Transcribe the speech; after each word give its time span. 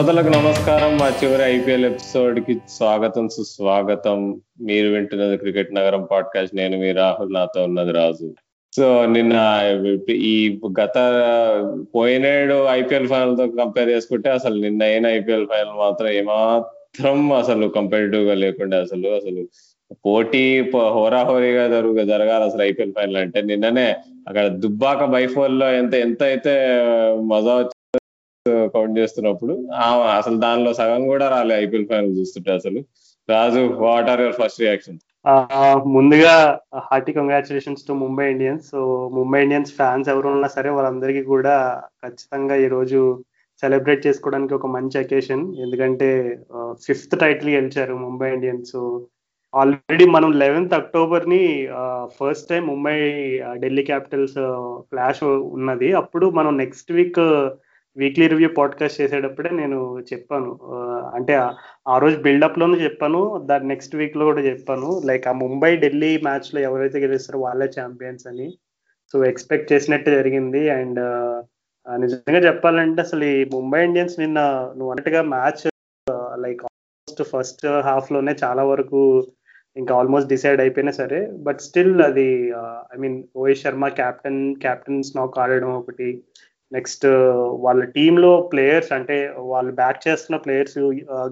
శ్రోతలకు 0.00 0.28
నమస్కారం. 0.28 0.98
మా 0.98 1.12
చివరి 1.24 1.42
ఐపీఎల్ 1.42 1.84
ఎపిసోడ్కి 1.84 2.58
స్వాగతం 2.68 3.28
సుస్వాగతం. 3.28 4.40
మీరు 4.60 4.88
వింటున్నది 4.88 5.36
క్రికెట్ 5.36 5.74
నగరం 5.74 6.08
పాడ్కాస్ట్. 6.10 6.56
నేను 6.56 6.78
మీ 6.78 6.92
రాహుల్ 6.92 7.34
నాతో 7.34 7.64
ఉన్నది 7.64 7.92
రాజు. 7.92 8.34
సో 8.76 9.06
నిన్న 9.06 9.32
ఈ 10.10 10.60
గత 10.80 10.94
పోయినేడు 11.94 12.64
ఐపీఎల్ 12.64 13.08
ఫైనల్తో 13.08 13.46
కంపేర్ 13.46 13.88
చేసుకుంటే 13.88 14.30
అసలు 14.30 14.60
నిన్న 14.60 14.82
అయిన 14.82 15.06
ఐపీఎల్ 15.06 15.46
ఫైనల్ 15.46 15.78
మాత్రం 15.78 16.08
ఏమాత్రం 16.08 17.32
అసలు 17.32 17.68
కంపారిటివ్గా 17.68 18.34
లేకుండా 18.34 18.80
అసలు 18.80 19.08
అసలు 19.08 19.48
పోటీ 20.06 20.70
హోరాహోరీగా 20.88 21.68
జరుగు 21.68 22.04
జరగాలి 22.04 22.44
అసలు 22.44 22.62
ఐపీఎల్ 22.62 22.92
ఫైనల్ 22.92 23.16
అంటే. 23.16 23.42
నిన్ననే 23.42 23.96
అక్కడ 24.28 24.46
దుబ్బాక 24.46 25.04
బైఫోల్లో 25.04 25.72
ఎంత 25.72 25.94
ఎంత 25.94 26.22
అయితే 26.22 26.68
మజా 27.26 27.68
కౌంట్ 28.74 28.98
చేస్తున్నప్పుడు 29.00 29.54
అసలు 30.18 30.36
దానిలో 30.46 30.72
సగం 30.80 31.04
కూడా 31.12 31.28
రాలే 31.28 31.54
ఐపీఎల్ 31.64 31.88
ఫైనల్ 31.92 32.18
చూస్తుంటే 32.18 32.52
అసలు. 32.58 32.80
Raju 33.28 33.60
what 33.84 34.10
are 34.12 34.22
your 34.22 34.38
first 34.40 34.62
reaction 34.64 34.98
ముందుగా 35.96 36.34
hearty 36.86 37.12
congratulations 37.12 37.86
to 37.88 37.92
Mumbai 38.02 38.26
Indians 38.34 38.66
so 38.72 38.80
Mumbai 39.18 39.40
Indians 39.46 39.72
fans 39.78 40.10
ఎవరు 40.12 40.28
ఉన్నా 40.32 40.48
సరే 40.54 40.70
వాళ్ళందరికీ 40.76 41.22
కూడా 41.34 41.56
ఖచ్చితంగా 42.04 42.54
ఈ 42.64 42.68
రోజు 42.68 43.00
సెలబ్రేట్ 43.62 44.04
చేసుకోవడానికి 44.06 44.54
ఒక 44.58 44.68
మంచి 44.76 44.96
అకేషన్ 45.02 45.42
ఎందుకంటే 45.64 46.08
ఫిఫ్త్ 46.86 47.16
టైటిల్ 47.20 47.50
గెలిచారు 47.56 47.94
ముంబై 48.06 48.28
ఇండియన్స్ 48.36 48.76
ఆల్రెడీ 49.54 50.04
మనం 50.16 50.30
eleventh 50.42 50.74
అక్టోబర్ని 50.78 51.42
first 52.18 52.48
time 52.50 52.62
Mumbai 52.66 52.96
Delhi 53.62 53.82
Capitals 53.82 54.38
clash 54.90 55.22
ఉన్నది. 55.56 55.88
అప్పుడు 56.00 56.26
మనం 56.38 56.52
next 56.62 56.92
week 56.98 57.20
weekly 57.96 58.28
review 58.28 58.48
podcast 58.48 59.00
చేసేటప్పుడే 59.00 59.50
నేను 59.50 59.98
చెప్పాను. 60.00 60.60
అంటే 61.14 61.34
ఆ 61.88 61.98
రోజు 61.98 62.16
బిల్డప్లోనూ 62.22 62.76
చెప్పాను 62.76 63.46
దాని 63.46 63.68
నెక్స్ట్ 63.68 63.96
వీక్లో 63.96 64.24
కూడా 64.24 64.40
చెప్పాను. 64.40 65.02
లైక్ 65.04 65.28
ఆ 65.28 65.32
ముంబై 65.32 65.76
ఢిల్లీ 65.76 66.18
మ్యాచ్లో 66.18 66.60
ఎవరైతే 66.60 66.98
గెలుస్తారో 66.98 67.40
వాళ్ళే 67.40 67.68
ఛాంపియన్స్ 67.80 68.26
అని. 68.26 68.58
సో 69.12 69.24
ఎక్స్పెక్ట్ 69.24 69.72
చేసినట్టు 69.72 70.10
జరిగింది. 70.10 70.70
అండ్ 70.70 71.00
నిజంగా 72.00 72.38
చెప్పాలంటే 72.38 73.02
అసలు 73.02 73.24
ఈ 73.24 73.44
ముంబై 73.44 73.84
ఇండియన్స్ 73.84 74.18
నిన్న 74.18 74.40
నువ్వు 74.76 74.90
అన్నట్టుగా 74.90 75.22
మ్యాచ్ 75.22 75.70
లైక్ 76.38 76.62
ఆల్మోస్ట్ 76.64 77.22
ఫస్ట్ 77.22 77.66
హాఫ్లోనే 77.66 78.36
చాలా 78.44 78.64
వరకు 78.64 79.26
ఇంకా 79.76 79.94
ఆల్మోస్ట్ 79.94 80.28
డిసైడ్ 80.28 80.60
అయిపోయినా 80.60 80.92
సరే 80.92 81.30
బట్ 81.30 81.60
స్టిల్ 81.60 82.02
అది 82.02 82.48
I 82.94 82.98
mean 82.98 83.22
Rohit 83.36 83.58
Sharma 83.58 83.88
captain 83.88 84.56
captains 84.56 85.16
నాకు 85.16 85.40
ఆడడం 85.40 85.72
ఒకటి 85.72 86.24
నెక్స్ట్ 86.72 87.06
వాళ్ళ 87.66 87.82
టీంలో 87.96 88.32
ప్లేయర్స్ 88.52 88.92
అంటే 88.92 89.16
వాళ్ళు 89.52 89.72
బ్యాక్ 89.72 90.00
చేస్తున్న 90.08 90.38
ప్లేయర్స్ 90.44 90.78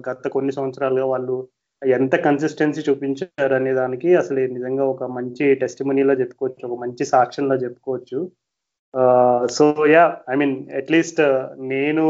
గత 0.09 0.27
కొన్ని 0.27 0.51
సంవత్సరాలుగా 0.51 1.05
వాళ్ళు 1.05 1.35
ఎంత 1.81 2.15
కన్సిస్టెన్సీ 2.25 2.81
చూపించారు 2.89 3.53
అనే 3.53 3.73
దానికి 3.73 4.09
అసలు 4.15 4.39
నిజంగా 4.57 4.85
ఒక 4.85 5.03
మంచి 5.17 5.45
టెస్టిమనీలో 5.55 6.13
చెప్పుకోవచ్చు 6.13 6.65
ఒక 6.69 6.77
మంచి 6.81 7.03
సాక్ష్యంలో 7.05 7.55
చెప్పుకోవచ్చు. 7.65 8.19
So 9.57 9.65
yeah 9.93 10.03
I 10.31 10.35
mean 10.35 10.55
at least 10.79 11.19
నేను 11.71 12.03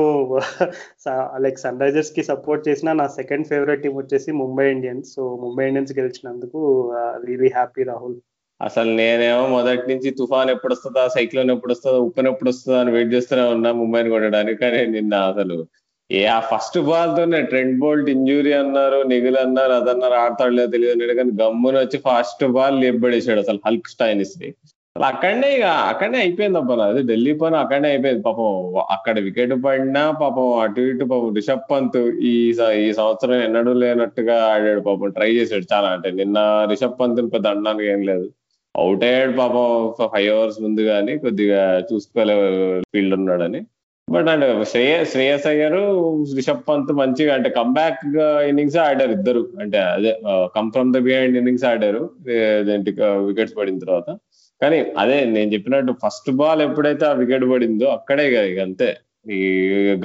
లైక్ 1.45 1.59
సన్ 1.59 1.81
రైజర్స్కి 1.83 2.23
సపోర్ట్ 2.23 2.67
చేసిన 2.67 2.93
నా 3.02 3.08
సెకండ్ 3.19 3.47
ఫేవరెట్ 3.47 3.83
టీం 3.83 3.95
వచ్చేసి 3.97 4.31
Mumbai 4.41 4.67
Indians 4.75 5.09
so 5.16 5.23
Mumbai 5.45 5.66
Indians 5.67 5.93
గెలిచినందుకు 5.99 6.59
really 7.27 7.52
happy 7.58 7.83
Rahul 7.83 8.17
అసలు 8.61 8.89
నేనేమో 8.91 9.43
మొదటి 9.47 9.86
నుంచి 9.92 10.09
తుఫాన్ 10.11 10.49
ఎప్పుడు 10.49 10.73
వస్తుందా 10.73 11.03
సైక్లోన్ 11.08 11.52
ఎప్పుడు 11.52 11.73
వస్తుందా 11.73 11.99
ఉప్పెన్ 11.99 12.27
ఎప్పుడు 12.27 12.49
వస్తుందా 12.49 12.80
అని 12.80 12.92
వెయిట్ 12.92 13.14
చేస్తూనే 13.14 13.43
ఉన్నా 13.55 13.70
ముంబైని 13.71 14.09
కొట్టడానికి. 14.09 14.59
కానీ 14.64 14.80
నిన్న 14.87 15.14
అసలు 15.31 15.58
ఏ 16.09 16.21
ఆ 16.27 16.39
ఫస్ట్ 16.52 16.77
బాల్ 16.80 17.11
తోనే 17.17 17.39
ట్రెండ్ 17.42 17.75
బోల్ట్ 17.80 18.09
ఇంజురీ 18.09 18.52
అన్నారు 18.53 18.99
నిగులు 19.03 19.39
అన్నారు 19.39 19.73
అదన్నారు 19.73 20.14
ఆడతాడు 20.14 20.53
లేదో 20.53 20.71
తెలియదు 20.71 20.93
అన్నాడు. 20.93 21.15
కానీ 21.20 21.31
గమ్మున 21.42 21.77
వచ్చి 21.80 21.97
ఫస్ట్ 22.08 22.43
బాల్ 22.58 22.77
లేపబడేసాడు 22.81 23.39
అసలు 23.39 23.59
హల్క్ 23.67 23.89
స్టైనిస్ని 23.89 24.49
అసలు 24.95 25.05
అక్కడనే 25.09 25.49
ఇక 25.55 25.65
అక్కడనే 25.91 26.17
అయిపోయింది 26.17 26.58
అబ్బా 26.58 26.76
అది 26.86 27.02
ఢిల్లీ 27.03 27.33
పని 27.41 27.58
అక్కడనే 27.58 27.89
అయిపోయింది. 27.89 28.23
పాపం 28.23 28.47
అక్కడ 28.95 29.15
వికెట్ 29.27 29.53
పడినా 29.65 30.03
పాపం 30.21 30.47
అటు 30.64 30.81
ఇటు 30.91 31.05
పాపం 31.05 31.30
రిషబ్ 31.36 31.65
పంత్ 31.71 31.97
ఈ 32.31 32.33
ఈ 32.81 32.87
సంవత్సరం 32.93 33.36
ఎన్నడూ 33.47 33.73
లేనట్టుగా 33.83 34.37
ఆడాడు. 34.53 34.81
పాపం 34.81 35.11
ట్రై 35.17 35.30
చేశాడు 35.31 35.67
చాలా. 35.73 35.89
అంటే 35.95 36.11
నిన్న 36.21 36.37
రిషబ్ 36.71 36.99
పంత్ 37.02 37.21
పెద్ద 37.36 37.47
అనడానికి 37.47 37.89
ఏం 37.91 38.03
లేదు. 38.11 38.27
అవుట్ 38.81 39.03
అయ్యాడు 39.03 39.33
పాపం 39.37 39.65
ఫైవ్ 40.13 40.29
అవర్స్ 40.35 40.57
ముందు 40.61 40.81
కానీ 40.81 41.13
కొద్దిగా 41.17 41.61
చూసుకోలే 41.89 42.35
ఫీల్డ్ 42.93 43.15
ఉన్నాడని. 43.19 43.61
బట్ 44.07 44.29
అంటే 44.33 44.45
శ్రేయ 44.71 44.93
శ్రేయస్ 45.11 45.47
అయ్యారు 45.47 45.81
రిషబ్ 46.35 46.63
పంత్ 46.69 46.91
మంచిగా 46.99 47.33
అంటే 47.33 47.49
కంబ్యాక్ 47.49 47.99
ఇన్నింగ్స్ 48.49 48.77
ఆడారు 48.77 49.11
ఇద్దరు. 49.11 49.43
అంటే 49.61 49.79
అదే 49.95 50.11
come 50.55 50.71
from 50.71 50.93
the 50.93 50.97
behind 51.07 51.37
innings 51.37 51.65
ఆడారు. 51.71 52.01
వికెట్స్ 53.27 53.57
పడిన 53.57 53.79
తర్వాత. 53.79 54.09
కానీ 54.61 54.79
అదే 54.97 55.17
నేను 55.35 55.49
చెప్పినట్టు 55.53 55.91
ఫస్ట్ 56.05 56.31
బాల్ 56.31 56.61
ఎప్పుడైతే 56.61 57.05
ఆ 57.05 57.13
వికెట్ 57.21 57.45
పడిందో 57.51 57.87
అక్కడే 57.97 58.23
ఇక 58.51 58.59
అంతే. 58.59 58.89
ఈ 59.31 59.39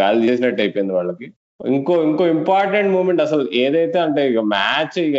గాలి 0.00 0.28
చేసినట్టు 0.28 0.60
అయిపోయింది 0.62 0.94
వాళ్ళకి. 0.94 1.26
ఇంకో 1.60 1.94
ఇంకో 2.02 2.24
ఇంపార్టెంట్ 2.26 2.90
మూమెంట్ 2.92 3.20
అసలు 3.22 3.44
ఏదైతే 3.54 3.98
అంటే 3.98 4.22
ఇక 4.30 4.40
మ్యాచ్ 4.52 4.96
ఇక 5.02 5.18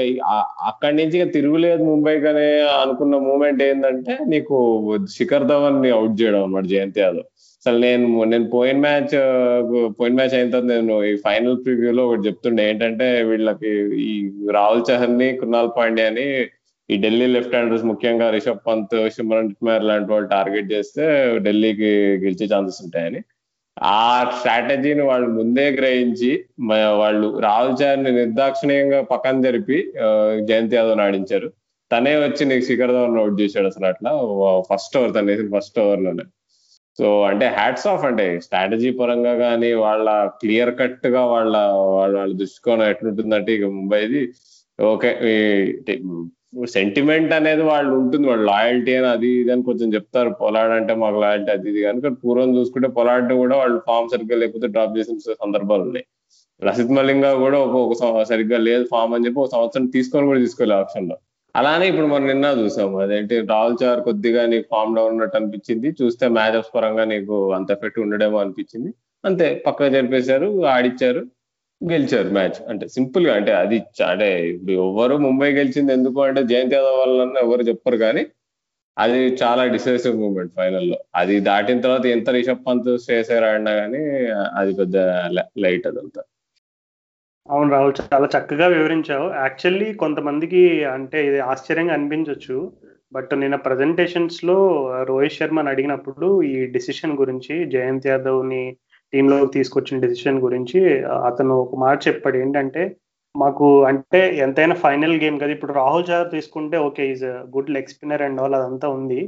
అక్కడి 0.70 0.96
నుంచి 0.96 1.16
ఇక 1.20 1.28
తిరుగులేదు 1.34 1.84
ముంబైకి 1.84 2.28
అనే 2.28 2.48
అనుకున్న 2.82 3.18
మూమెంట్ 3.28 3.62
ఏంటంటే 3.64 4.14
నీకు 4.34 4.58
శిఖర్ 5.18 5.46
ధవన్ని 5.52 5.90
అవుట్ 5.90 6.18
చేయడం 6.22 6.44
అనమాట 6.44 6.66
జయంత్ 6.74 7.00
యాదవ్. 7.00 7.26
అసలు 7.64 7.80
నేను 7.86 8.08
నేను 8.32 8.48
పోయిన 8.50 8.78
మ్యాచ్ 8.80 9.16
పోయిన 10.00 10.14
మ్యాచ్ 10.16 10.36
అయిన 10.38 10.52
తర్వాత 10.52 10.70
నేను 10.74 10.96
ఈ 11.04 11.14
ఫైనల్ 11.26 11.58
ప్రివ్యూలో 11.66 12.04
ఒకటి 12.08 12.28
చెప్తుండే 12.28 12.64
ఏంటంటే 12.72 13.08
వీళ్ళకి 13.30 13.72
ఈ 14.06 14.14
రాహుల్ 14.54 14.84
చహర్ని 14.90 15.30
కృణాల్ 15.40 15.72
పాండ్యా 15.78 16.08
అని 16.08 16.28
ఈ 16.90 16.98
ఢిల్లీ 17.04 17.28
లెఫ్ట్ 17.28 17.56
హ్యాండర్స్ 17.56 17.88
ముఖ్యంగా 17.92 18.28
రిషబ్ 18.30 18.66
పంత్ 18.68 18.96
సిమరన్ 19.16 19.54
కుమార్ 19.54 19.84
లాంటి 19.84 20.12
వాళ్ళు 20.14 20.28
టార్గెట్ 20.28 20.74
చేస్తే 20.74 21.06
ఢిల్లీకి 21.48 21.92
గెలిచే 22.26 22.48
ఛాన్సెస్ 22.54 22.82
ఉంటాయని. 22.86 23.22
ఆ 23.78 23.98
స్ట్రాటజీని 24.38 25.02
వాళ్ళు 25.02 25.28
ముందే 25.30 25.66
గ్రహించి 25.72 26.32
వాళ్ళు 27.02 27.28
రాహుల్ 27.40 27.76
చారిని 27.82 28.12
నిర్దాక్షిణీయంగా 28.12 29.02
పక్కన 29.04 29.42
జరిపి 29.42 29.78
జయంత్ 30.50 30.76
యాదవ్ 30.76 31.02
ఆడించారు. 31.02 31.48
తనే 31.92 32.14
వచ్చి 32.18 32.44
నీకు 32.46 32.66
శిఖర్ 32.66 32.94
ధవన్ 32.94 33.20
అవుట్ 33.20 33.42
చేశాడు 33.42 33.68
అసలు 33.68 33.86
అట్లా. 33.86 34.12
ఫస్ట్ 34.70 34.98
ఓవర్ 34.98 35.14
తను 35.14 35.30
వేసిన 35.32 35.50
ఫస్ట్ 35.58 35.80
ఓవర్లోనే 35.80 36.26
సో 37.00 37.08
అంటే 37.24 37.46
హ్యాట్స్ 37.48 37.88
ఆఫ్ 37.88 38.06
అంటే 38.06 38.26
స్ట్రాటజీ 38.42 38.92
పరంగా 38.92 39.34
కానీ 39.38 39.74
వాళ్ళ 39.86 40.08
క్లియర్ 40.42 40.72
కట్గా 40.80 41.24
వాళ్ళ 41.26 41.56
వాళ్ళ 41.96 42.14
వాళ్ళ 42.18 42.34
దృష్టికోణం 42.34 42.86
ఎట్లుంటుందంటే 42.94 43.52
ఇక 43.54 43.66
ముంబైది 43.78 44.22
ఓకే 44.80 45.12
సెంటిమెంట్ 46.76 47.32
అనేది 47.38 47.64
వాళ్ళు 47.70 47.94
ఉంటుంది 48.02 48.26
వాళ్ళు 48.32 48.46
లాయల్టీ 48.52 48.92
అని 48.98 49.08
అది 49.14 49.30
ఇది 49.40 49.52
అని 49.56 49.64
కొంచెం 49.70 49.90
చెప్తారు. 49.96 50.30
పొలాడ్ 50.42 50.74
అంటే 50.78 50.94
మాకు 51.04 51.18
లాయల్టీ 51.24 51.52
అది 51.56 51.68
ఇది 51.72 51.82
కానీ 51.86 52.12
పూర్వం 52.24 52.52
చూసుకుంటే 52.58 52.90
పొలాడ్ 52.98 53.32
కూడా 53.44 53.56
వాళ్ళు 53.62 53.80
ఫామ్ 53.88 54.10
సరిగ్గా 54.14 54.38
లేకపోతే 54.42 54.68
డ్రాప్ 54.76 54.98
చేసిన 54.98 55.36
సందర్భాలు 55.44 55.84
ఉన్నాయి. 55.88 56.06
లసిత్ 56.62 56.94
మలింగా 56.98 57.32
కూడా 57.44 57.58
ఒక 57.84 58.24
సరిగ్గా 58.32 58.60
లేదు 58.68 58.84
ఫామ్ 58.94 59.14
అని 59.16 59.26
చెప్పి 59.28 59.42
ఒక 59.46 59.52
సంవత్సరం 59.56 59.88
తీసుకొని 59.96 60.28
కూడా 60.32 60.42
తీసుకోలే 60.46 60.76
ఆప్షన్లో. 60.82 61.18
అలానే 61.56 61.86
ఇప్పుడు 61.92 62.08
మనం 62.14 62.26
నిన్న 62.32 62.46
చూసాము 62.62 62.96
అదేంటి 63.04 63.36
రాహుల్ 63.52 63.78
చార్ 63.82 64.00
కొద్దిగా 64.08 64.42
నీకు 64.54 64.66
ఫామ్ 64.74 64.96
డౌన్ 64.96 65.14
ఉన్నట్టు 65.14 65.38
అనిపించింది. 65.40 65.90
చూస్తే 66.00 66.26
మ్యాచ్ 66.38 66.70
పరంగా 66.76 67.04
నీకు 67.14 67.36
అంత 67.58 67.70
ఎఫెక్ట్ 67.76 68.00
ఉండడేమో 68.06 68.38
అనిపించింది. 68.44 68.90
అంతే 69.24 69.48
పక్కగా 69.68 69.90
జరిపేశారు 69.98 70.50
ఆడిచ్చారు. 70.76 71.22
గెలిచారు 71.92 72.30
మ్యాచ్. 72.30 72.70
అంటే 72.70 72.88
సింపుల్గా 72.88 73.34
అంటే 73.36 73.52
అది 73.54 73.78
అంటే 74.04 74.50
ఇప్పుడు 74.50 74.72
ఎవరు 74.72 75.18
ముంబై 75.18 75.52
గెలిచింది 75.52 75.94
ఎందుకు 75.94 76.22
అంటే 76.22 76.44
జయంత్ 76.44 76.74
యాదవ్ 76.74 77.00
వల్ల 77.00 77.38
ఎవరు 77.38 77.62
చెప్పరు 77.62 77.98
కానీ 77.98 78.26
అది 78.98 79.20
చాలా 79.44 79.66
డిసైసివ్ 79.66 80.20
మూమెంట్ 80.20 80.54
ఫైనల్లో. 80.56 80.98
అది 81.16 81.40
దాటిన 81.40 81.82
తర్వాత 81.82 82.06
ఎంత 82.06 82.30
రిషబ్ 82.30 82.68
పంత్ 82.68 83.12
చేసారు 83.12 83.46
అన్నా 83.46 83.74
కానీ 83.76 84.04
అది 84.56 84.74
పెద్ద 84.74 84.98
లైట్ 85.58 85.88
అదంతా. 85.88 86.22
అవును 87.50 87.72
రాహుల్ 87.72 87.94
చాలా 88.14 88.30
చక్కగా 88.38 88.68
వివరించావు. 88.68 89.34
యాక్చువల్లీ 89.36 89.94
కొంతమందికి 89.94 90.84
అంటే 90.86 91.28
ఇది 91.28 91.40
ఆశ్చర్యంగా 91.40 91.94
అనిపించవచ్చు 91.94 92.72
బట్ 93.14 93.34
నిన్న 93.36 93.56
ప్రజెంటేషన్స్లో 93.56 94.56
రోహిత్ 95.04 95.34
శర్మని 95.34 95.70
అడిగినప్పుడు 95.70 96.42
ఈ 96.44 96.66
డిసిషన్ 96.66 97.18
గురించి 97.18 97.66
జయంత్ 97.66 98.08
యాదవ్ని 98.08 98.78
టీంలోకి 99.16 99.52
తీసుకొచ్చిన 99.58 99.98
డెసిషన్ 100.06 100.44
గురించి 100.46 100.80
అతను 101.30 101.56
ఒక 101.64 101.80
మాట 101.86 101.98
చెప్పాడు. 102.08 102.38
ఏంటంటే 102.44 102.84
మాకు 103.36 103.66
అంటే 103.90 104.20
ఎంతైనా 104.46 104.76
ఫైనల్ 104.84 105.16
గేమ్ 105.24 105.38
కదా. 105.40 105.52
ఇప్పుడు 105.56 105.74
రాహుల్ 105.80 106.06
జాదవ్ 106.10 106.36
తీసుకుంటే 106.36 106.78
okay 106.88 107.06
is 107.14 107.26
good 107.56 107.74
leg 107.76 107.92
spinner 107.94 108.24
and 108.28 108.42
all 108.44 108.56
అదంతా 108.60 108.88
ఉంది. 108.98 109.20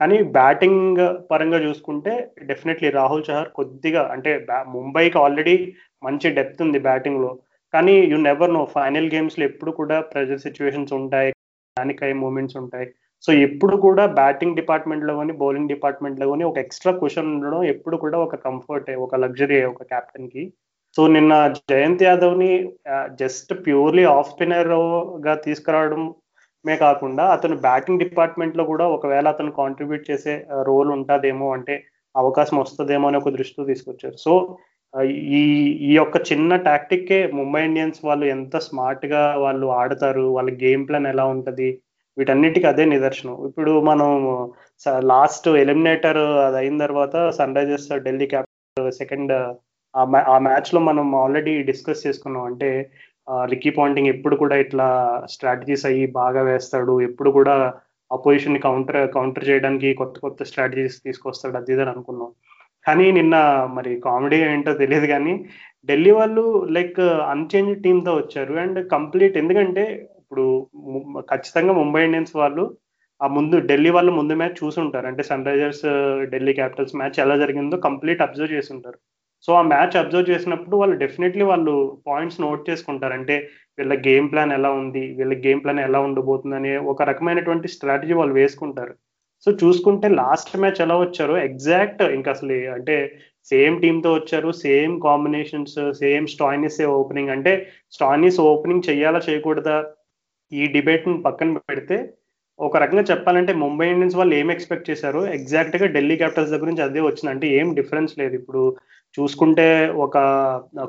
కానీ 0.00 0.16
బ్యాటింగ్ 0.36 1.00
పరంగా 1.30 1.58
చూసుకుంటే 1.66 2.12
డెఫినెట్లీ 2.48 2.88
రాహుల్ 2.96 3.26
చహర్ 3.28 3.50
కొద్దిగా 3.58 4.02
అంటే 4.14 4.30
ముంబైకి 4.74 5.18
ఆల్రెడీ 5.24 5.54
మంచి 6.06 6.28
డెప్త్ 6.38 6.64
ఉంది 6.66 6.78
బ్యాటింగ్లో. 6.88 7.30
కానీ 7.74 7.94
యు 8.12 8.18
నెవర్ 8.28 8.54
నో 8.56 8.62
ఫైనల్ 8.76 9.08
గేమ్స్లో 9.14 9.44
ఎప్పుడు 9.50 9.72
కూడా 9.80 9.98
ప్రెజర్ 10.12 10.44
సిచ్యువేషన్స్ 10.46 10.92
ఉంటాయి 11.00 11.30
దానికై 11.76 12.12
మూమెంట్స్ 12.24 12.58
ఉంటాయి. 12.62 12.88
సో 13.24 13.30
ఎప్పుడు 13.46 13.76
కూడా 13.86 14.04
బ్యాటింగ్ 14.20 14.58
డిపార్ట్మెంట్లో 14.60 15.12
కానీ 15.18 15.32
బౌలింగ్ 15.42 15.72
డిపార్ట్మెంట్లో 15.74 16.26
కానీ 16.30 16.44
ఒక 16.50 16.58
ఎక్స్ట్రా 16.64 16.92
క్వశ్చన్ 17.00 17.30
ఉండడం 17.34 17.60
ఎప్పుడు 17.74 17.96
కూడా 18.04 18.18
ఒక 18.26 18.36
కంఫర్ట్ 18.46 18.90
ఒక 19.04 19.14
లగ్జరీ 19.24 19.58
ఒక 19.72 19.84
కెప్టెన్కి. 19.92 20.42
సో 20.96 21.02
నిన్న 21.16 21.32
జయంత్ 21.70 22.02
యాదవ్ని 22.06 22.50
జస్ట్ 23.20 23.52
ప్యూర్లీ 23.66 24.04
ఆఫ్ 24.16 24.30
స్పిన్నర్గా 24.32 25.34
తీసుకురావడమే 25.46 26.76
కాకుండా 26.84 27.24
అతను 27.36 27.56
బ్యాటింగ్ 27.66 28.02
డిపార్ట్మెంట్లో 28.04 28.64
కూడా 28.72 28.86
ఒకవేళ 28.96 29.26
అతను 29.34 29.52
కాంట్రిబ్యూట్ 29.60 30.04
చేసే 30.10 30.34
రోల్ 30.70 30.90
ఉంటుందేమో 30.96 31.46
అంటే 31.56 31.76
అవకాశం 32.14 32.56
వస్తుందేమో 32.62 33.06
అని 33.08 33.20
ఒక 33.22 33.30
దృష్టితో 33.38 33.64
తీసుకొచ్చారు. 33.70 34.16
సో 34.26 34.32
ఈ 35.38 35.42
ఈ 35.88 35.92
యొక్క 35.98 36.16
చిన్న 36.30 36.56
టాక్టిక్కే 36.68 37.18
ముంబై 37.38 37.60
ఇండియన్స్ 37.68 38.00
వాళ్ళు 38.08 38.24
ఎంత 38.34 38.56
స్మార్ట్గా 38.66 39.22
వాళ్ళు 39.44 39.66
ఆడతారు 39.80 40.24
వాళ్ళ 40.36 40.50
గేమ్ 40.64 40.84
ప్లాన్ 40.88 41.08
ఎలా 41.12 41.24
ఉంటుంది 41.34 41.68
వీటన్నిటికీ 42.18 42.66
అదే 42.66 42.84
నిదర్శనం. 42.84 43.36
ఇప్పుడు 43.48 43.72
మనం 43.90 44.10
లాస్ట్ 45.12 45.48
ఎలిమినేటర్ 45.64 46.22
అది 46.46 46.56
అయిన 46.56 46.78
తర్వాత 46.86 47.14
sun 47.38 47.56
Risers 47.56 47.88
Delhi 48.06 48.26
capital 48.26 48.90
second 49.00 49.32
ఆ 49.94 50.38
మ్యాచ్లో 50.48 50.80
మనం 50.80 51.06
ఆల్రెడీ 51.22 51.54
డిస్కస్ 51.70 52.06
చేసుకున్నాం. 52.06 52.44
అంటే 52.50 52.70
రికీ 53.44 53.70
పాయింటింగ్ 53.70 54.12
ఎప్పుడు 54.14 54.36
కూడా 54.36 54.56
ఇట్లా 54.56 54.86
స్ట్రాటజీస్ 55.30 55.86
అయ్యి 55.86 56.06
బాగా 56.20 56.42
వేస్తాడు. 56.42 57.00
ఎప్పుడు 57.00 57.30
కూడా 57.30 57.54
అపోజిషన్ 58.10 58.58
కౌంటర్ 58.58 59.00
కౌంటర్ 59.14 59.48
చేయడానికి 59.48 59.94
కొత్త 59.94 60.20
కొత్త 60.20 60.42
స్ట్రాటజీస్ 60.44 60.96
తీసుకొస్తాడు. 61.04 61.56
అది 61.56 61.72
ఇదని 61.72 61.90
అనుకున్నాం. 61.90 62.30
కానీ 62.86 63.12
నిన్న 63.12 63.36
మరి 63.74 64.00
కామెడీ 64.00 64.38
ఏంటో 64.44 64.72
తెలియదు 64.74 65.06
కానీ 65.06 65.34
ఢిల్లీ 65.88 66.10
వాళ్ళు 66.10 66.44
లైక్ 66.70 67.00
అన్చేంజ్ 67.34 67.82
టీంతో 67.82 68.12
వచ్చారు. 68.14 68.54
అండ్ 68.64 68.80
కంప్లీట్ 68.90 69.36
ఎందుకంటే 69.42 69.84
ఇప్పుడు 70.32 71.24
ఖచ్చితంగా 71.30 71.72
ముంబై 71.78 72.00
ఇండియన్స్ 72.04 72.34
వాళ్ళు 72.40 72.62
ఆ 73.20 73.26
ముందు 73.34 73.56
ఢిల్లీ 73.70 73.90
వాళ్ళు 73.96 74.12
ముందు 74.18 74.34
మ్యాచ్ 74.40 74.54
చూసుంటారు. 74.60 75.06
అంటే 75.10 75.22
sun 75.28 75.44
Risers 75.48 75.82
Delhi 76.32 76.52
Capitals 76.58 76.94
match 77.00 77.18
ఎలా 77.24 77.34
జరిగిందో 77.42 77.76
కంప్లీట్ 77.86 78.24
అబ్జర్వ్ 78.26 78.54
చేసి 78.56 78.70
ఉంటారు 78.76 78.98
సో 79.46 79.50
ఆ 79.58 79.62
మ్యాచ్ 79.72 79.98
అబ్జర్వ్ 80.00 80.30
చేసినప్పుడు 80.30 80.76
వాళ్ళు 80.80 80.96
డెఫినెట్లీ 81.02 81.44
వాళ్ళు 81.50 81.74
పాయింట్స్ 82.08 82.40
నోట్ 82.46 82.66
చేసుకుంటారు. 82.70 83.14
అంటే 83.18 83.36
వీళ్ళ 83.78 83.94
గేమ్ 84.08 84.26
ప్లాన్ 84.32 84.56
ఎలా 84.58 84.70
ఉంది 84.80 85.04
వీళ్ళ 85.20 85.32
గేమ్ 85.46 85.62
ప్లాన్ 85.64 85.84
ఎలా 85.88 86.00
ఉండబోతుంది 86.08 86.56
అనే 86.60 86.74
ఒక 86.92 87.02
రకమైనటువంటి 87.12 87.68
స్ట్రాటజీ 87.76 88.16
వాళ్ళు 88.22 88.34
వేసుకుంటారు. 88.40 88.94
సో 89.46 89.50
చూసుకుంటే 89.62 90.08
లాస్ట్ 90.22 90.58
మ్యాచ్ 90.62 90.84
ఎలా 90.88 90.98
వచ్చారో 90.98 91.36
ఎగ్జాక్ట్ 91.48 92.04
ఇంకా 92.18 92.30
అసలు 92.36 92.58
అంటే 92.76 92.96
సేమ్ 93.52 93.76
టీంతో 93.82 94.10
వచ్చారు 94.14 94.50
same 94.66 94.94
combinations 95.08 95.78
same 96.02 96.26
Stoinis 96.36 96.82
opening. 97.00 97.32
అంటే 97.36 97.52
స్టాయినిస్ 97.96 98.38
ఓపెనింగ్ 98.52 98.88
చేయాలా 98.90 99.20
చేయకూడదా 99.28 99.76
ఈ 100.52 100.62
డిబేట్ 100.76 101.06
పక్కన 101.26 101.60
పెడితే 101.70 101.96
ఒక 102.58 102.76
రకంగా 102.82 103.04
చెప్పాలంటే 103.10 103.52
ముంబై 103.62 103.86
ఇండియన్స్ 103.92 104.16
వాళ్ళు 104.18 104.34
ఏం 104.40 104.48
ఎక్స్పెక్ట్ 104.54 104.88
చేశారు? 104.90 105.20
ఎగ్జాక్ట్గా 105.36 105.86
ఢిల్లీ 105.94 106.16
క్యాపిటల్స్ 106.20 106.52
దగ్గర 106.54 106.68
నుంచి 106.70 106.84
అదే 106.86 107.00
వచ్చింది. 107.06 107.30
అంటే 107.34 107.46
ఏం 107.58 107.68
డిఫరెన్స్ 107.78 108.12
లేదు. 108.20 108.34
ఇప్పుడు 108.40 108.62
చూసుకుంటే 109.14 109.66
ఒక 110.04 110.16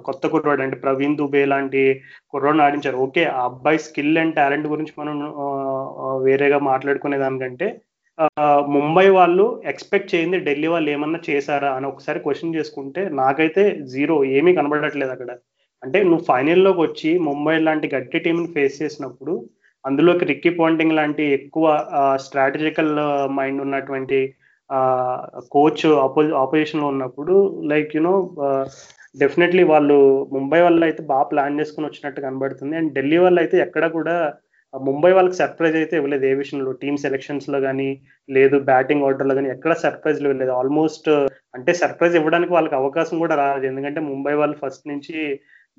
కొత్త 0.07 0.23
కుర్రాడు 0.33 0.61
అంటే 0.65 0.77
ప్రవీణ్ 0.83 1.17
దుబే 1.21 1.41
లాంటి 1.53 1.81
కుర్రాడు 2.33 2.63
ఆడించారు. 2.67 2.97
ఓకే 3.05 3.23
ఆ 3.37 3.41
అబ్బాయి 3.49 3.79
స్కిల్ 3.87 4.19
అండ్ 4.21 4.35
టాలెంట్ 4.39 4.67
గురించి 4.73 4.93
మనం 5.01 5.17
వేరేగా 6.27 6.59
మాట్లాడుకునే 6.71 7.19
దానికంటే 7.23 7.69
ముంబై 8.75 9.05
వాళ్ళు 9.19 9.45
ఎక్స్పెక్ట్ 9.71 10.11
చేయింది 10.13 10.37
ఢిల్లీ 10.47 10.67
వాళ్ళు 10.73 10.89
ఏమన్నా 10.95 11.19
చేశారా 11.29 11.69
అని 11.77 11.85
ఒకసారి 11.91 12.19
క్వశ్చన్ 12.25 12.55
చేసుకుంటే 12.57 13.01
నాకైతే 13.21 13.63
జీరో 13.93 14.15
ఏమీ 14.39 14.51
కనబడట్లేదు 14.59 15.13
అక్కడ. 15.15 15.31
అంటే 15.83 15.99
నువ్వు 16.09 16.23
ఫైనల్లోకి 16.29 16.81
వచ్చి 16.83 17.09
ముంబై 17.27 17.55
లాంటి 17.67 17.87
గట్టి 17.95 18.17
టీంని 18.25 18.49
ఫేస్ 18.55 18.75
చేసినప్పుడు 18.81 19.33
అందులోకి 19.85 20.23
రిక్కీ 20.31 20.51
పాయింటింగ్ 20.59 20.97
లాంటి 20.99 21.23
ఎక్కువ 21.39 21.65
స్ట్రాటజికల్ 22.25 22.93
మైండ్ 23.37 23.61
ఉన్నటువంటి 23.65 24.19
కోచ్ 25.55 25.85
ఆపో 26.03 26.21
ఆపోజిషన్లో 26.43 26.87
ఉన్నప్పుడు 26.93 27.33
లైక్ 27.71 27.91
యునో 27.97 28.13
డెఫినెట్లీ 29.15 29.63
వాళ్ళు 29.71 29.97
ముంబై 30.35 30.59
వాళ్ళు 30.65 30.85
అయితే 30.87 31.01
బాగా 31.11 31.25
ప్లాన్ 31.31 31.59
చేసుకుని 31.59 31.87
వచ్చినట్టు 31.87 32.19
కనబడుతుంది. 32.25 32.73
అండ్ 32.79 32.91
ఢిల్లీ 32.97 33.17
వాళ్ళు 33.23 33.39
అయితే 33.43 33.57
ఎక్కడ 33.65 33.85
కూడా 33.97 34.15
ముంబై 34.73 35.11
వాళ్ళకి 35.15 35.37
సర్ప్రైజ్ 35.41 35.75
అయితే 35.81 35.95
ఇవ్వలేదు 35.99 36.25
ఏ 36.29 36.33
విషయంలో. 36.39 36.71
టీమ్ 36.81 36.97
సెలెక్షన్స్లో 37.03 37.57
కానీ 37.67 37.89
లేదు 38.29 38.57
బ్యాటింగ్ 38.69 39.05
ఆర్డర్లో 39.07 39.33
కానీ 39.39 39.49
ఎక్కడ 39.55 39.73
సర్ప్రైజ్ 39.83 40.21
ఇవ్వలేదు. 40.23 40.53
ఆల్మోస్ట్ 40.61 41.09
అంటే 41.57 41.71
సర్ప్రైజ్ 41.81 42.15
ఇవ్వడానికి 42.19 42.53
వాళ్ళకి 42.57 42.75
అవకాశం 42.81 43.17
కూడా 43.23 43.35
రాలేదు. 43.41 43.67
ఎందుకంటే 43.71 44.01
ముంబై 44.11 44.33
వాళ్ళు 44.41 44.57
ఫస్ట్ 44.63 44.87
నుంచి 44.93 45.17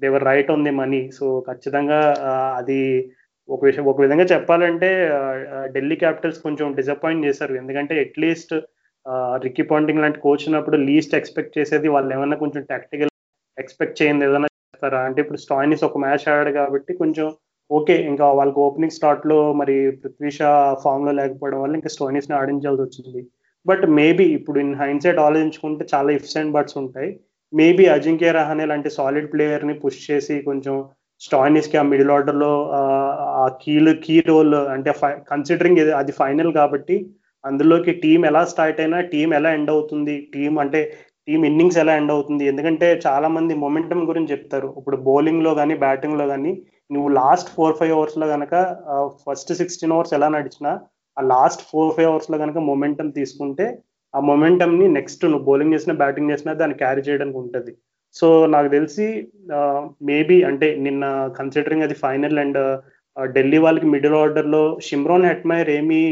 they were 0.02 0.26
right 0.30 0.50
on 0.54 0.64
the 0.66 0.72
money. 0.80 1.02
So 1.18 1.26
ఖచ్చితంగా 1.48 2.00
అది 2.60 2.80
ఒక 3.48 3.60
విషయం 3.68 3.86
ఒక 3.92 4.00
విధంగా 4.04 4.26
చెప్పాలంటే 4.32 4.88
ఢిల్లీ 5.74 5.96
క్యాపిటల్స్ 6.02 6.44
కొంచెం 6.46 6.66
డిసప్పాయింట్ 6.78 7.26
చేశారు. 7.28 7.54
ఎందుకంటే 7.62 7.94
అట్లీస్ట్ 8.04 8.54
రిక్కీ 9.44 9.64
పాంటింగ్ 9.70 10.02
లాంటి 10.02 10.18
కోచ్ 10.26 10.46
ఉన్నప్పుడు 10.48 10.76
లీస్ట్ 10.88 11.16
ఎక్స్పెక్ట్ 11.18 11.56
చేసేది 11.58 11.88
వాళ్ళు 11.94 12.10
ఏమన్నా 12.16 12.36
కొంచెం 12.42 12.62
టాక్టికల్ 12.72 13.10
ఎక్స్పెక్ట్ 13.62 13.98
చేయండి 14.00 14.26
ఏదైనా 14.28 14.48
చేస్తారా? 14.52 15.00
అంటే 15.08 15.18
ఇప్పుడు 15.24 15.40
స్టాయినిస్ 15.44 15.84
ఒక 15.88 15.98
మ్యాచ్ 16.04 16.24
ఆడాడు 16.32 16.52
కాబట్టి 16.60 16.92
కొంచెం 17.02 17.26
ఓకే 17.70 17.94
ఇంకా 18.10 18.26
వాళ్ళకి 18.38 18.58
ఓపెనింగ్ 18.64 18.96
స్టార్ట్లో 18.96 19.36
మరి 19.60 19.76
పృథ్వీషా 20.00 20.50
ఫామ్లో 20.84 21.12
లేకపోవడం 21.20 21.60
వల్ల 21.62 21.74
ఇంకా 21.80 21.90
స్టోనీస్ని 21.94 22.34
ఆడించాల్సి 22.40 22.82
వచ్చింది. 22.84 23.20
బట్ 23.66 23.84
మేబీ 23.98 24.26
ఇప్పుడు 24.38 24.58
ఇన్ 24.64 24.74
హైండ్ 24.82 25.04
సైడ్ 25.04 25.20
ఆలోచించుకుంటే 25.26 25.84
చాలా 25.94 26.10
ఇఫ్స్ 26.18 26.36
అండ్ 26.40 26.54
బట్స్ 26.56 26.76
ఉంటాయి. 26.82 27.10
మేబీ 27.54 27.84
అజింక్య 27.94 28.30
రహానే 28.38 28.64
లాంటి 28.70 28.90
సాలిడ్ 28.96 29.30
ప్లేయర్ని 29.32 29.74
పుష్ 29.82 30.00
చేసి 30.08 30.36
కొంచెం 30.48 30.76
స్టాయినిస్కి 31.20 31.76
ఆ 31.80 31.84
మిడిల్ 31.90 32.12
ఆర్డర్లో 32.14 32.52
ఆ 33.42 33.46
కీలు 33.62 33.92
కీ 34.06 34.16
రోల్ 34.30 34.54
అంటే 34.74 34.92
కన్సిడరింగ్ 35.32 35.80
అది 36.00 36.12
ఫైనల్ 36.20 36.50
కాబట్టి 36.60 36.96
అందులోకి 37.44 37.92
టీం 38.02 38.20
ఎలా 38.30 38.42
స్టార్ట్ 38.52 38.80
అయినా 38.80 38.98
టీం 39.12 39.30
ఎలా 39.38 39.50
ఎండ్ 39.56 39.72
అవుతుంది 39.74 40.14
టీం 40.34 40.52
అంటే 40.62 40.80
టీం 41.28 41.40
ఇన్నింగ్స్ 41.48 41.78
ఎలా 41.82 41.92
ఎండ్ 42.00 42.12
అవుతుంది. 42.14 42.44
ఎందుకంటే 42.52 42.86
చాలా 43.06 43.28
మంది 43.36 43.52
మొమెంటం 43.64 44.00
గురించి 44.10 44.32
చెప్తారు. 44.34 44.68
ఇప్పుడు 44.80 44.96
బౌలింగ్లో 45.08 45.52
కానీ 45.60 45.74
బ్యాటింగ్లో 45.84 46.26
కానీ 46.32 46.52
నువ్వు 46.94 47.08
లాస్ట్ 47.20 47.50
ఫోర్ 47.56 47.76
ఫైవ్ 47.78 47.92
అవర్స్లో 47.98 48.26
కనుక 48.34 48.54
ఫస్ట్ 49.24 49.52
సిక్స్టీన్ 49.60 49.94
అవర్స్ 49.96 50.14
ఎలా 50.18 50.28
నడిచినా 50.36 50.72
ఆ 51.16 51.22
లాస్ట్ 51.34 51.62
ఫోర్ 51.70 51.94
ఫైవ్ 51.96 52.10
అవర్స్లో 52.12 52.36
కనుక 52.44 52.58
మొమెంటం 52.70 53.08
తీసుకుంటే 53.18 53.66
ఆ 54.14 54.20
మొమెంటం 54.28 54.72
ని 54.80 54.86
నెక్స్ట్ 54.96 55.24
నువ్వు 55.24 55.46
బౌలింగ్ 55.48 55.74
చేసినా 55.74 55.94
బ్యాటింగ్ 56.02 56.30
చేసినా 56.32 56.52
దాన్ని 56.60 56.80
క్యారీ 56.82 57.02
చేయడానికి 57.06 57.38
ఉంటుంది. 57.42 57.72
సో 58.16 58.26
నాకు 58.54 58.68
తెలిసి 58.74 59.06
మేబీ 60.10 60.36
అంటే 60.48 60.66
నిన్న 60.86 61.04
కన్సిడరింగ్ 61.38 61.86
అది 61.86 61.96
ఫైనల్ 62.04 62.38
అండ్ 62.42 62.60
ఢిల్లీ 63.16 63.58
వాళ్ళకి 63.64 63.86
మిడిల్ 63.94 64.16
ఆర్డర్లో 64.20 64.60
షిమ్రాన్ 64.86 65.26
హెట్మైర్ 65.30 65.68
ఏమీ 65.78 66.02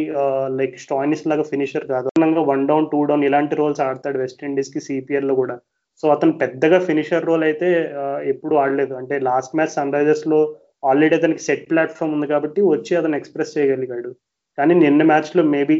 లైక్ 0.58 0.74
స్టాయినిస్ 0.84 1.26
లాగా 1.30 1.44
ఫినిషర్ 1.52 1.86
కాదు. 1.92 2.08
వన్ 2.50 2.66
డౌన్ 2.70 2.90
టూ 2.92 3.00
డౌన్ 3.10 3.24
ఇలాంటి 3.28 3.54
రోల్స్ 3.60 3.82
ఆడతాడు 3.86 4.18
వెస్టిండీస్కి 4.24 4.82
సిపిఎల్లో 4.86 5.36
కూడా. 5.40 5.56
సో 6.02 6.08
అతను 6.14 6.34
పెద్దగా 6.42 6.78
ఫినిషర్ 6.88 7.26
రోల్ 7.30 7.44
అయితే 7.48 7.68
ఎప్పుడు 8.32 8.54
ఆడలేదు. 8.62 8.94
అంటే 9.00 9.14
లాస్ట్ 9.28 9.56
మ్యాచ్ 9.58 9.76
సన్ 9.76 9.94
రైజర్స్లో 9.96 10.40
ఆల్రెడీ 10.90 11.14
అతనికి 11.18 11.42
సెట్ 11.48 11.66
ప్లాట్ఫామ్ 11.70 12.14
ఉంది 12.16 12.26
కాబట్టి 12.32 12.60
వచ్చి 12.74 12.92
అతను 13.00 13.16
ఎక్స్ప్రెస్ 13.20 13.56
చేయగలిగాడు. 13.56 14.10
కానీ 14.58 14.74
నిన్న 14.84 15.02
మ్యాచ్లో 15.10 15.42
మేబీ 15.54 15.76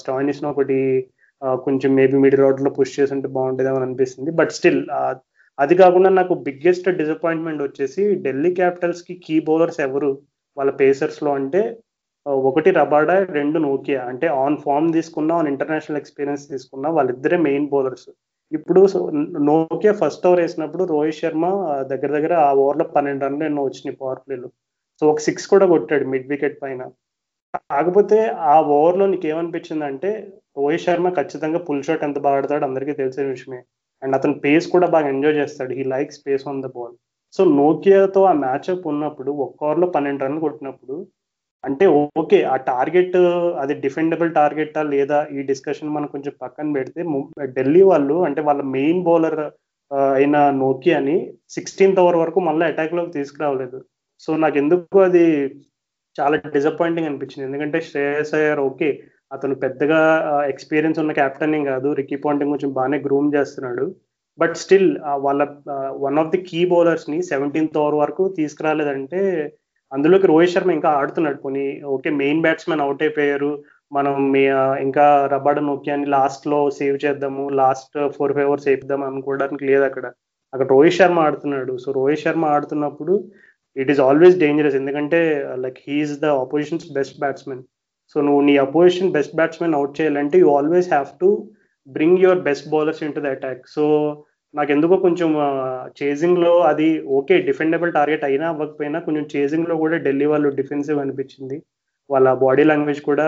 స్టాయినిస్ 0.00 0.42
ఒకటి 0.52 0.78
కొంచెం 1.66 1.90
మేబీ 1.98 2.16
మిడిల్ 2.24 2.42
రోడ్లో 2.44 2.70
పుష్ 2.78 2.94
చేసి 2.98 3.12
ఉంటే 3.16 3.28
బాగుంటుందేమో 3.36 3.80
అనిపిస్తుంది. 3.86 4.30
బట్ 4.38 4.52
స్టిల్ 4.58 4.80
అది 5.58 5.74
కాకుండా 5.82 6.10
నాకు 6.18 6.34
బిగ్గెస్ట్ 6.46 6.88
డిసప్పాయింట్మెంట్ 7.00 7.62
వచ్చేసి 7.64 8.02
ఢిల్లీ 8.24 8.50
క్యాపిటల్స్కి 8.60 9.14
కీ 9.26 9.36
బౌలర్స్ 9.48 9.80
ఎవరు? 9.86 10.10
వాళ్ళ 10.56 10.70
పేసర్స్లో 10.80 11.30
అంటే 11.40 11.60
ఒకటి 12.46 12.70
రబాడా 12.78 13.16
రెండు 13.38 13.58
నోకియా 13.66 14.00
అంటే 14.10 14.26
ఆన్ 14.44 14.56
ఫామ్ 14.64 14.88
తీసుకున్నా 14.96 15.32
ఆన్ 15.40 15.50
ఇంటర్నేషనల్ 15.52 16.00
ఎక్స్పీరియన్స్ 16.00 16.44
తీసుకున్నా 16.52 16.88
వాళ్ళిద్దరే 16.96 17.38
మెయిన్ 17.48 17.68
బౌలర్స్ 17.72 18.08
ఇప్పుడు 18.52 18.80
నోకియా 19.50 19.92
ఫస్ట్ 20.00 20.26
ఓవర్ 20.28 20.42
వేసినప్పుడు 20.42 20.84
రోహిత్ 20.92 21.20
శర్మ 21.20 21.46
దగ్గర 21.92 22.10
దగ్గర 22.16 22.34
ఆ 22.46 22.50
ఓవర్లో 22.62 22.84
పన్నెండు 22.96 23.24
రన్లు 23.26 23.44
ఎన్నో 23.48 23.62
వచ్చినాయి 23.66 23.98
పవర్ 24.02 24.20
ప్లేలు 24.24 24.48
సో 25.02 25.04
ఒక 25.12 25.22
సిక్స్ 25.26 25.46
కూడా 25.52 25.66
కొట్టాడు 25.72 26.04
మిడ్ 26.12 26.28
వికెట్ 26.32 26.58
పైన. 26.62 26.82
కాకపోతే 27.70 28.18
ఆ 28.52 28.56
ఓవర్లో 28.76 29.06
నీకు 29.12 29.26
ఏమనిపించింది 29.32 29.84
అంటే 29.90 30.10
రోహిత్ 30.56 30.84
శర్మ 30.84 31.08
ఖచ్చితంగా 31.18 31.58
పుల్ 31.68 31.82
షాట్ 31.86 32.04
ఎంత 32.08 32.18
బాగా 32.26 32.38
ఆడతాడు 32.38 32.64
అందరికీ 32.68 32.92
తెలిసిన 33.00 33.26
విషయమే. 33.34 33.60
అండ్ 34.02 34.16
అతను 34.18 34.34
పేస్ 34.44 34.66
కూడా 34.74 34.86
బాగా 34.94 35.08
ఎంజాయ్ 35.14 35.38
చేస్తాడు. 35.40 35.72
He 35.78 35.84
like 35.94 36.16
space 36.18 36.46
on 36.50 36.62
the 36.64 36.68
ball 36.76 36.94
so 37.36 37.44
నోకియాతో 37.60 38.20
ఆ 38.30 38.32
మ్యాచ్అప్ 38.44 38.84
ఉన్నప్పుడు 38.92 39.30
ఒక్క 39.44 39.64
ఓవర్లో 39.68 39.86
పన్నెండు 39.94 40.24
రన్లు 40.24 40.40
కొట్టినప్పుడు 40.44 40.96
అంటే 41.64 41.84
ఓకే 42.20 42.38
ఆ 42.52 42.56
టార్గెట్ 42.70 43.16
అది 43.62 43.74
డిఫెండబుల్ 43.84 44.30
టార్గెటా 44.38 44.82
లేదా 44.92 45.18
ఈ 45.36 45.38
డిస్కషన్ 45.50 45.94
మనం 45.96 46.08
కొంచెం 46.14 46.32
పక్కన 46.42 46.68
పెడితే 46.76 47.00
ఢిల్లీ 47.56 47.82
వాళ్ళు 47.90 48.16
అంటే 48.26 48.40
వాళ్ళ 48.48 48.62
మెయిన్ 48.76 49.00
బౌలర్ 49.08 49.40
అయిన 50.16 50.36
నోకియాని 50.64 51.16
సిక్స్టీన్త్ 51.56 52.00
ఓవర్ 52.02 52.18
వరకు 52.22 52.40
మళ్ళీ 52.48 52.64
అటాక్లోకి 52.70 53.12
తీసుకురావలేదు. 53.18 53.78
సో 54.24 54.30
నాకు 54.44 54.56
ఎందుకు 54.62 54.98
అది 55.08 55.24
చాలా 56.16 56.36
డిసప్పాయింటింగ్ 56.56 57.08
అనిపించింది. 57.10 57.46
ఎందుకంటే 57.48 57.78
శ్రేయస్ 57.88 58.32
అయ్యర్ 58.38 58.60
ఓకే 58.68 58.88
అతను 59.32 59.54
పెద్దగా 59.64 60.00
ఎక్స్పీరియన్స్ 60.52 61.00
ఉన్న 61.02 61.12
కెప్టెన్ 61.20 61.56
కాదు. 61.70 61.88
రికీ 62.00 62.16
పాయింటింగ్ 62.24 62.52
కొంచెం 62.54 62.72
బాగానే 62.78 62.98
గ్రూమ్ 63.06 63.28
చేస్తున్నాడు. 63.36 63.86
బట్ 64.38 64.56
స్టిల్ 64.62 64.90
వాళ్ళ 65.26 65.42
వన్ 66.06 66.18
ఆఫ్ 66.22 66.32
ది 66.34 66.40
కీ 66.50 66.60
బౌలర్స్ని 66.72 67.18
సెవెంటీన్త్ 67.30 67.78
ఓవర్ 67.82 67.96
వరకు 68.02 68.24
తీసుకురాలేదంటే 68.38 69.20
అందులోకి 69.92 70.26
రోహిత్ 70.30 70.52
శర్మ 70.54 70.70
ఇంకా 70.76 70.90
ఆడుతున్నాడు 71.00 71.38
పోనీ. 71.44 71.64
ఓకే 71.94 72.10
మెయిన్ 72.22 72.42
బ్యాట్స్మెన్ 72.44 72.84
అవుట్ 72.84 73.02
అయిపోయారు. 73.06 73.50
మనం 73.96 74.14
ఇంకా 74.86 75.04
రబాడ 75.34 75.58
నోకియాని 75.70 76.06
లాస్ట్లో 76.14 76.60
సేవ్ 76.78 76.96
చేద్దాము 77.04 77.44
లాస్ట్ 77.60 77.96
ఫోర్ 78.16 78.34
ఫైవ్ 78.36 78.48
అవర్స్ 78.50 78.68
వేపిద్దాం 78.70 79.02
అనుకోవడానికి 79.10 79.64
లేదు 79.70 79.84
అక్కడ. 79.90 80.06
అక్కడ 80.52 80.66
రోహిత్ 80.74 80.98
శర్మ 80.98 81.18
ఆడుతున్నాడు. 81.26 81.72
సో 81.84 81.88
రోహిత్ 81.98 82.24
శర్మ 82.24 82.44
ఆడుతున్నప్పుడు 82.56 83.14
ఇట్ 83.76 83.90
ఈస్ 83.94 84.02
ఆల్వేస్ 84.08 84.36
డేంజరస్ 84.42 84.78
ఎందుకంటే 84.80 85.20
like 85.64 85.78
he is 85.86 86.14
the 86.24 86.28
opposition's 86.44 86.86
best 86.98 87.18
batsmen 87.24 87.62
so 88.14 88.16
నువ్వు 88.20 88.40
నీ 88.48 88.54
అపోజిషన్ 88.64 89.14
బెస్ట్ 89.16 89.36
బ్యాట్స్మెన్ 89.36 89.76
అవుట్ 89.78 89.96
చేయాలంటే 90.00 90.38
you 90.42 90.48
always 90.58 90.88
have 90.94 91.10
to 91.22 91.28
bring 91.88 92.22
your 92.24 92.42
best 92.48 92.68
bowlers 92.74 93.02
into 93.16 93.22
the 93.26 93.32
attack 93.36 93.64
so 93.74 93.84
నాకు 94.54 94.70
ఎందుకో 94.72 94.96
కొంచెం 95.06 95.30
చేజింగ్లో 96.00 96.52
అది 96.68 96.86
ఓకే 97.18 97.34
డిఫెండబుల్ 97.48 97.90
టార్గెట్ 97.96 98.24
అయినా 98.28 98.46
అవ్వకపోయినా 98.52 98.98
కొంచెం 99.06 99.24
చేజింగ్లో 99.34 99.74
కూడా 99.82 99.96
ఢిల్లీ 100.06 100.26
వాళ్ళు 100.32 100.50
డిఫెన్సివ్ 100.60 101.02
అనిపించింది. 101.02 101.56
వాళ్ళ 102.10 102.28
బాడీ 102.44 102.64
లాంగ్వేజ్ 102.70 103.00
కూడా 103.10 103.26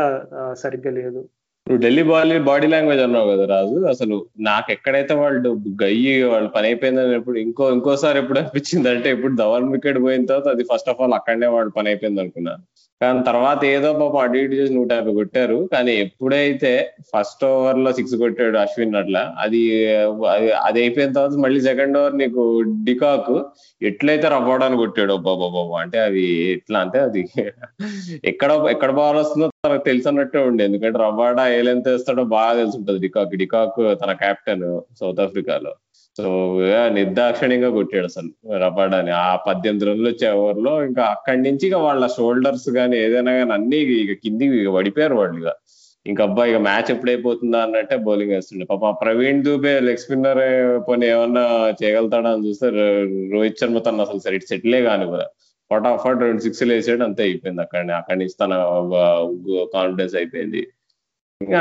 సరిగ్గా 0.63 0.91
లేదు. 1.01 1.21
నువ్వు 1.67 1.81
ఢిల్లీ 1.85 2.03
బాలీ 2.11 2.37
బాడీ 2.49 2.67
లాంగ్వేజ్ 2.75 3.01
అన్నావు 3.07 3.29
కదా 3.31 3.45
రాజు. 3.55 3.79
అసలు 3.93 4.17
నాకు 4.49 4.69
ఎక్కడైతే 4.75 5.15
వాళ్ళు 5.23 5.51
గయ్యి 5.83 6.15
వాళ్ళు 6.33 6.49
పని 6.55 6.67
అయిపోయిందని 6.71 7.17
ఎప్పుడు 7.21 7.39
ఇంకో 7.47 7.65
ఇంకోసారి 7.77 8.19
ఎప్పుడు 8.23 8.39
అనిపించింది 8.43 8.89
అంటే 8.95 9.09
ఇప్పుడు 9.17 9.35
ధవన్ 9.43 9.69
వికెట్ 9.75 9.99
పోయిన 10.07 10.29
తర్వాత 10.31 10.49
అది 10.55 10.65
ఫస్ట్ 10.71 10.91
ఆఫ్ 10.93 11.01
ఆల్ 11.05 11.17
అక్కడనే 11.19 11.51
వాళ్ళు 11.57 11.73
పని 11.79 11.91
అయిపోయింది 11.93 12.23
అనుకున్నాను. 12.25 12.63
కానీ 13.01 13.21
తర్వాత 13.27 13.61
ఏదో 13.75 13.89
పాపం 13.99 14.21
అటు 14.23 14.37
ఇటు 14.37 14.55
చేసి 14.61 14.73
నూట 14.75 14.91
యాభై 14.93 15.13
కొట్టారు. 15.19 15.59
కానీ 15.75 15.93
ఎప్పుడైతే 16.05 16.73
ఫస్ట్ 17.13 17.43
ఓవర్లో 17.49 17.91
సిక్స్ 17.99 18.15
కొట్టాడు 18.23 18.59
అశ్విన్ 18.59 18.97
అట్లా 19.01 19.23
అది 19.45 19.61
అది 20.67 20.79
అయిపోయిన 20.85 21.13
తర్వాత 21.13 21.39
మళ్ళీ 21.45 21.61
సెకండ్ 21.69 21.99
ఓవర్ 22.01 22.17
నీకు 22.23 22.45
డికాక్ 22.89 23.33
ఎట్లయితే 23.83 24.29
రవ్వడానికి 24.35 24.83
కొట్టాడు 24.85 25.17
బాబా 25.27 25.51
అంటే 25.83 25.99
అది 26.09 26.25
ఎట్లా 26.55 26.79
అంటే 26.85 27.01
అది 27.09 27.23
ఎక్కడ 28.31 28.51
ఎక్కడ 28.73 28.91
బాల్ 28.99 29.19
వస్తుందో 29.21 29.49
తనకు 29.67 29.85
తెలుసు 29.85 30.09
అన్నట్టే 30.11 30.41
ఉండే. 30.49 30.63
ఎందుకంటే 30.69 30.99
రవ్వాడా 31.05 31.45
ఏ 31.57 31.61
లెంత్ 31.69 31.89
వేస్తాడో 31.89 32.25
బాగా 32.37 32.53
తెలిసి 32.61 32.79
ఉంటుంది 32.81 33.01
డికాక్. 33.07 33.35
డికాక్ 33.43 33.81
తన 34.03 34.13
కెప్టెన్ 34.23 34.67
సౌత్ 35.01 35.23
ఆఫ్రికాలో 35.27 35.73
సో 36.19 36.29
నిర్దాక్షిణ్యంగా 36.97 37.71
కొట్టాడు 37.71 38.07
అసలు 38.11 38.31
రబాడాని 38.63 39.13
ఆ 39.23 39.29
పద్దెనిమిది 39.47 39.87
రన్లు 39.89 40.09
వచ్చే 40.09 40.29
ఓవర్లో 40.39 40.73
ఇంకా 40.89 41.03
అక్కడి 41.15 41.41
నుంచి 41.47 41.65
ఇక 41.69 41.79
వాళ్ళ 41.87 42.05
షోల్డర్స్ 42.17 42.69
కానీ 42.79 42.97
ఏదైనా 43.05 43.33
కానీ 43.39 43.53
అన్ని 43.59 43.79
ఇక 43.97 44.15
కిందికి 44.25 44.57
ఇక 44.63 44.71
పడిపోయారు 44.79 45.17
వాళ్ళు 45.21 45.37
ఇక. 45.43 45.51
ఇంకా 46.07 46.23
అబ్బా 46.25 46.43
ఇక 46.51 46.59
మ్యాచ్ 46.67 46.91
ఎప్పుడైపోతుందా 46.95 47.59
అన్నట్టే 47.67 47.97
బౌలింగ్ 48.07 48.33
వేస్తుండే. 48.35 48.65
పాప 48.73 48.91
ప్రవీణ్ 49.03 49.43
దూబే 49.47 49.75
లెగ్ 49.87 50.03
స్పిన్నర్ 50.05 50.43
పోనీ 50.89 51.07
ఏమన్నా 51.15 51.45
చేయగలుగుతాడా 51.81 52.31
అని 52.35 52.47
చూస్తే 52.49 52.69
రోహిత్ 53.35 53.61
శర్మ 53.63 53.79
తను 53.87 54.03
అసలు 54.07 54.23
సరి 54.27 54.41
సెటిలే 54.53 54.81
కాని 54.89 55.07
కూడా. 55.13 55.27
ఫటాఫట్ 55.71 56.23
రెండు 56.25 56.43
సిక్స్లు 56.47 56.73
వేసాడు 56.73 57.05
అంతే 57.09 57.23
అయిపోయింది 57.23 57.63
అక్కడ 57.65 57.91
అక్కడి 58.01 58.19
నుంచి 58.21 58.37
తన 58.43 58.53
కాన్ఫిడెన్స్ 59.75 60.15
అయిపోయింది. 60.21 60.63
ఇంకా 61.41 61.61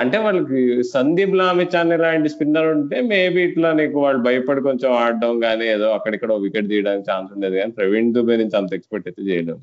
అంటే 0.00 0.18
వాళ్ళకి 0.18 0.60
సందీప్ 0.92 1.34
లామిచాన్ 1.40 1.92
లాంటి 2.04 2.28
స్పిన్నర్ 2.34 2.68
ఉంటే 2.76 2.98
మేబీ 3.10 3.40
ఇట్లా 3.48 3.68
నీకు 3.72 3.96
వాళ్ళు 4.00 4.20
భయపడి 4.22 4.60
కొంచెం 4.60 4.90
ఆడడం 5.00 5.34
కానీ 5.40 5.64
ఏదో 5.74 5.88
అక్కడిక్కడ 5.96 6.38
వికెట్ 6.44 6.70
తీయడానికి 6.70 7.08
ఛాన్స్ 7.10 7.32
ఉండేది 7.34 7.56
కానీ 7.60 7.72
ప్రవీణ్ 7.78 8.14
దుబే 8.16 8.36
నుంచి 8.42 8.56
అంత 8.60 8.72
ఎక్స్పెక్ట్ 8.74 9.08
అయితే 9.10 9.24
చేయడం 9.30 9.58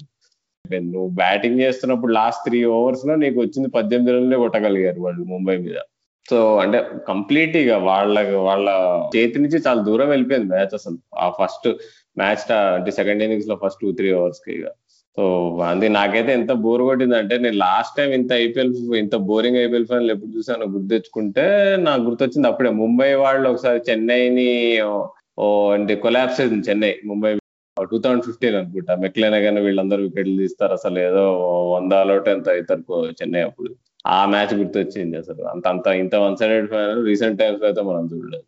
నువ్వు 0.93 1.07
బ్యాటింగ్ 1.21 1.61
చేస్తున్నప్పుడు 1.61 2.11
లాస్ట్ 2.13 2.45
త్రీ 2.47 2.59
ఓవర్స్లో 2.75 3.15
నీకు 3.23 3.37
వచ్చింది 3.41 3.69
పద్దెనిమిది 3.69 4.13
రన్లే 4.15 4.37
కొట్టగలిగారు 4.43 4.99
వాళ్ళు 5.05 5.23
ముంబై 5.33 5.55
మీద. 5.65 5.79
సో 6.25 6.37
అంటే 6.63 6.77
కంప్లీట్ 7.07 7.55
ఇక 7.61 7.71
వాళ్ళ 7.87 8.19
వాళ్ళ 8.49 8.69
చేతి 9.15 9.41
నుంచి 9.43 9.57
చాలా 9.65 9.81
దూరం 9.89 10.09
వెళ్ళిపోయింది 10.09 10.49
మ్యాచ్ 10.53 10.75
అసలు. 10.79 10.97
ఆ 11.23 11.25
ఫస్ట్ 11.39 11.67
మ్యాచ్ 12.17 12.45
అంటే 12.77 12.91
సెకండ్ 12.99 13.23
ఇన్నింగ్స్లో 13.25 13.55
ఫస్ట్ 13.63 13.81
టూ 13.81 13.91
త్రీ 13.99 14.09
ఓవర్స్కి 14.19 14.51
ఇక. 14.57 14.67
సో 15.17 15.23
అది 15.71 15.87
నాకైతే 15.97 16.31
ఎంత 16.33 16.51
బోర్ 16.63 16.81
కొట్టింది 16.81 17.15
అంటే 17.17 17.35
నేను 17.37 17.57
లాస్ట్ 17.57 17.95
టైం 17.97 18.11
ఇంత 18.11 18.31
ఐపీఎల్ 18.45 18.71
ఇంత 19.01 19.15
బోరింగ్ 19.29 19.59
ఐపీఎల్ 19.63 19.87
ఫైనల్ 19.91 20.11
ఎప్పుడు 20.11 20.31
చూసాను 20.37 20.65
గుర్తు 20.73 20.89
తెచ్చుకుంటే 20.93 21.45
నాకు 21.87 22.01
గుర్తొచ్చింది 22.01 22.47
అప్పుడే 22.47 22.71
ముంబై 22.81 23.09
వాళ్ళు 23.23 23.45
ఒకసారి 23.49 23.81
చెన్నైని 23.89 24.47
ఓ 25.43 25.45
అంటే 25.75 25.93
కొలాప్స్ 26.05 26.39
అయింది 26.41 26.65
Chennai. 26.69 26.91
Mumbai 27.11 27.31
two 27.77 27.97
thousand 27.97 28.25
fifteen 28.25 28.57
అనుకుంటా. 28.59 28.93
మెక్లైనా 29.03 29.39
కానీ 29.39 29.59
వీళ్ళందరూ 29.61 30.01
వికెట్లు 30.07 30.35
తీస్తారు 30.41 30.73
అసలు 30.73 30.97
ఏదో 30.99 31.23
వంద 31.75 31.93
అలౌట్ 32.03 32.29
ఎంత 32.33 32.49
అవుతారు 32.49 32.83
చెన్నై 33.21 33.41
అప్పుడు. 33.41 33.69
ఆ 34.07 34.19
మ్యాచ్ 34.25 34.53
గుర్తొచ్చింది 34.59 35.15
అసలు. 35.17 35.41
అంత 35.53 35.65
అంత 35.67 35.87
ఇంత 36.03 36.15
one 36.25 36.37
sided 36.41 36.69
final 36.73 37.01
recent 37.05 37.39
times 37.39 37.63
అయితే 37.69 37.83
మనం 37.89 38.05
చూడలేదు. 38.13 38.45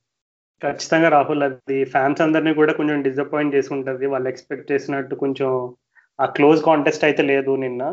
ఖచ్చితంగా 0.62 1.10
రాహుల్ 1.10 1.44
అది 1.48 1.78
ఫ్యాన్స్ 1.94 2.22
అందరినీ 2.22 2.52
కూడా 2.54 2.74
కొంచెం 2.74 3.00
డిసప్పాయింట్ 3.08 3.56
చేసి 3.56 3.70
ఉంటుంది 3.78 4.06
వాళ్ళు 4.14 4.28
ఎక్స్పెక్ట్ 4.30 4.72
చేసినట్టు 4.72 5.16
కొంచెం 5.24 5.50
ఆ 6.20 6.26
క్లోజ్ 6.36 6.60
కాంటెస్ట్ 6.64 7.06
అయితే 7.08 7.24
లేదు 7.32 7.52
నిన్న. 7.56 7.84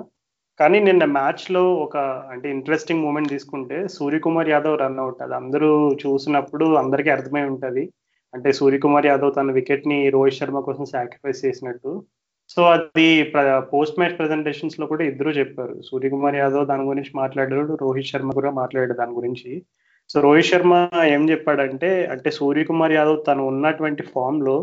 కానీ 0.61 0.79
నిన్న 0.81 1.05
మ్యాచ్లో 1.19 1.63
ఒక 1.85 1.97
అంటే 2.33 2.47
ఇంట్రెస్టింగ్ 2.51 3.05
మూమెంట్ 3.05 3.33
తీసుకుంటే 3.35 3.77
సూర్యకుమార్ 3.97 4.51
యాదవ్ 4.55 4.77
రన్ 4.83 5.01
అవుట్ 5.05 5.23
అది 5.23 5.35
అందరూ 5.41 5.71
చూసినప్పుడు 6.03 6.67
అందరికీ 6.83 7.11
అర్థమై 7.11 7.43
ఉంటుంది. 7.43 7.85
అంటే 8.35 8.49
సూర్యకుమార్ 8.53 9.07
యాదవ్ 9.07 9.33
తన 9.39 9.51
వికెట్ని 9.59 9.99
రోహిత్ 10.11 10.39
శర్మ 10.41 10.61
కోసం 10.61 10.85
సాక్రిఫైస్ 10.95 11.45
చేసినట్టు. 11.47 11.93
సో 12.53 12.63
అది 12.75 13.09
పోస్ట్ 13.73 13.99
మ్యాచ్ 13.99 14.17
ప్రెజెంటేషన్స్లో 14.19 14.87
కూడా 14.93 15.05
ఇద్దరు 15.05 15.31
చెప్పారు. 15.31 15.75
సూర్యకుమార్ 15.91 16.37
యాదవ్ 16.37 16.67
దాని 16.67 16.85
గురించి 16.91 17.13
మాట్లాడాడు 17.15 17.75
రోహిత్ 17.83 18.11
శర్మ 18.13 18.31
కూడా 18.39 18.51
మాట్లాడాడు 18.61 18.95
దాని 19.01 19.15
గురించి. 19.21 19.53
సో 20.11 20.21
రోహిత్ 20.21 20.51
శర్మ 20.51 20.75
ఏం 21.15 21.23
చెప్పాడంటే 21.31 21.91
అంటే 22.15 22.31
సూర్యకుమార్ 22.31 22.93
యాదవ్ 22.93 23.19
తను 23.29 23.43
ఉన్నటువంటి 23.47 24.03
ఫామ్లో 24.15 24.57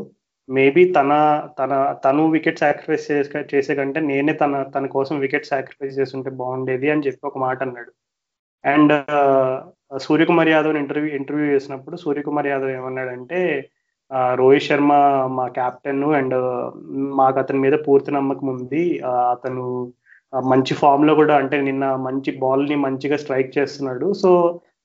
మేబీ 0.49 0.83
తన 0.97 1.11
తన 1.59 1.71
తను 2.05 2.23
వికెట్ 2.35 2.61
సాక్రిఫైస్ 2.63 3.05
చేసే 3.11 3.41
చేసే 3.53 3.73
కంటే 3.79 3.99
నేనే 4.09 4.33
తన 4.43 4.61
తన 4.75 4.85
కోసం 4.95 5.15
వికెట్ 5.23 5.49
సాక్రిఫైస్ 5.51 5.97
చేస్తుంటే 5.99 6.31
బాగుండేది 6.41 6.87
అని 6.93 7.05
చెప్పి 7.07 7.27
ఒక 7.31 7.39
మాట 7.45 7.59
అన్నాడు. 7.67 7.91
And 8.63 8.93
Suryakumar 10.05 10.51
Yadav 10.53 10.79
interview 10.83 11.11
interview 11.19 11.47
చేసినప్పుడు 11.55 11.95
సూర్యకుమార్ 12.05 12.49
యాదవ్ 12.51 12.71
ఏమన్నాడంటే 12.79 13.39
రోహిత్ 14.39 14.65
శర్మ 14.67 14.91
మా 15.37 15.45
కెప్టెన్ 15.57 16.03
అండ్ 16.19 16.35
మాకు 17.19 17.37
అతని 17.43 17.59
మీద 17.65 17.75
పూర్తి 17.87 18.11
నమ్మకం 18.17 18.47
ఉంది. 18.55 18.83
అతను 19.33 19.65
మంచి 20.33 20.73
ఫామ్లో 20.81 21.13
కూడా 21.21 21.35
అంటే 21.41 21.57
నిన్న 21.67 21.85
మంచి 22.07 22.31
బాల్ని 22.43 22.75
మంచిగా 22.85 23.17
స్ట్రైక్ 23.23 23.55
చేస్తున్నాడు. 23.57 24.07
సో 24.23 24.31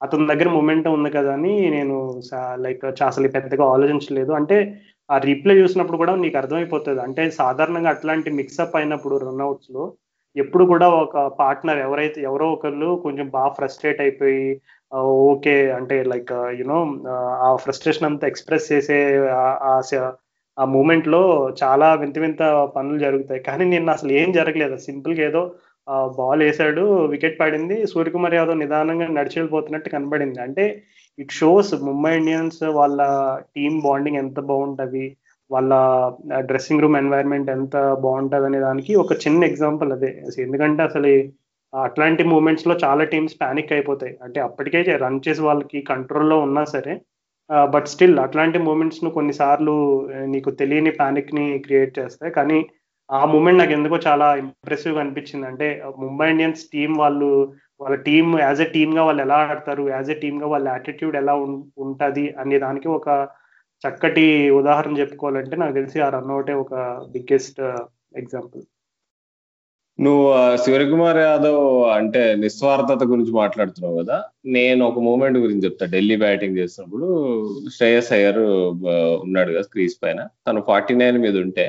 అతని 0.02 0.26
దగ్గర 0.30 0.49
మూమెంట్ 0.56 0.87
ఉంది 0.97 1.11
కదా 1.16 1.33
అని 1.38 1.54
నేను 1.76 1.97
లైక్ 2.64 2.85
అసలు 3.11 3.28
పెద్దగా 3.37 3.64
ఆలోచించలేదు. 3.75 4.33
అంటే 4.40 4.56
ఆ 5.11 5.17
రీప్లే 5.27 5.55
చూసినప్పుడు 5.61 5.99
కూడా 6.03 6.13
నీకు 6.23 6.37
అర్థమైపోతుంది. 6.41 7.01
అంటే 7.07 7.23
సాధారణంగా 7.41 7.91
అట్లాంటి 7.95 8.31
మిక్సప్ 8.41 8.77
అయినప్పుడు 8.81 9.17
రన్అట్స్లో 9.25 9.85
ఎప్పుడు 10.37 10.65
కూడా 10.73 10.87
ఒక 11.03 11.17
పార్ట్నర్ 11.41 11.81
ఎవరైతే 11.87 12.19
ఎవరో 12.29 12.47
ఒకళ్ళు 12.55 12.89
కొంచెం 13.05 13.27
బాగా 13.37 13.51
ఫ్రస్ట్రేట్ 13.59 14.01
అయిపోయి 14.05 14.47
ఓకే 15.29 15.55
అంటే 15.77 15.97
లైక్ 16.13 16.33
యునో 16.61 16.79
ఆ 17.47 17.51
ఫ్రస్ట్రేషన్ 17.65 18.09
అంతా 18.09 18.25
ఎక్స్ప్రెస్ 18.33 18.67
చేసే 18.73 18.99
ఆ 20.59 20.65
మూమెంట్లో 20.75 21.21
చాలా 21.63 21.87
వింత 22.03 22.17
వింత 22.25 22.43
పనులు 22.77 22.99
జరుగుతాయి. 23.05 23.41
కానీ 23.49 23.65
నిన్న 23.73 23.89
అసలు 23.97 24.13
ఏం 24.21 24.29
జరగలేదు. 24.39 24.77
సింపుల్గా 24.89 25.23
ఏదో 25.29 25.43
బాల్ 26.19 26.43
వేసాడు 26.47 26.83
వికెట్ 27.15 27.41
పడింది 27.41 27.77
సూర్యకుమార్ 27.93 28.37
యాదవ్ 28.39 28.61
నిదానంగా 28.63 29.07
నడిచి 29.19 29.37
వెళ్ళిపోతున్నట్టు 29.39 29.89
కనబడింది. 29.97 30.39
అంటే 30.47 30.65
ఇట్ 31.18 31.33
షోస్ 31.33 31.75
ముంబై 31.83 32.12
ఇండియన్స్ 32.16 32.62
వాళ్ళ 32.78 33.00
టీమ్ 33.56 33.76
బాండింగ్ 33.83 34.16
ఎంత 34.16 34.40
బాగుంటుంది 34.40 35.04
వాళ్ళ 35.50 35.73
డ్రెస్సింగ్ 36.40 36.83
రూమ్ 36.83 36.97
ఎన్వైర్మెంట్ 36.97 37.50
ఎంత 37.50 37.76
బాగుంటుంది 38.04 38.47
అనే 38.47 38.61
దానికి 38.61 38.94
ఒక 38.94 39.12
చిన్న 39.12 39.44
ఎగ్జాంపుల్ 39.44 39.92
అదే. 39.92 40.11
ఎందుకంటే 40.38 40.83
అసలు 40.83 41.11
అట్లాంటి 41.73 42.25
మూమెంట్స్లో 42.25 42.75
చాలా 42.85 43.04
టీమ్స్ 43.04 43.35
పానిక్ 43.42 43.73
అయిపోతాయి. 43.73 44.14
అంటే 44.23 44.40
అప్పటికే 44.40 44.80
రన్ 44.97 45.21
చేసి 45.28 45.42
వాళ్ళకి 45.42 45.80
కంట్రోల్లో 45.83 46.37
ఉన్నా 46.38 46.64
సరే 46.64 46.94
బట్ 47.75 47.88
స్టిల్ 47.88 48.18
అట్లాంటి 48.18 48.59
మూమెంట్స్ను 48.59 49.11
కొన్నిసార్లు 49.11 49.75
నీకు 50.25 50.50
తెలియని 50.50 50.90
పానిక్ని 50.90 51.59
క్రియేట్ 51.59 51.99
చేస్తాయి. 51.99 52.33
కానీ 52.33 52.59
ఆ 53.11 53.25
మూమెంట్ 53.25 53.59
నాకు 53.59 53.73
ఎందుకో 53.73 53.97
చాలా 54.06 54.35
ఇంప్రెసివ్ 54.35 54.99
అనిపించింది. 54.99 55.47
అంటే 55.47 55.66
ముంబై 55.99 56.30
ఇండియన్స్ 56.30 56.62
టీం 56.73 56.92
వాళ్ళు 56.94 57.28
వాళ్ళ 57.81 57.97
టీం 58.07 58.26
యాజ్ 58.40 58.61
ఎ 58.61 58.69
టీమ్గా 58.75 59.02
వాళ్ళు 59.04 59.23
ఎలా 59.23 59.38
ఆడతారు 59.45 59.85
యాజ్ 59.90 60.11
ఎ 60.11 60.16
టీమ్గా 60.21 60.47
వాళ్ళ 60.47 60.66
యాటిట్యూడ్ 60.69 61.16
ఎలా 61.16 61.35
ఉంటది 61.85 62.26
అనే 62.38 62.59
దానికి 62.59 62.88
ఒక 62.88 63.09
చక్కటి 63.85 64.26
ఉదాహరణ 64.61 64.95
చెప్పుకోవాలంటే 64.99 65.57
నాకు 65.57 65.75
తెలిసి 65.75 65.99
ఆ 66.00 66.09
రన్అవుటే 66.09 66.54
ఒక 66.62 66.75
బిగ్గెస్ట్ 67.14 67.61
ఎగ్జాంపుల్ 68.14 68.62
uh, 68.62 68.71
నువ్వు 69.99 70.23
సూర్యకుమార్ 70.57 71.19
యాదవ్ 71.19 71.61
అంటే 71.97 72.23
నిస్వార్థత 72.35 73.02
గురించి 73.04 73.33
మాట్లాడుతున్నావు 73.33 73.97
కదా 74.00 74.16
నేను 74.57 74.81
ఒక 74.88 74.99
మూమెంట్ 74.99 75.38
గురించి 75.38 75.66
చెప్తా. 75.66 75.85
ఢిల్లీ 75.87 76.16
బ్యాటింగ్ 76.16 76.59
చేసినప్పుడు 76.59 77.09
శ్రేయస్ 77.76 78.11
అయ్యర్ 78.12 78.40
ఉన్నాడు 79.25 79.50
కదా 79.52 79.69
క్రీజ్ 79.75 79.95
పైన. 80.02 80.21
తను 80.47 80.62
ఫార్టీ 80.71 80.95
నైన్ 80.95 81.19
మీద 81.19 81.37
ఉంటే 81.37 81.66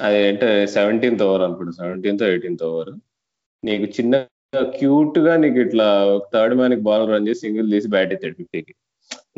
అది 0.00 0.20
అంటే 0.30 0.48
సెవెంటీన్త్ 0.76 1.24
ఓవర్ 1.28 1.44
అనుకుంటా 1.48 1.74
సెవెంటీన్త్ 1.82 2.24
ఎయిటీన్త్ 2.30 2.64
ఓవర్ 2.70 2.92
నీకు 3.62 3.88
చిన్న 3.98 4.14
క్యూట్గా 4.62 5.36
నీకు 5.36 5.58
ఇట్లా 5.58 5.86
థర్డ్ 6.34 6.54
మ్యాన్ 6.54 6.76
బాల్ 6.80 7.10
రన్ 7.10 7.28
చేసి 7.28 7.40
సింగిల్ 7.40 7.72
తీసి 7.72 7.88
బ్యాట్ 7.88 8.12
ఎత్తాడు 8.12 8.34
ఫిఫ్టీకి. 8.34 8.74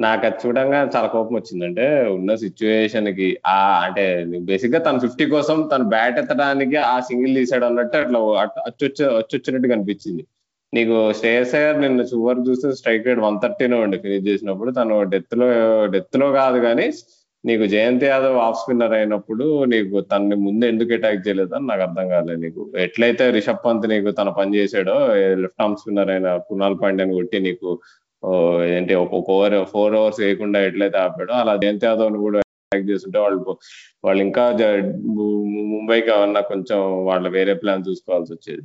నాకు 0.01 0.27
అది 0.27 0.37
చూడంగా 0.47 0.91
చాలా 0.97 1.07
కోపం 1.07 1.35
వచ్చిందంటే 1.37 2.07
ఉన్న 2.11 2.35
సిచ్యువేషన్కి 2.35 3.41
ఆ 3.47 3.81
అంటే 3.85 4.25
బేసిక్గా 4.39 4.79
తన 4.79 4.99
ఫిఫ్టీ 4.99 5.27
కోసం 5.27 5.69
తను 5.73 5.85
బ్యాట్ 5.85 6.19
ఎత్తడానికి 6.19 6.77
ఆ 6.77 7.01
సింగిల్ 7.01 7.37
తీసాడు 7.37 7.65
అన్నట్టు 7.65 7.97
అట్లా 7.97 8.21
అచ్చొచ్చ 8.67 9.17
వచ్చొచ్చినట్టు 9.17 9.69
కనిపించింది 9.69 10.27
నీకు 10.75 11.13
శ్రేయస్ 11.13 11.55
అయ్యర్ 11.55 11.81
నిన్న 11.81 12.01
చివరి 12.01 12.51
చూస్తే 12.51 12.73
స్ట్రైక్ 12.73 13.07
రేట్ 13.07 13.19
వన్ 13.19 13.39
థర్టీనే 13.43 13.77
ఉండే 13.77 13.99
ఫినిష్ 13.99 14.27
చేసినప్పుడు. 14.27 14.71
తను 14.71 15.03
డెత్లో 15.03 15.47
డెత్లో 15.87 16.33
కాదు 16.33 16.59
కానీ 16.59 16.87
నీకు 17.47 17.65
జయంత్ 17.73 18.05
యాదవ్ 18.05 18.37
ఆఫ్ 18.45 18.59
స్పిన్నర్ 18.61 18.95
అయినప్పుడు 18.99 19.45
నీకు 19.73 19.97
తనని 20.12 20.37
ముందు 20.47 20.65
ఎందుకు 20.65 20.93
అటాక్ 20.97 21.25
చేయలేదని 21.26 21.67
నాకు 21.71 21.83
అర్థం 21.87 22.07
కాలేదు 22.15 22.41
నీకు. 22.45 22.62
ఎట్లయితే 22.87 23.25
రిషబ్ 23.37 23.62
పంత్ 23.67 23.87
నీకు 23.93 24.11
తన 24.11 24.31
పని 24.38 24.57
చేసాడో 24.59 24.97
లెఫ్ట్ 25.43 25.62
ఆర్మ్ 25.62 25.76
స్పిన్నర్ 25.76 26.11
అయిన 26.11 26.31
కునాల్ 26.49 26.79
పాండ్యాని 26.83 27.15
కొట్టి 27.15 27.41
నీకు 27.41 27.71
ఏంటి 28.76 28.95
ఒక 28.95 29.21
ఓవర్ 29.35 29.57
ఫోర్ 29.73 29.97
అవర్స్ 30.00 30.21
వేయకుండా 30.21 30.61
ఎట్లయితే 30.69 30.99
ఆపాడో 30.99 31.35
అలా 31.43 31.55
జయంత్ 31.57 31.87
యాదవ్ 31.88 32.19
కూడా 32.25 32.38
అటాక్ 32.38 32.88
చేస్తుంటే 32.91 33.19
వాళ్ళు 33.19 33.55
వాళ్ళు 34.07 34.21
ఇంకా 34.23 34.45
ముంబైకి 35.73 36.11
ఏమన్నా 36.17 36.43
కొంచెం 36.53 36.81
వాళ్ళ 37.11 37.26
వేరే 37.29 37.55
ప్లాన్ 37.55 37.87
చూసుకోవాల్సి 37.88 38.33
వచ్చేది. 38.35 38.65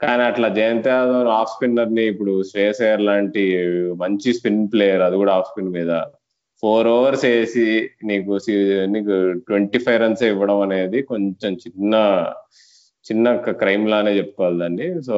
కానీ 0.00 0.22
అట్లా 0.22 0.48
జయంత్ 0.58 0.88
యాదవ్ 0.88 1.28
ఆఫ్ 1.38 1.52
స్పిన్నర్ని 1.54 2.04
ఇప్పుడు 2.12 2.34
శ్రేయస్ 2.50 2.82
అయ్యర్ 2.82 3.02
లాంటి 3.02 3.42
మంచి 4.04 4.30
స్పిన్ 4.38 4.62
ప్లేయర్ 4.72 5.02
అది 5.08 5.16
కూడా 5.16 5.32
ఆఫ్ 5.32 5.48
స్పిన్ 5.50 5.72
మీద 5.78 5.90
ఫోర్ 6.60 6.86
ఓవర్స్ 6.86 7.24
వేసి 7.24 7.90
నీకు 8.04 8.38
నీకు 8.84 9.32
ట్వంటీ 9.32 9.78
ఫైవ్ 9.78 10.00
రన్స్ 10.02 10.22
ఇవ్వడం 10.22 10.60
అనేది 10.60 11.02
కొంచెం 11.02 11.52
చిన్న 11.54 11.94
చిన్న 13.06 13.36
క్రైమ్ 13.36 13.90
లానే 13.90 14.12
చెప్పుకోవాలి 14.16 14.58
దాన్ని. 14.58 15.02
సో 15.02 15.16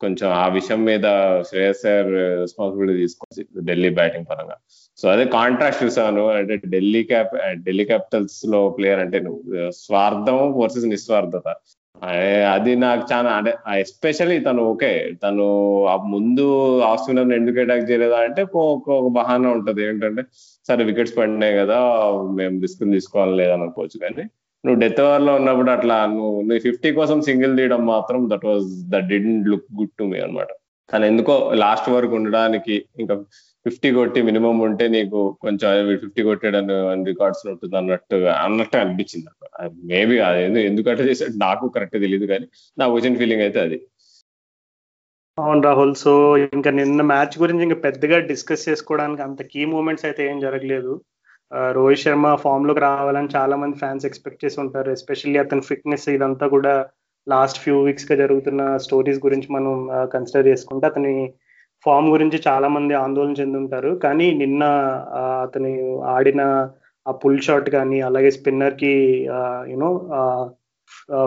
కొంచెం 0.00 0.30
ఆ 0.30 0.48
విషయం 0.48 0.84
మీద 0.84 1.06
శ్రేయస్ 1.48 1.82
సార్ 1.82 2.06
రెస్పాన్సిబిలిటీ 2.40 2.98
తీసుకోవచ్చు 2.98 3.66
ఢిల్లీ 3.66 3.88
బ్యాటింగ్ 3.88 4.24
పరంగా. 4.30 4.56
సో 4.98 5.08
అదే 5.08 5.24
కాంట్రాస్ట్ 5.24 5.84
చూసాను. 5.84 6.28
అంటే 6.28 6.60
ఢిల్లీ 6.68 7.02
క్యాప్ 7.02 7.34
ఢిల్లీ 7.64 7.84
క్యాపిటల్స్లో 7.84 8.68
ప్లేయర్ 8.68 9.00
అంటే 9.00 9.20
నువ్వు 9.20 9.70
స్వార్థం 9.70 10.60
వర్సెస్ 10.60 10.86
నిస్వార్థత. 10.86 11.54
అది 12.52 12.76
నాకు 12.76 13.12
చాలా 13.12 13.30
అంటే 13.30 13.54
ఎస్పెషల్లీ 13.78 14.40
తను 14.40 14.62
ఓకే. 14.62 15.12
తను 15.24 15.46
ముందు 16.06 16.46
ఆఫ్ 16.80 17.00
స్పిన్నర్ 17.00 17.38
ఎందుకు 17.38 17.60
అటాక్ 17.60 17.90
చేయలేదా 17.90 18.16
అంటే 18.16 18.42
ఒక 18.54 19.08
బహానా 19.08 19.50
ఉంటది. 19.50 19.84
ఏంటంటే 19.84 20.22
సరే 20.70 20.82
వికెట్స్ 20.88 21.16
పడినాయి 21.18 21.54
కదా 21.60 21.78
మేము 22.38 22.54
రిస్క్ 22.64 22.84
తీసుకోవాలి 22.94 23.34
లేదని 23.40 23.64
అనుకోవచ్చు. 23.66 23.98
కానీ 24.04 24.24
నువ్వు 24.64 24.78
డెత్ 24.82 25.00
ఓవర్లో 25.04 25.32
ఉన్నప్పుడు 25.40 25.70
అట్లా 25.74 25.96
నువ్వు 26.14 26.32
నువ్వు 26.40 26.62
ఫిఫ్టీ 26.64 26.88
కోసం 26.96 27.18
సింగిల్ 27.28 27.54
తీయడం 27.58 27.82
మాత్రం 27.92 28.20
that 28.32 28.44
was 28.48 28.64
that 28.92 29.06
didn't 29.12 29.46
look 29.52 29.68
good 29.78 29.94
to 29.98 30.06
me 30.10 30.18
అనమాట 30.24 30.50
కానీ 30.88 31.04
ఎందుకో 31.12 31.34
లాస్ట్ 31.62 31.88
వరకు 31.94 32.14
ఉండడానికి 32.18 32.74
ఇంకా 33.02 33.14
ఫిఫ్టీ 33.66 33.88
కొట్టి 33.96 34.20
మినిమం 34.28 34.58
ఉంటే 34.66 34.84
నీకు 34.94 35.18
కొంచెం 35.44 35.70
ఫిఫ్టీ 36.02 36.22
కొట్టాడని 36.28 36.76
రికార్డ్స్ 37.10 37.42
ఉంటుంది 37.52 37.76
అన్నట్టుగా 37.80 38.32
అన్నట్టు 38.44 38.76
అనిపించింది 38.82 39.30
మేబీ 39.90 40.16
అది 40.28 40.62
ఎందుకంటే 40.70 41.02
చేసాడు 41.10 41.36
నాకు 41.44 41.64
కరెక్ట్ 41.76 41.98
తెలియదు 42.06 42.28
కానీ 42.32 42.46
నాకు 42.78 42.92
వచ్చిన 42.96 43.14
ఫీలింగ్ 43.22 43.44
అయితే 43.46 43.60
అది. 43.66 43.78
అవును 45.40 45.62
రాహుల్. 45.66 45.92
సో 46.04 46.12
ఇంకా 46.56 46.70
నిన్న 46.78 47.02
మ్యాచ్ 47.12 47.34
గురించి 47.42 47.62
ఇంకా 47.66 47.78
పెద్దగా 47.86 48.16
డిస్కస్ 48.30 48.66
చేసుకోవడానికి 48.68 49.22
అంత 49.26 49.42
కీ 49.52 49.62
మూమెంట్స్ 49.72 50.06
అయితే 50.08 50.22
ఏం 50.30 50.38
జరగలేదు. 50.46 50.92
రోహిత్ 51.76 52.02
శర్మ 52.02 52.26
ఫామ్లోకి 52.44 52.80
రావాలని 52.86 53.30
చాలా 53.36 53.54
మంది 53.62 53.76
ఫ్యాన్స్ 53.78 54.06
ఎక్స్పెక్ట్ 54.08 54.42
చేసి 54.44 54.58
ఉంటారు. 54.64 54.90
ఎస్పెషల్లీ 54.96 55.38
అతని 55.44 55.62
ఫిట్నెస్ 55.68 56.08
ఇదంతా 56.16 56.46
కూడా 56.54 56.74
లాస్ట్ 57.26 57.60
ఫ్యూ 57.62 57.76
వీక్స్గా 57.86 58.16
జరుగుతున్న 58.22 58.62
స్టోరీస్ 58.84 59.20
గురించి 59.26 59.48
మనం 59.56 59.74
కన్సిడర్ 60.14 60.50
చేసుకుంటే 60.50 60.86
అతని 60.92 61.14
ఫామ్ 61.84 62.08
గురించి 62.14 62.38
చాలా 62.48 62.68
మంది 62.76 62.94
ఆందోళన 63.04 63.34
చెందుంటారు. 63.40 63.90
కానీ 64.04 64.26
నిన్న 64.42 64.62
అతని 65.46 65.72
ఆడిన 66.16 66.42
ఆ 67.06 67.12
పుల్ 67.22 67.42
షాట్ 67.46 67.68
కానీ 67.76 67.98
అలాగే 68.08 68.30
స్పిన్నర్కి 68.38 68.94
యూనో 69.72 69.90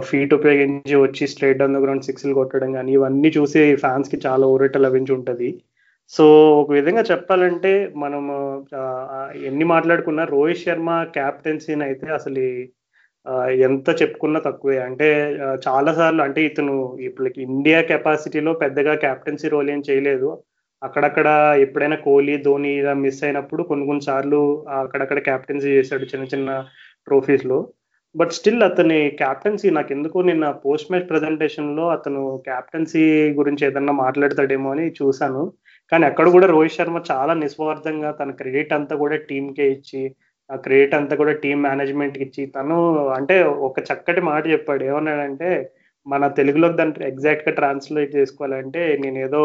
ఫీట్ 0.08 0.34
ఉపయోగించి 0.34 0.96
వచ్చి 0.96 1.24
స్ట్రైట్ 1.28 1.58
డౌన్ 1.58 1.76
ద 1.78 1.82
గ్రౌండ్ 1.84 2.08
సిక్స్లు 2.08 2.34
కొట్టడం 2.34 2.72
కానీ 2.74 2.92
ఇవన్నీ 2.94 3.30
చూసి 3.38 3.62
ఫ్యాన్స్కి 3.76 4.18
చాలా 4.26 4.46
ఊరట 4.54 4.78
లభించి 4.78 5.14
ఉంటుంది 5.18 5.50
సో 6.12 6.26
ఒక 6.62 6.70
విధంగా 6.72 7.04
చెప్పాలంటే 7.12 7.72
మనం 8.04 8.24
ఎన్ని 9.50 9.66
మాట్లాడుకున్నా 9.74 10.24
రోహిత్ 10.34 10.64
శర్మ 10.64 10.90
క్యాప్టెన్సీని 11.18 11.84
అయితే 11.86 12.08
అసలు 12.20 12.44
ఎంత 13.68 13.90
చెప్పుకున్నా 14.02 14.40
తక్కువే. 14.48 14.78
అంటే 14.88 15.08
చాలా 15.68 15.92
సార్లు 16.00 16.22
అంటే 16.24 16.42
ఇతను 16.50 16.74
ఇప్పుడు 17.08 17.30
ఇండియా 17.48 17.80
కెపాసిటీలో 17.92 18.54
పెద్దగా 18.64 18.94
క్యాప్టెన్సీ 19.06 19.48
రోల్ 19.54 19.70
ఏం 19.76 19.82
చేయలేదు. 19.90 20.30
అక్కడక్కడ 20.82 21.28
ఎప్పుడైనా 21.66 21.98
కోహ్లీ 22.08 22.36
ధోని 22.48 22.72
ఇలా 22.80 22.94
మిస్ 23.04 23.22
అయినప్పుడు 23.24 23.62
కొన్ని 23.64 23.86
కొన్ని 23.90 24.04
సార్లు 24.10 24.40
అక్కడక్కడ 24.82 25.20
క్యాప్టెన్సీ 25.30 25.70
చేశాడు 25.78 26.06
చిన్న 26.12 26.26
చిన్న 26.34 26.50
ట్రోఫీస్లో. 27.08 27.60
బట్ 28.16 28.34
స్టిల్ 28.38 28.64
అతని 28.68 28.98
క్యాప్టెన్సీ 29.22 29.68
నాకు 29.78 29.92
ఎందుకు 29.96 30.18
నిన్న 30.30 30.46
పోస్ట్ 30.66 30.90
మ్యాచ్ 30.92 31.08
ప్రెజెంటేషన్లో 31.12 31.86
అతను 31.96 32.22
క్యాప్టెన్సీ 32.48 33.04
గురించి 33.40 33.64
ఏదన్నా 33.68 33.94
మాట్లాడతాడేమో 34.06 34.70
అని 34.76 34.86
చూశాను. 35.00 35.44
కానీ 35.92 36.06
అక్కడ 36.10 36.28
కూడా 36.36 36.48
రోహిత్ 36.48 36.76
శర్మ 36.78 37.00
చాలా 37.12 37.34
నిస్వార్థంగా 37.44 38.12
తన 38.20 38.32
క్రెడిట్ 38.42 38.76
అంతా 38.78 38.96
కూడా 39.04 39.18
టీంకే 39.30 39.68
ఇచ్చి 39.78 40.04
ఆ 40.50 40.56
క్రెడిట్ 40.66 40.96
అంతా 41.00 41.14
కూడా 41.22 41.34
టీం 41.44 41.58
మేనేజ్మెంట్ 41.68 42.18
ఇచ్చి 42.26 42.44
తను 42.58 42.78
అంటే 43.18 43.36
ఒక 43.68 43.80
చక్కటి 43.90 44.22
మాట 44.30 44.44
చెప్పాడు. 44.54 44.84
ఏమన్నాడంటే 44.92 45.50
మన 46.06 46.28
తెలుగులో 46.40 46.68
దాన్ని 46.80 47.06
ఎగ్జాక్ట్గా 47.12 47.54
ట్రాన్స్లేట్ 47.60 48.16
చేసుకోవాలంటే 48.20 48.82
నేను 49.04 49.20
ఏదో 49.28 49.42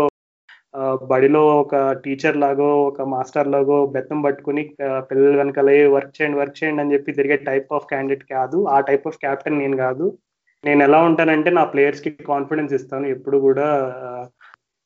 బడిలో 1.10 1.42
ఒక 1.60 1.74
టీచర్ 2.04 2.36
లాగో 2.36 2.68
ఒక 2.88 3.02
మాస్టర్ 3.12 3.50
లాగో 3.54 3.78
బెత్తం 3.94 4.18
పట్టుకుని 4.24 4.62
పిల్లలు 5.10 5.36
వెనకాల 5.40 5.70
వర్క్ 5.94 6.12
చేయండి 6.16 6.38
వర్క్ 6.40 6.58
చేయండి 6.58 6.82
అని 6.82 6.92
చెప్పి 6.94 7.16
తిరిగే 7.18 7.36
టైప్ 7.48 7.70
ఆఫ్ 7.76 7.88
క్యాండిడేట్ 7.92 8.24
కాదు. 8.34 8.58
ఆ 8.74 8.78
టైప్ 8.88 9.06
ఆఫ్ 9.10 9.20
క్యాప్టెన్ 9.24 9.60
నేను 9.62 9.76
కాదు. 9.84 10.06
నేను 10.64 10.80
ఎలా 10.88 10.98
ఉంటానంటే 11.08 11.50
నా 11.58 11.64
ప్లేయర్స్కి 11.72 12.10
కాన్ఫిడెన్స్ 12.32 12.72
ఇస్తాను. 12.78 13.06
ఎప్పుడు 13.16 13.38
కూడా 13.46 13.66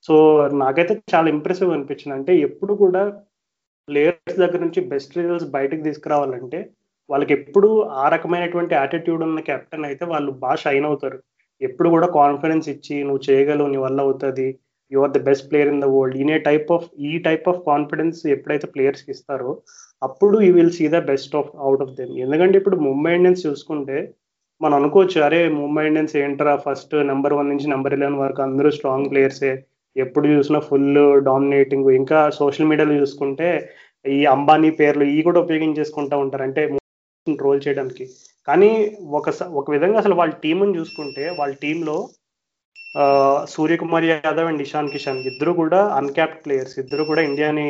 సో 0.04 0.14
నాకైతే 0.62 0.94
చాలా 1.14 1.28
ఇంప్రెసివ్ 1.36 1.74
అనిపించింది. 1.76 2.14
అంటే 2.18 2.32
ఎప్పుడు 2.48 2.72
కూడా 2.84 3.02
ప్లేయర్స్ 3.88 4.40
దగ్గర 4.42 4.60
నుంచి 4.66 4.80
బెస్ట్ 4.92 5.16
రిజల్ట్స్ 5.18 5.50
బయటకు 5.56 5.82
తీసుకురావాలంటే 5.88 6.58
వాళ్ళకి 7.10 7.32
ఎప్పుడు 7.38 7.68
ఆ 8.02 8.04
రకమైనటువంటి 8.14 8.74
యాటిట్యూడ్ 8.80 9.22
ఉన్న 9.28 9.40
కెప్టెన్ 9.48 9.86
అయితే 9.90 10.04
వాళ్ళు 10.12 10.30
బాగా 10.44 10.58
షైన్ 10.64 10.86
అవుతారు. 10.90 11.18
ఎప్పుడు 11.60 11.88
కూడా 11.94 12.06
కాన్ఫిడెన్స్ 12.20 12.68
ఇచ్చి 12.74 12.96
నువ్వు 13.08 13.22
చేయగలవు 13.28 13.70
నీ 13.72 13.78
వల్ల 13.86 13.98
అవుతుంది 14.00 14.46
you 14.92 15.00
are 15.00 15.12
the 15.12 15.20
best 15.22 15.46
player 15.50 15.70
in 15.72 15.82
the 15.84 15.88
world 15.94 16.16
ఈనే 16.16 16.38
టైప్ 16.48 16.70
ఆఫ్ 16.72 16.86
ఈ 17.00 17.12
టైప్ 17.18 17.46
ఆఫ్ 17.48 17.60
కాన్ఫిడెన్స్ 17.66 18.20
ఎప్పుడైతే 18.26 18.66
ప్లేయర్స్కి 18.66 19.10
ఇస్తారో 19.10 19.52
అప్పుడు 20.02 20.36
you 20.40 20.52
will 20.54 20.76
see 20.78 20.86
the 20.88 21.00
best 21.10 21.36
of 21.36 21.50
out 21.58 21.82
of 21.82 21.94
them 21.94 22.14
ఎందుకంటే 22.18 22.56
ఇప్పుడు 22.58 22.78
ముంబై 22.88 23.12
ఇండియన్స్ 23.14 23.46
చూసుకుంటే 23.46 23.98
మనం 24.60 24.74
అనుకోవచ్చు 24.74 25.18
అరే 25.22 25.48
ముంబై 25.60 25.84
ఇండియన్స్ 25.86 26.16
ఏంటరా 26.16 26.54
ఫస్ట్ 26.56 26.94
నెంబర్ 27.10 27.34
వన్ 27.34 27.48
నుంచి 27.48 27.66
నెంబర్ 27.68 27.94
ఎలెవెన్ 27.94 28.18
వరకు 28.18 28.42
అందరూ 28.42 28.70
స్ట్రాంగ్ 28.70 29.10
ప్లేయర్సే 29.10 29.52
ఎప్పుడు 29.96 30.26
చూసినా 30.28 30.58
ఫుల్ 30.60 30.90
డామినేటింగ్ 31.24 31.90
ఇంకా 31.90 32.30
సోషల్ 32.30 32.68
మీడియాలో 32.68 32.94
చూసుకుంటే 32.94 33.48
ఈ 34.04 34.18
అంబానీ 34.26 34.70
పేర్లు 34.70 35.04
ఈ 35.14 35.18
కూడా 35.22 35.40
ఉపయోగించేసుకుంటా 35.40 36.16
ఉంటారు. 36.16 36.42
అంటే 36.42 36.62
రోల్ 37.26 37.60
చేయడానికి. 37.66 38.04
కానీ 38.48 38.70
ఒక 39.18 39.28
ఒక 39.54 39.70
విధంగా 39.70 39.98
అసలు 39.98 40.14
వాళ్ళ 40.14 40.32
టీంని 40.44 40.78
చూసుకుంటే 40.78 41.24
వాళ్ళ 41.38 41.52
టీంలో 41.54 41.96
సూర్యకుమార్ 43.52 44.06
యాదవ్ 44.08 44.48
అండ్ 44.50 44.62
ఇషాన్ 44.64 44.90
కిషాన్ 44.94 45.20
ఇద్దరు 45.28 45.52
కూడా 45.60 45.80
అన్క్యాప్డ్ 46.00 46.42
ప్లేయర్స్ 46.44 46.74
ఇద్దరు 46.82 47.04
కూడా 47.10 47.22
ఇండియాని 47.28 47.66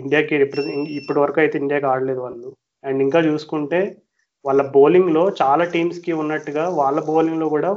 ఇండియాకి 0.00 0.40
రిప్రజెంట్ 0.44 0.88
ఇప్పటి 0.98 1.20
వరకు 1.24 1.38
అయితే 1.44 1.56
ఇండియాకి 1.62 1.86
ఆడలేదు 1.92 2.20
వాళ్ళు. 2.26 2.48
అండ్ 2.84 3.00
ఇంకా 3.06 3.20
చూసుకుంటే 3.28 3.80
వాళ్ళ 4.44 4.62
బౌలింగ్లో 4.76 5.22
చాలా 5.42 5.64
టీమ్స్కి 5.74 6.12
ఉన్నట్టుగా 6.22 6.64
వాళ్ళ 6.80 6.98
బౌలింగ్లో 7.10 7.46
కూడా 7.54 7.70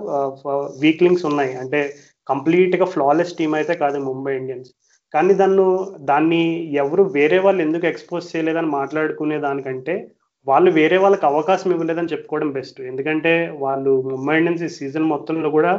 వీక్లింగ్స్ 0.83 1.25
ఉన్నాయి. 1.31 1.53
అంటే 1.61 1.79
కంప్లీట్గా 2.27 2.85
ఫ్లాలెస్ 2.95 3.37
టీమ్ 3.39 3.55
అయితే 3.59 3.73
కాదు 3.83 3.99
ముంబై 4.09 4.33
ఇండియన్స్. 4.41 4.71
కానీ 5.13 5.33
దాన్ని 5.41 5.63
దాన్ని 6.09 6.41
ఎవరు 6.83 7.03
వేరే 7.17 7.39
వాళ్ళు 7.45 7.61
ఎందుకు 7.67 7.85
ఎక్స్పోజ్ 7.91 8.29
చేయలేదని 8.33 8.69
మాట్లాడుకునే 8.79 9.37
దానికంటే 9.47 9.95
వాళ్ళు 10.47 10.69
వేరే 10.77 10.97
వాళ్ళకి 10.97 11.25
అవకాశం 11.31 11.69
ఇవ్వలేదని 11.73 12.11
చెప్పుకోవడం 12.13 12.49
బెస్ట్ 12.59 12.79
ఎందుకంటే 12.91 13.33
వాళ్ళు 13.63 13.91
ముంబై 14.11 14.35
ఇండియన్స్ 14.39 14.63
ఈ 14.67 14.69
సీజన్ 14.77 15.11
మొత్తంలో 15.13 15.49
కూడా 15.57 15.73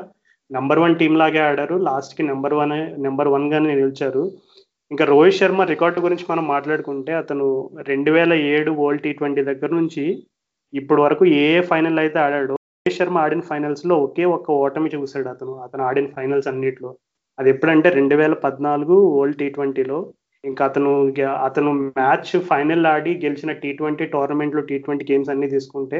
నెంబర్ 0.54 0.80
వన్ 0.84 0.94
టీం 1.00 1.12
లాగే 1.22 1.40
ఆడారు. 1.48 1.76
లాస్ట్కి 1.88 2.22
నెంబర్ 2.30 2.54
వన్ 2.60 2.74
నెంబర్ 3.06 3.30
వన్ 3.34 3.46
గానే 3.52 3.74
నిలిచారు. 3.82 4.22
ఇంకా 4.90 5.04
రోహిత్ 5.12 5.38
శర్మ 5.40 5.62
రికార్డు 5.72 5.98
గురించి 6.06 6.24
మనం 6.30 6.44
మాట్లాడుకుంటే 6.54 7.12
అతను 7.20 7.46
రెండు 7.90 8.10
వేల 8.16 8.32
ఏడు 8.54 8.70
వరల్డ్ 8.80 9.04
టీ 9.04 9.12
ట్వంటీ 9.18 9.42
దగ్గర 9.50 9.70
నుంచి 9.80 10.04
ఇప్పటి 10.72 11.00
వరకు 11.04 11.24
ఏ 11.44 11.46
ఫైనల్ 11.70 12.00
అయితే 12.02 12.18
ఆడాడో 12.24 12.56
రోహిత్ 12.62 12.96
శర్మ 12.98 13.18
ఆడిన 13.24 13.42
ఫైనల్స్లో 13.50 13.96
ఒకే 14.06 14.24
ఒక్క 14.36 14.48
ఓటమి 14.64 14.90
చూశాడు 14.96 15.28
అతను. 15.34 15.54
అతను 15.66 15.82
ఆడిన 15.88 16.08
ఫైనల్స్ 16.16 16.50
అన్నిట్లో. 16.52 16.90
అది 17.38 17.48
ఎప్పుడంటే 17.54 17.88
రెండు 17.98 18.14
వేల 18.20 18.34
పద్నాలుగు 18.46 18.96
వరల్డ్ 19.16 19.38
టీ 19.42 19.48
ట్వంటీలో 19.56 19.98
ఇంకా 20.44 20.62
అతను 20.70 20.92
అతను 21.48 21.70
మ్యాచ్ 21.98 22.32
ఫైనల్ 22.50 22.86
ఆడి 22.94 23.12
గెలిచిన 23.24 23.52
టీ 23.62 23.70
ట్వంటీ 23.78 24.06
టోర్నమెంట్లో 24.14 24.62
టీ 24.70 24.76
ట్వంటీ 24.84 25.04
గేమ్స్ 25.10 25.30
అన్ని 25.34 25.48
తీసుకుంటే 25.54 25.98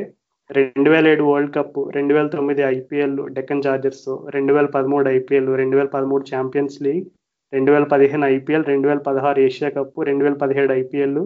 రెండు 0.50 0.88
వేల 0.90 1.06
ఏడు 1.06 1.24
వరల్డ్ 1.26 1.52
కప్ 1.54 1.76
రెండు 1.94 2.12
వేల 2.14 2.28
తొమ్మిది 2.28 2.62
ఐపీఎల్ 2.68 3.14
డెక్కన్ 3.36 3.62
చార్జర్స్ 3.66 4.08
రెండు 4.34 4.52
వేల 4.52 4.68
పదమూడు 4.74 5.08
ఐపీఎల్ 5.10 5.48
రెండు 5.60 5.76
వేల 5.76 5.88
పదమూడు 5.88 6.24
ఛాంపియన్స్ 6.30 6.76
లీగ్ 6.82 7.06
రెండు 7.52 7.70
వేల 7.72 7.86
పదిహేను 7.92 8.26
ఐపీఎల్ 8.28 8.66
రెండు 8.66 8.88
వేల 8.88 9.00
పదహారు 9.06 9.40
ఏషియా 9.40 9.70
కప్ 9.70 9.96
రెండు 10.08 10.24
వేల 10.24 10.36
పదిహేడు 10.42 10.72
ఐపీఎల్ 10.74 11.16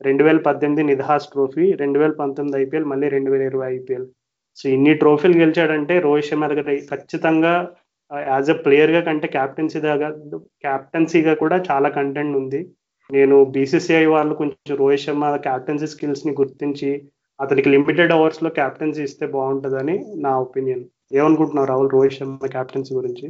రెండు 0.00 0.24
వేల 0.24 0.40
పద్దెనిమిది 0.46 0.84
నిధాస్ 0.90 1.28
ట్రోఫీ 1.32 1.66
రెండు 1.74 2.00
వేల 2.00 2.14
పంతొమ్మిది 2.18 2.58
ఐపీఎల్ 2.60 2.86
మళ్ళీ 2.86 3.08
రెండు 3.08 3.30
వేల 3.30 3.44
ఇరవై 3.48 3.68
ఐపీఎల్ 3.74 4.06
సో 4.58 4.66
ఇన్ని 4.68 4.94
ట్రోఫీలు 5.00 5.38
గెలిచాడంటే 5.38 5.96
రోహిత్ 6.00 6.28
శర్మ 6.28 6.46
దగ్గర 6.46 6.76
ఖచ్చితంగా 6.90 7.54
యాజ్ 8.30 8.50
అ 8.50 8.58
ప్లేయర్గా 8.62 9.00
కంటే 9.02 9.28
క్యాప్టెన్సీ 9.28 9.80
దాకా 9.82 10.08
క్యాప్టెన్సీగా 10.64 11.34
కూడా 11.36 11.58
చాలా 11.68 11.90
కంటెంట్ 11.96 12.36
ఉంది 12.36 12.60
నేను 13.10 13.36
బీసీసీఐ 13.52 14.04
వాళ్ళు 14.08 14.34
కొంచెం 14.36 14.76
రోహిత్ 14.76 15.04
శర్మ 15.04 15.36
క్యాప్టెన్సీ 15.44 15.88
స్కిల్స్ని 15.88 16.34
గుర్తించి 16.40 16.90
అతనికి 17.40 17.68
లిమిటెడ్ 17.68 18.12
అవర్స్లో 18.12 18.50
క్యాప్టెన్సీ 18.50 19.02
ఇస్తే 19.02 19.26
బాగుంటుందని 19.26 19.94
నా 20.16 20.38
ఒపీనియన్ 20.38 20.84
ఏమనుకుంటున్నావు 21.12 21.68
రాహుల్? 21.68 21.90
రోహిత్ 21.90 22.16
శర్మ 22.18 22.46
క్యాప్టెన్సీ 22.46 22.94
గురించి? 22.94 23.28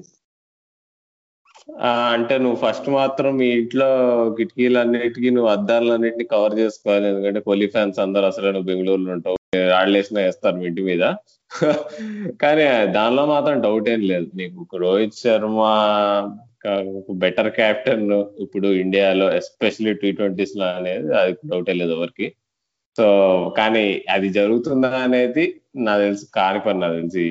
అంటే 2.13 2.39
నువ్వు 2.39 2.59
ఫస్ట్ 2.63 2.89
మాత్రం 2.91 3.37
మీ 3.37 3.47
ఇంట్లో 3.47 3.89
కిటికీలన్నిటికీ 4.37 5.31
నువ్వు 5.31 5.51
అద్దాలన్నింటినీ 5.51 6.25
కవర్ 6.25 6.55
చేసుకోవాలి. 6.59 7.07
ఎందుకంటే 7.09 7.41
కోహ్లీ 7.41 7.67
ఫ్యాన్స్ 7.67 7.99
అందరు 7.99 8.25
అసలు 8.25 8.49
నువ్వు 8.51 8.69
బెంగళూరులో 8.71 9.13
ఉంటావు. 9.13 9.37
రాళ్ళేసినా 9.71 10.21
వేస్తారు 10.21 10.57
మీ 10.57 10.67
ఇంటి 10.67 10.83
మీద. 10.83 11.05
కానీ 12.43 12.65
దానిలో 12.93 13.27
మాత్రం 13.27 13.57
డౌట్ 13.61 13.89
ఏం 13.89 14.01
లేదు. 14.01 14.29
నీకు 14.35 14.77
రోహిత్ 14.77 15.21
శర్మ 15.23 15.61
బెటర్ 17.25 17.51
క్యాప్టెన్ 17.51 18.13
ఇప్పుడు 18.45 18.69
ఇండియాలో 18.85 19.33
ఎస్పెషల్లీ 19.33 19.95
టీ 19.95 20.11
ట్వంటీస్లో 20.13 20.67
అనేది 20.67 21.15
అది 21.15 21.33
డౌటే 21.47 21.73
లేదు 21.73 21.93
ఎవరికి. 21.93 22.27
సో 22.97 23.07
కానీ 23.57 24.05
అది 24.11 24.29
జరుగుతుందా 24.29 24.89
అనేది 24.89 25.45
నాకు 25.77 26.01
తెలిసి 26.01 26.27
కాని 26.35 26.61
పని 26.61 26.81
నాకు 26.81 26.95
తెలిసి 26.95 27.25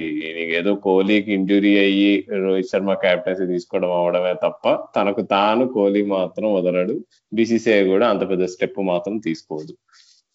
ఏదో 0.58 0.76
కోహ్లీకి 0.76 1.34
ఇంజురీ 1.34 1.78
అయ్యి 1.80 2.28
రోహిత్ 2.46 2.68
శర్మ 2.68 2.94
క్యాప్టెన్సీ 2.94 3.46
తీసుకోవడం 3.46 3.92
అవడమే 3.92 4.34
తప్ప 4.34 4.74
తనకు 4.96 5.22
తాను 5.22 5.68
కోహ్లీ 5.68 6.06
మాత్రం 6.06 6.54
వదలడు. 6.54 6.96
బీసీసీఐ 7.34 7.84
కూడా 7.88 8.08
అంత 8.10 8.30
పెద్ద 8.30 8.46
స్టెప్ 8.46 8.80
మాత్రం 8.80 9.18
తీసుకోదు. 9.18 9.74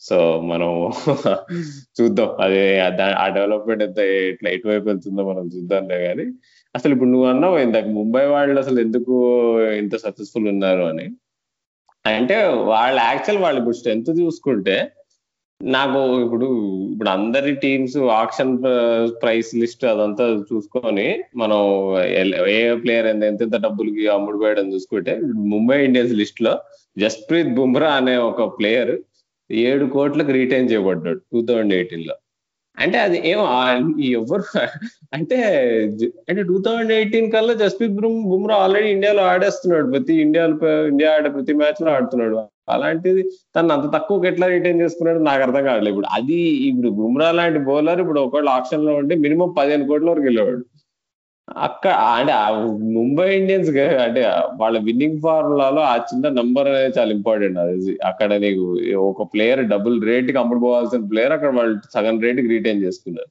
సో 0.01 0.41
మనం 0.41 0.71
చూద్దాం. 2.01 2.31
అదే 2.41 2.81
ఆ 3.19 3.29
డెవలప్మెంట్ 3.29 3.83
ఎంత 3.83 3.99
ఎట్లా 3.99 4.51
ఎటువైపు 4.51 4.87
వెళ్తుందో 4.87 5.23
మనం 5.33 5.47
చూద్దాంలే 5.47 5.99
కానీ 6.07 6.27
అసలు 6.75 6.93
ఇప్పుడు 6.93 7.09
నువ్వు 7.09 7.29
అన్నావు 7.29 7.59
ఇందాక 7.59 7.87
ముంబై 7.87 8.27
వాళ్ళు 8.27 8.61
అసలు 8.61 8.81
ఎందుకు 8.81 9.15
ఇంత 9.61 9.97
సక్సెస్ఫుల్ 9.97 10.49
ఉన్నారు 10.49 10.83
అని. 10.83 11.07
అంటే 12.07 12.37
వాళ్ళ 12.45 13.01
యాక్చువల్ 13.01 13.43
వాళ్ళు 13.43 13.59
ఇప్పుడు 13.59 13.77
స్ట్రెంత్ 13.77 14.11
చూసుకుంటే 14.21 14.77
నాకు 15.65 16.21
ఇప్పుడు 16.25 16.47
ఇప్పుడు 16.93 17.09
అందరి 17.09 17.55
టీమ్స్ 17.55 17.97
ఆక్షన్ 17.97 18.59
ప్రైస్ 19.23 19.55
లిస్ట్ 19.55 19.85
అదంతా 19.85 20.25
చూసుకొని 20.53 21.25
మనం 21.37 21.61
ఏ 22.49 22.75
ప్లేయర్ 22.75 23.07
ఎంత 23.07 23.25
ఎంత 23.25 23.57
డబ్బులకి 23.57 24.09
అమ్ముడు 24.09 24.39
పోయడం 24.39 24.75
చూసుకుంటే 24.75 25.21
ముంబై 25.53 25.85
ఇండియన్స్ 25.85 26.13
లిస్ట్లో 26.13 26.59
జస్ప్రీత్ 26.99 27.55
బుమ్రా 27.55 27.91
అనే 27.91 28.17
ఒక 28.17 28.59
ప్లేయర్ 28.59 28.99
ఏడు 29.51 29.85
కోట్లకు 29.85 30.33
రిటైన్ 30.33 30.71
చేయబడ్డాడు 30.71 31.21
టూ 31.33 31.47
థౌజండ్ 31.47 31.75
ఎయిటీన్లో. 31.75 32.15
అంటే 32.79 32.99
అది 32.99 33.29
ఏమో 33.29 33.45
ఎవరు 34.01 34.45
అంటే 35.15 35.37
అంటే 36.29 36.43
టూ 36.43 36.63
థౌజండ్ 36.63 36.93
ఎయిటీన్ 36.93 37.33
కల్లా 37.33 37.55
జస్ప్రీత్ 37.55 37.93
బుమ్రా 37.93 38.57
ఆల్రెడీ 38.57 38.89
ఇండియాలో 38.89 39.23
ఆడేస్తున్నాడు. 39.23 39.93
ప్రతి 39.93 40.15
ఇండియాలో 40.15 40.89
ఇండియా 40.89 41.13
ఆడే 41.15 41.29
ప్రతి 41.29 41.55
మ్యాచ్లో 41.55 41.91
ఆడుతున్నాడు. 41.93 42.37
అలాంటిది 42.69 43.23
తను 43.57 43.73
అంత 43.73 43.87
తక్కువ 43.95 44.27
ఎట్లా 44.27 44.47
రిటైన్ 44.47 44.81
చేసుకున్నాడు 44.81 45.19
నాకు 45.19 45.43
అర్థం 45.43 45.65
కావట్లేదు. 45.65 45.95
ఇప్పుడు 45.95 46.11
అది 46.15 46.39
ఇప్పుడు 46.69 46.89
బుమ్రా 47.01 47.31
లాంటి 47.31 47.59
బౌలర్ 47.59 48.01
ఇప్పుడు 48.01 48.21
ఒకవేళ 48.21 48.49
ఆప్షన్లో 48.49 48.95
ఉంటే 48.95 49.15
మినిమం 49.25 49.51
పదిహేను 49.59 49.89
కోట్ల 49.89 50.11
వరకు 50.11 50.27
వెళ్ళేవాడు 50.31 50.65
అక్కడ 51.67 51.91
అంటే 52.19 52.33
ముంబై 52.99 53.27
ఇండియన్స్ 53.39 53.71
అంటే 54.05 54.21
వాళ్ళ 54.61 54.77
విన్నింగ్ 54.79 55.21
ఫార్ములాలో 55.21 55.81
ఆ 55.83 55.97
చిన్న 56.11 56.29
నంబర్ 56.29 56.69
అనేది 56.69 56.95
చాలా 56.99 57.11
ఇంపార్టెంట్ 57.11 57.59
అది. 57.59 57.99
అక్కడ 58.05 58.31
నీకు 58.35 58.65
ఒక 59.11 59.23
ప్లేయర్ 59.35 59.63
డబుల్ 59.65 59.97
రేట్కి 60.03 60.39
అమ్ముడుపోవాల్సిన 60.39 61.03
ప్లేయర్ 61.11 61.33
అక్కడ 61.33 61.51
వాళ్ళు 61.57 61.77
సగం 61.95 62.21
రేట్కి 62.21 62.49
రిటైన్ 62.49 62.83
చేసుకున్నారు. 62.83 63.31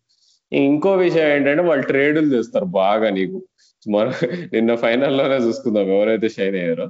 ఇంకో 0.52 0.92
విషయం 0.96 1.28
ఏంటంటే 1.28 1.64
వాళ్ళు 1.64 1.86
ట్రేడులు 1.86 2.30
చేస్తారు 2.36 2.66
బాగా 2.66 3.10
నీకు. 3.10 3.40
మన 3.86 4.08
నిన్న 4.54 4.76
ఫైనల్లోనే 4.76 5.38
చూసుకుందాం 5.48 5.88
ఎవరైతే 5.98 6.30
షైన్ 6.30 6.56
అయ్యారో. 6.56 6.88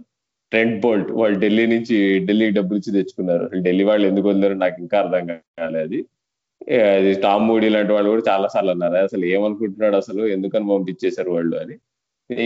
ట్రెంట్ 0.54 0.76
బోల్ట్ 0.82 1.12
వాళ్ళు 1.12 1.38
ఢిల్లీ 1.40 1.64
నుంచి 1.66 1.96
ఢిల్లీ 2.26 2.48
డబ్బులు 2.50 2.78
ఇచ్చి 2.78 2.92
తెచ్చుకున్నారు. 2.94 3.46
ఢిల్లీ 3.66 3.84
వాళ్ళు 3.84 4.06
ఎందుకు 4.08 4.28
వదిలేరు 4.30 4.54
నాకు 4.54 4.78
ఇంకా 4.82 4.96
అర్థం 5.00 5.26
కాలేదు 5.60 5.80
అది. 5.88 6.00
టామ్ 7.24 7.48
మూడీ 7.48 7.70
లాంటి 7.70 7.94
వాళ్ళు 7.94 8.10
కూడా 8.10 8.24
చాలా 8.30 8.48
సార్లు 8.48 8.72
అన్నారు. 8.72 8.98
అసలు 9.08 9.24
ఏమనుకుంటున్నాడు 9.26 9.96
అసలు? 9.96 10.22
ఎందుకని 10.28 10.68
పంపించేశారు 10.74 11.30
వాళ్ళు 11.30 11.56
అని. 11.60 11.76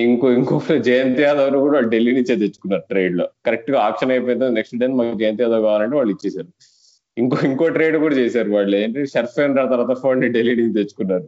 ఇంకో 0.05 0.27
ఇంకో 0.31 0.55
జయంత్ 0.87 1.19
యాదవ్ 1.21 1.57
కూడా 1.59 1.75
వాళ్ళు 1.75 1.89
ఢిల్లీ 1.89 2.11
నుంచే 2.11 2.35
తెచ్చుకున్నారు 2.35 2.83
ట్రేడ్లో. 2.89 3.25
కరెక్ట్గా 3.45 3.77
ఆప్షన్ 3.79 4.11
అయిపోయింది. 4.11 4.49
నెక్స్ట్ 4.49 4.77
డే 4.77 4.87
మాకు 4.99 5.19
జయంత్ 5.19 5.41
యాదవ్ 5.41 5.61
కావాలంటే 5.61 5.95
వాళ్ళు 5.95 6.13
ఇచ్చేసారు 6.15 6.49
ఇంకో 7.17 7.37
ఇంకో 7.45 7.67
ట్రేడ్ 7.69 7.97
కూడా 7.97 8.15
చేశారు 8.15 8.49
వాళ్ళు. 8.49 8.75
ఏంటి? 8.77 9.05
షర్ఫేన్ 9.05 9.55
తర్వాత 9.55 9.93
ఫోన్ 10.01 10.21
ఢిల్లీ 10.37 10.55
నుంచి 10.55 10.73
తెచ్చుకున్నారు. 10.73 11.27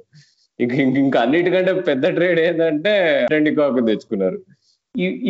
ఇంక 0.60 0.74
ఇంకా 1.04 1.20
అన్నిటికంటే 1.22 1.74
పెద్ద 1.82 2.06
ట్రేడ్ 2.16 2.40
ఏంటంటే 2.40 2.94
ట్రెండ్ 3.28 3.52
కాకు 3.58 3.86
తెచ్చుకున్నారు. 3.88 4.40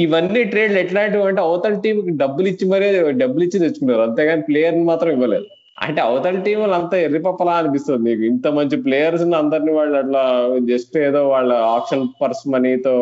ఇవన్నీ 0.04 0.44
ట్రేడ్లు 0.44 0.80
ఎట్లాంటివి 0.80 1.24
అంటే 1.24 1.42
అవతల 1.42 1.74
టీంకి 1.74 2.18
డబ్బులు 2.18 2.48
ఇచ్చి 2.48 2.68
మరీ 2.68 2.88
డబ్బులు 3.12 3.44
ఇచ్చి 3.44 3.60
తెచ్చుకున్నారు. 3.60 4.02
అంతేగాని 4.02 4.42
ప్లేయర్ 4.42 4.78
మాత్రం 4.92 5.12
ఇవ్వలేదు. 5.12 5.48
అంటే 5.82 6.02
అవతల 6.02 6.40
టీం 6.40 6.74
అంతా 6.74 6.98
ఎర్రిపప్పలా 6.98 7.52
అనిపిస్తుంది 7.52 8.04
నీకు. 8.10 8.22
ఇంత 8.22 8.48
మంచి 8.48 8.78
ప్లేయర్స్ 8.78 9.22
అందరినీ 9.22 9.72
వాళ్ళు 9.72 9.98
అట్లా 9.98 10.24
జస్ట్ 10.60 10.98
ఏదో 10.98 11.30
వాళ్ళ 11.30 11.54
ఆప్షన్ 11.54 12.08
పర్స్ 12.22 12.48
మనీతో 12.48 12.94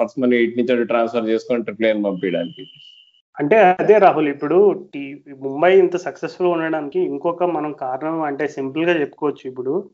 పర్స్ 0.00 0.20
మనీ 0.20 0.36
ఇటు 0.36 0.58
నుంచి 0.60 0.84
ట్రాన్స్ఫర్ 0.84 1.28
చేసుకొని 1.28 1.76
ప్లేయర్ 1.80 2.04
పంపించడానికి. 2.04 2.64
అంటే 3.40 3.56
అదే 3.56 3.98
రాహుల్ 3.98 4.28
ఇప్పుడు 4.28 4.58
ముంబై 5.46 5.78
ఇంత 5.78 5.96
సక్సెస్ఫుల్ 5.96 6.48
ఉండడానికి 6.48 7.00
ఇంకొక 7.00 7.44
మనం 7.44 7.72
కారణం 7.72 8.22
అంటే 8.22 8.48
సింపుల్గా 8.48 9.00
చెప్పుకోవచ్చు. 9.00 9.44
ఇప్పుడు 9.44 9.90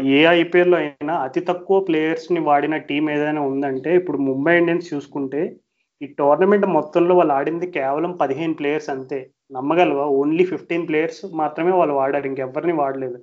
ఏ 0.00 0.26
ఐపీఎల్లో 0.26 0.78
అయినా 0.78 1.14
అతి 1.14 1.40
తక్కువ 1.40 1.80
ప్లేయర్స్ని 1.80 2.40
వాడిన 2.40 2.76
టీం 2.76 3.10
ఏదైనా 3.10 3.40
ఉందంటే 3.42 3.96
ఇప్పుడు 3.96 4.18
ముంబై 4.18 4.58
ఇండియన్స్ 4.58 4.94
చూసుకుంటే 4.94 5.56
ఈ 6.02 6.06
టోర్నమెంట్ 6.06 6.66
మొత్తంలో 6.66 7.16
వాళ్ళు 7.16 7.32
ఆడింది 7.34 7.70
కేవలం 7.70 8.12
పదిహేను 8.12 8.54
ప్లేయర్స్ 8.54 8.90
అంతే. 8.90 9.30
నమ్మగలవా? 9.52 10.04
ఓన్లీ 10.04 10.44
ఫిఫ్టీన్ 10.44 10.88
ప్లేయర్స్ 10.88 11.20
మాత్రమే 11.34 11.72
వాళ్ళు 11.72 11.94
వాడారు 11.94 12.26
ఇంకెవరిని 12.26 12.72
వాడలేదు. 12.72 13.18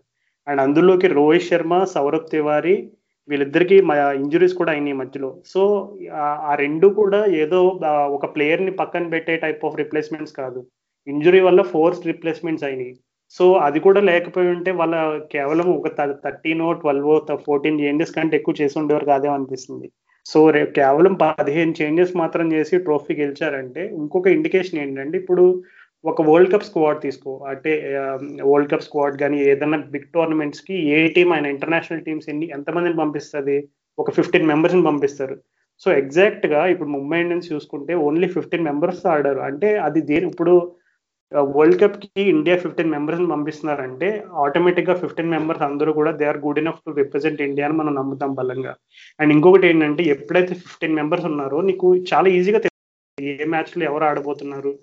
అండ్ 0.48 0.62
అందులోకి 0.62 1.08
రోహిత్ 1.08 1.44
శర్మ 1.44 1.84
సౌరభ్ 1.84 2.32
తివారీ 2.32 2.90
వీళ్ళిద్దరికి 3.30 3.76
ఇంజురీస్ 4.16 4.54
కూడా 4.54 4.72
అయినాయి 4.72 4.94
మధ్యలో. 4.94 5.38
సో 5.46 5.62
ఆ 6.14 6.56
రెండు 6.56 6.88
కూడా 6.88 7.26
ఏదో 7.26 7.80
ఒక 7.88 8.36
ప్లేయర్ని 8.36 8.72
పక్కన 8.72 9.08
పెట్టే 9.08 9.36
టైప్ 9.38 9.66
ఆఫ్ 9.66 9.78
రిప్లేస్మెంట్స్ 9.78 10.34
కాదు. 10.34 10.66
ఇంజురీ 11.08 11.40
వల్ల 11.40 11.62
ఫోర్స్ 11.62 12.06
రిప్లేస్మెంట్స్ 12.06 12.66
అయినాయి. 12.66 12.96
సో 13.30 13.54
అది 13.54 13.80
కూడా 13.80 14.02
లేకపోయి 14.02 14.48
ఉంటే 14.48 14.72
వాళ్ళ 14.72 15.18
కేవలం 15.20 15.74
ఒక 15.74 15.88
థర్టీనో 16.26 16.74
ట్వెల్వ్ 16.74 17.38
ఫోర్టీన్ 17.46 17.82
చేంజెస్ 17.82 18.12
కంటే 18.12 18.38
ఎక్కువ 18.38 18.56
చేసి 18.62 18.80
ఉండేవారు 18.80 19.06
కాదేమో 19.06 19.34
అనిపిస్తుంది 19.34 19.92
సో 20.26 20.50
రేపు 20.50 20.72
కేవలం 20.72 21.14
పదిహేను 21.14 21.74
చేంజెస్ 21.82 22.16
మాత్రం 22.16 22.54
చేసి 22.54 22.78
ట్రోఫీ 22.78 23.16
గెలిచారంటే 23.16 23.86
ఇంకొక 23.86 24.28
ఇండికేషన్ 24.28 24.80
ఏంటంటే 24.80 25.18
ఇప్పుడు 25.18 25.64
ఒక 26.06 26.22
వరల్డ్ 26.22 26.54
కప్ 26.54 26.64
స్క్వాడ్ 26.64 27.02
తీసుకో 27.02 27.44
అంటే 27.48 27.94
వరల్డ్ 28.44 28.72
కప్ 28.72 28.82
స్క్వాడ్ 28.82 29.20
కానీ 29.20 29.42
ఏదైనా 29.42 29.78
బిగ్ 29.78 30.12
టోర్నమెంట్స్కి 30.14 30.76
ఏ 30.76 31.08
టీం 31.08 31.32
అయినా 31.32 31.50
ఇంటర్నేషనల్ 31.50 32.04
టీమ్స్ 32.04 32.30
ఎన్ని 32.30 32.50
ఎంతమందిని 32.54 32.96
పంపిస్తుంది? 32.96 33.70
ఒక 33.98 34.12
ఫిఫ్టీన్ 34.12 34.48
మెంబర్స్ని 34.48 34.84
పంపిస్తారు. 34.84 35.36
సో 35.80 35.92
ఎగ్జాక్ట్గా 35.92 36.68
ఇప్పుడు 36.68 36.90
ముంబై 36.90 37.20
ఇండియన్స్ 37.22 37.54
చూసుకుంటే 37.54 37.94
ఓన్లీ 37.94 38.28
ఫిఫ్టీన్ 38.28 38.64
మెంబర్స్ 38.64 39.06
ఆడారు. 39.06 39.40
అంటే 39.40 39.78
అది 39.78 40.02
దేని 40.02 40.28
ఇప్పుడు 40.28 40.76
వరల్డ్ 41.32 41.80
కప్కి 41.82 42.22
ఇండియా 42.34 42.56
ఫిఫ్టీన్ 42.64 42.92
మెంబర్స్ 42.96 43.22
పంపిస్తున్నారంటే 43.32 44.08
ఆటోమేటిక్గా 44.44 44.96
ఫిఫ్టీన్ 45.04 45.34
మెంబర్స్ 45.36 45.64
అందరూ 45.68 45.92
కూడా 46.00 46.12
they 46.20 46.26
are 46.32 46.40
good 46.46 46.60
enough 46.62 46.82
to 46.86 46.92
represent 47.02 47.42
India 47.48 47.68
అని 47.68 47.78
మనం 47.80 47.94
నమ్ముతాం 48.00 48.32
బలంగా. 48.40 48.74
అండ్ 49.20 49.34
ఇంకొకటి 49.36 49.68
ఏంటంటే 49.70 50.04
ఎప్పుడైతే 50.16 50.54
ఫిఫ్టీన్ 50.64 50.98
మెంబర్స్ 51.00 51.28
ఉన్నారో 51.32 51.60
నీకు 51.70 51.90
చాలా 52.12 52.30
ఈజీగా 52.38 52.62
ఏ 53.18 53.46
మ్యాచ్లో 53.54 53.84
ఎవరు 53.90 54.06
ఆడబోతున్నారు. 54.10 54.74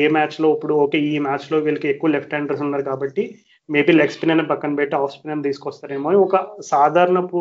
ఏ 0.00 0.02
మ్యాచ్లో 0.16 0.48
ఇప్పుడు 0.56 0.74
ఓకే 0.82 0.98
ఈ 1.10 1.14
మ్యాచ్లో 1.26 1.56
వీళ్ళకి 1.66 1.86
ఎక్కువ 1.92 2.10
లెఫ్ట్ 2.14 2.34
హ్యాండర్స్ 2.34 2.62
ఉన్నారు 2.66 2.84
కాబట్టి 2.90 3.22
మేబీ 3.68 3.92
లెగ్ 3.92 4.12
స్పిన్ 4.16 4.32
అని 4.34 4.44
పక్కన 4.52 4.74
పెట్టి 4.80 4.94
ఆఫ్ 4.98 5.12
స్పిన్ 5.14 5.32
అని 5.34 5.46
తీసుకొస్తారేమో 5.48 6.08
అని 6.10 6.18
ఒక 6.26 6.36
సాధారణపు 6.72 7.40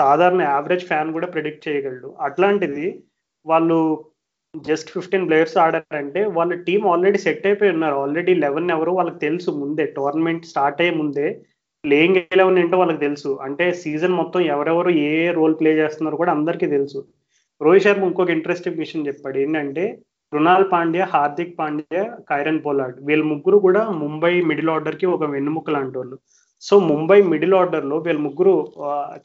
సాధారణ 0.00 0.40
యావరేజ్ 0.52 0.84
ఫ్యాన్ 0.90 1.10
కూడా 1.16 1.28
ప్రిడిక్ట్ 1.34 1.66
చేయగలడు. 1.68 2.10
అట్లాంటిది 2.28 2.86
వాళ్ళు 3.46 3.78
జస్ట్ 4.54 4.90
ఫిఫ్టీన్ 4.94 5.26
ప్లేయర్స్ 5.28 5.56
ఆడారంటే 5.64 6.20
వాళ్ళ 6.36 6.52
టీం 6.66 6.82
ఆల్రెడీ 6.92 7.18
సెట్ 7.24 7.46
అయిపోయి 7.48 7.72
ఉన్నారు. 7.74 7.96
ఆల్రెడీ 8.02 8.32
లెవెన్ 8.44 8.70
ఎవరు 8.76 8.92
వాళ్ళకి 8.98 9.18
తెలుసు 9.26 9.50
ముందే. 9.62 9.84
టోర్నమెంట్ 9.98 10.48
స్టార్ట్ 10.50 10.80
అయ్యే 10.82 10.94
ముందే 11.00 11.26
ప్లేయింగ్ 11.84 12.18
ఎలెవెన్ 12.34 12.58
ఏంటో 12.62 12.78
వాళ్ళకి 12.80 13.02
తెలుసు. 13.06 13.30
అంటే 13.46 13.64
సీజన్ 13.82 14.18
మొత్తం 14.20 14.40
ఎవరెవరు 14.54 14.90
ఏ 15.08 15.12
రోల్ 15.38 15.56
ప్లే 15.60 15.72
చేస్తున్నారో 15.80 16.18
కూడా 16.22 16.32
అందరికీ 16.36 16.66
తెలుసు. 16.76 17.00
రోహిత్ 17.60 17.84
శర్మ 17.86 18.08
ఇంకొక 18.10 18.32
ఇంట్రెస్టింగ్ 18.38 18.80
విషయం 18.84 19.02
చెప్పాడు. 19.08 19.36
ఏంటంటే 19.44 19.84
కృణాల్ 20.32 20.66
పాండ్యా 20.72 21.04
హార్దిక్ 21.12 21.54
పాండ్యా 21.60 22.02
కైరన్ 22.30 22.62
పోలాడ్ 22.64 22.96
వీళ్ళ 23.08 23.22
ముగ్గురు 23.32 23.58
కూడా 23.66 23.82
ముంబై 24.02 24.32
మిడిల్ 24.50 24.72
ఆర్డర్కి 24.74 25.06
ఒక 25.16 25.24
వెన్నుముక్క 25.34 25.70
లాంటి 25.76 25.96
వాళ్ళు 25.98 26.16
సో 26.62 26.74
ముంబై 26.90 27.18
మిడిల్ 27.32 27.56
ఆర్డర్లో 27.60 27.96
వీళ్ళ 28.06 28.20
ముగ్గురు 28.26 28.54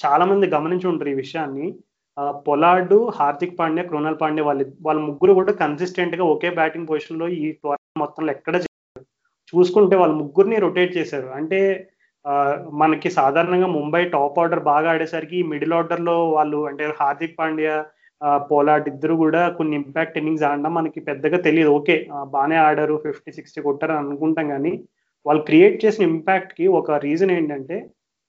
చాలా 0.03 0.25
మంది 0.31 0.45
గమనించి 0.55 0.87
ఉంటారు 0.91 1.11
ఈ 1.13 1.17
విషయాన్ని. 1.23 1.67
పొలార్డు 2.47 2.97
హార్దిక్ 3.17 3.57
పాండ్యా 3.59 3.83
క్రోనల్ 3.89 4.19
పాండ్యా 4.21 4.43
వాళ్ళు 4.47 4.65
వాళ్ళ 4.87 4.99
ముగ్గురు 5.07 5.33
కూడా 5.39 5.53
కన్సిస్టెంట్గా 5.61 6.23
ఒకే 6.33 6.49
బ్యాటింగ్ 6.59 6.89
పొజిషన్లో 6.91 7.27
ఈ 7.43 7.45
టోర్నమెంట్ 7.61 8.01
మొత్తంలో 8.03 8.31
ఎక్కడ 8.35 8.55
చూసుకుంటే 9.53 9.95
వాళ్ళ 10.01 10.13
ముగ్గురిని 10.21 10.57
రొటేట్ 10.65 10.93
చేశారు. 10.97 11.27
అంటే 11.39 11.59
మనకి 12.81 13.09
సాధారణంగా 13.19 13.69
ముంబై 13.77 14.01
టాప్ 14.15 14.37
ఆర్డర్ 14.43 14.61
బాగా 14.71 14.89
ఆడేసరికి 14.93 15.39
మిడిల్ 15.51 15.75
ఆర్డర్లో 15.79 16.15
వాళ్ళు 16.37 16.59
అంటే 16.69 16.85
హార్దిక్ 17.01 17.37
పాండ్యా 17.39 17.75
పోలాట్ 18.51 18.85
ఇద్దరు 18.91 19.15
కూడా 19.23 19.41
కొన్ని 19.57 19.73
ఇంపాక్ట్ 19.81 20.17
ఇన్నింగ్స్ 20.19 20.45
ఆడడం 20.49 20.73
మనకి 20.79 20.99
పెద్దగా 21.09 21.37
తెలియదు. 21.47 21.71
ఓకే 21.79 21.95
బాగానే 22.35 22.57
ఆడారు 22.67 22.95
ఫిఫ్టీ 23.05 23.31
సిక్స్టీ 23.37 23.61
కొట్టారు 23.67 23.95
అనుకుంటాం 24.01 24.47
కానీ 24.53 24.73
వాళ్ళు 25.25 25.41
క్రియేట్ 25.49 25.77
చేసిన 25.85 26.03
ఇంపాక్ట్కి 26.11 26.65
ఒక 26.79 26.91
రీజన్ 27.07 27.33
ఏంటంటే 27.37 27.77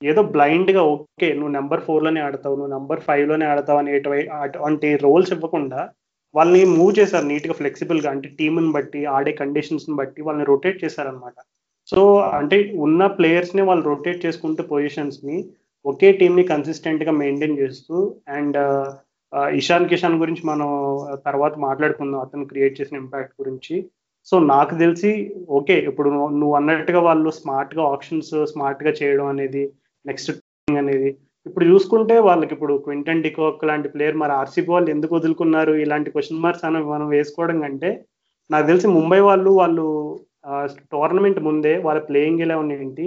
ఏదో 0.05 0.21
బ్లైండ్గా 0.23 0.81
ఓకే 0.83 1.27
నువ్వు 1.33 1.53
నెంబర్ 1.53 1.81
ఫోర్లోనే 1.81 2.21
ఆడతావు 2.21 2.55
నువ్వు 2.55 2.73
నెంబర్ 2.73 2.99
ఫైవ్లోనే 2.99 3.45
ఆడతావు 3.45 3.79
అనే 3.79 3.93
అటువంటి 4.39 4.89
రోల్స్ 4.95 5.33
ఇవ్వకుండా 5.33 5.81
వాళ్ళని 6.35 6.61
మూవ్ 6.77 6.93
చేశారు 6.99 7.25
నీట్గా 7.25 7.53
ఫ్లెక్సిబుల్గా 7.53 8.09
అంటే 8.09 8.29
టీంని 8.39 8.71
బట్టి 8.71 9.01
ఆడే 9.05 9.31
కండిషన్స్ని 9.31 9.95
బట్టి 9.95 10.21
వాళ్ళని 10.21 10.45
రొటేట్ 10.45 10.83
చేశారనమాట 10.83 11.37
సో 11.89 11.99
అంటే 12.39 12.57
ఉన్న 12.77 13.07
ప్లేయర్స్ని 13.07 13.61
వాళ్ళు 13.61 13.83
రొటేట్ 13.83 14.25
చేసుకుంటే 14.25 14.63
పొజిషన్స్ని 14.63 15.37
ఒకే 15.85 16.09
టీమ్ని 16.11 16.43
కన్సిస్టెంట్గా 16.43 17.11
మెయింటైన్ 17.11 17.59
చేస్తూ 17.59 17.95
and 18.27 18.57
uh, 18.57 18.85
uh, 19.33 19.49
Ishan 19.51 19.89
Kishan 19.89 20.19
గురించి 20.19 20.43
మనం 20.45 20.69
uh, 21.05 21.17
తర్వాత 21.25 21.55
మాట్లాడుకుందాం 21.57 22.21
అతను 22.21 22.45
క్రియేట్ 22.45 22.81
చేసిన 22.81 22.97
ఇంపాక్ట్ 22.97 23.33
గురించి. 23.41 23.75
సో 24.27 24.35
నాకు 24.39 24.73
తెలిసి 24.75 25.11
ఓకే 25.49 25.75
ఇప్పుడు 25.89 26.09
నువ్వు 26.39 26.53
అన్నట్టుగా 26.55 26.99
వాళ్ళు 26.99 27.29
స్మార్ట్గా 27.29 27.83
ఆప్షన్స్ 27.83 28.31
స్మార్ట్గా 28.45 28.91
చేయడం 28.91 29.25
అనేది 29.25 29.63
నెక్స్ట్ 30.05 30.31
అనేది. 30.83 31.09
ఇప్పుడు 31.45 31.65
చూసుకుంటే 31.71 32.15
వాళ్ళకి 32.27 32.53
ఇప్పుడు 32.55 32.73
క్వింటన్ 32.85 33.23
డికోక్ 33.25 33.65
లాంటి 33.69 33.87
ప్లేయర్ 33.93 34.17
మరి 34.21 34.33
ఆర్సీబీ 34.39 34.69
వాళ్ళు 34.73 34.89
ఎందుకు 34.95 35.13
వదులుకున్నారు? 35.17 35.73
ఇలాంటి 35.83 36.13
క్వశ్చన్ 36.13 36.43
మార్క్స్ 36.45 36.65
అని 36.69 36.79
మనం 36.93 37.07
వేసుకోవడం 37.15 37.59
కంటే 37.65 37.91
నాకు 38.49 38.65
తెలిసి 38.71 38.87
ముంబై 38.97 39.19
వాళ్ళు 39.27 39.51
వాళ్ళు 39.59 39.85
టోర్నమెంట్ 40.93 41.39
ముందే 41.49 41.73
వాళ్ళ 41.85 41.99
ప్లేయింగ్ 42.09 42.43
ఎలా 42.45 42.57
ఏంటి 42.77 43.05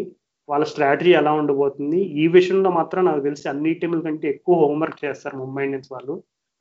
వాళ్ళ 0.49 0.65
స్ట్రాటజీ 0.73 1.11
ఎలా 1.21 1.33
ఉండబోతుంది 1.41 1.99
ఈ 2.23 2.27
విషయంలో 2.37 2.71
మాత్రం 2.79 3.03
నాకు 3.09 3.23
తెలిసి 3.27 3.47
అన్ని 3.53 3.73
టీముల 3.81 4.01
కంటే 4.07 4.27
ఎక్కువ 4.35 4.55
హోంవర్క్ 4.63 5.03
చేస్తారు 5.05 5.37
ముంబై 5.43 5.65
ఇండియన్స్ 5.67 5.91
వాళ్ళు. 5.95 6.15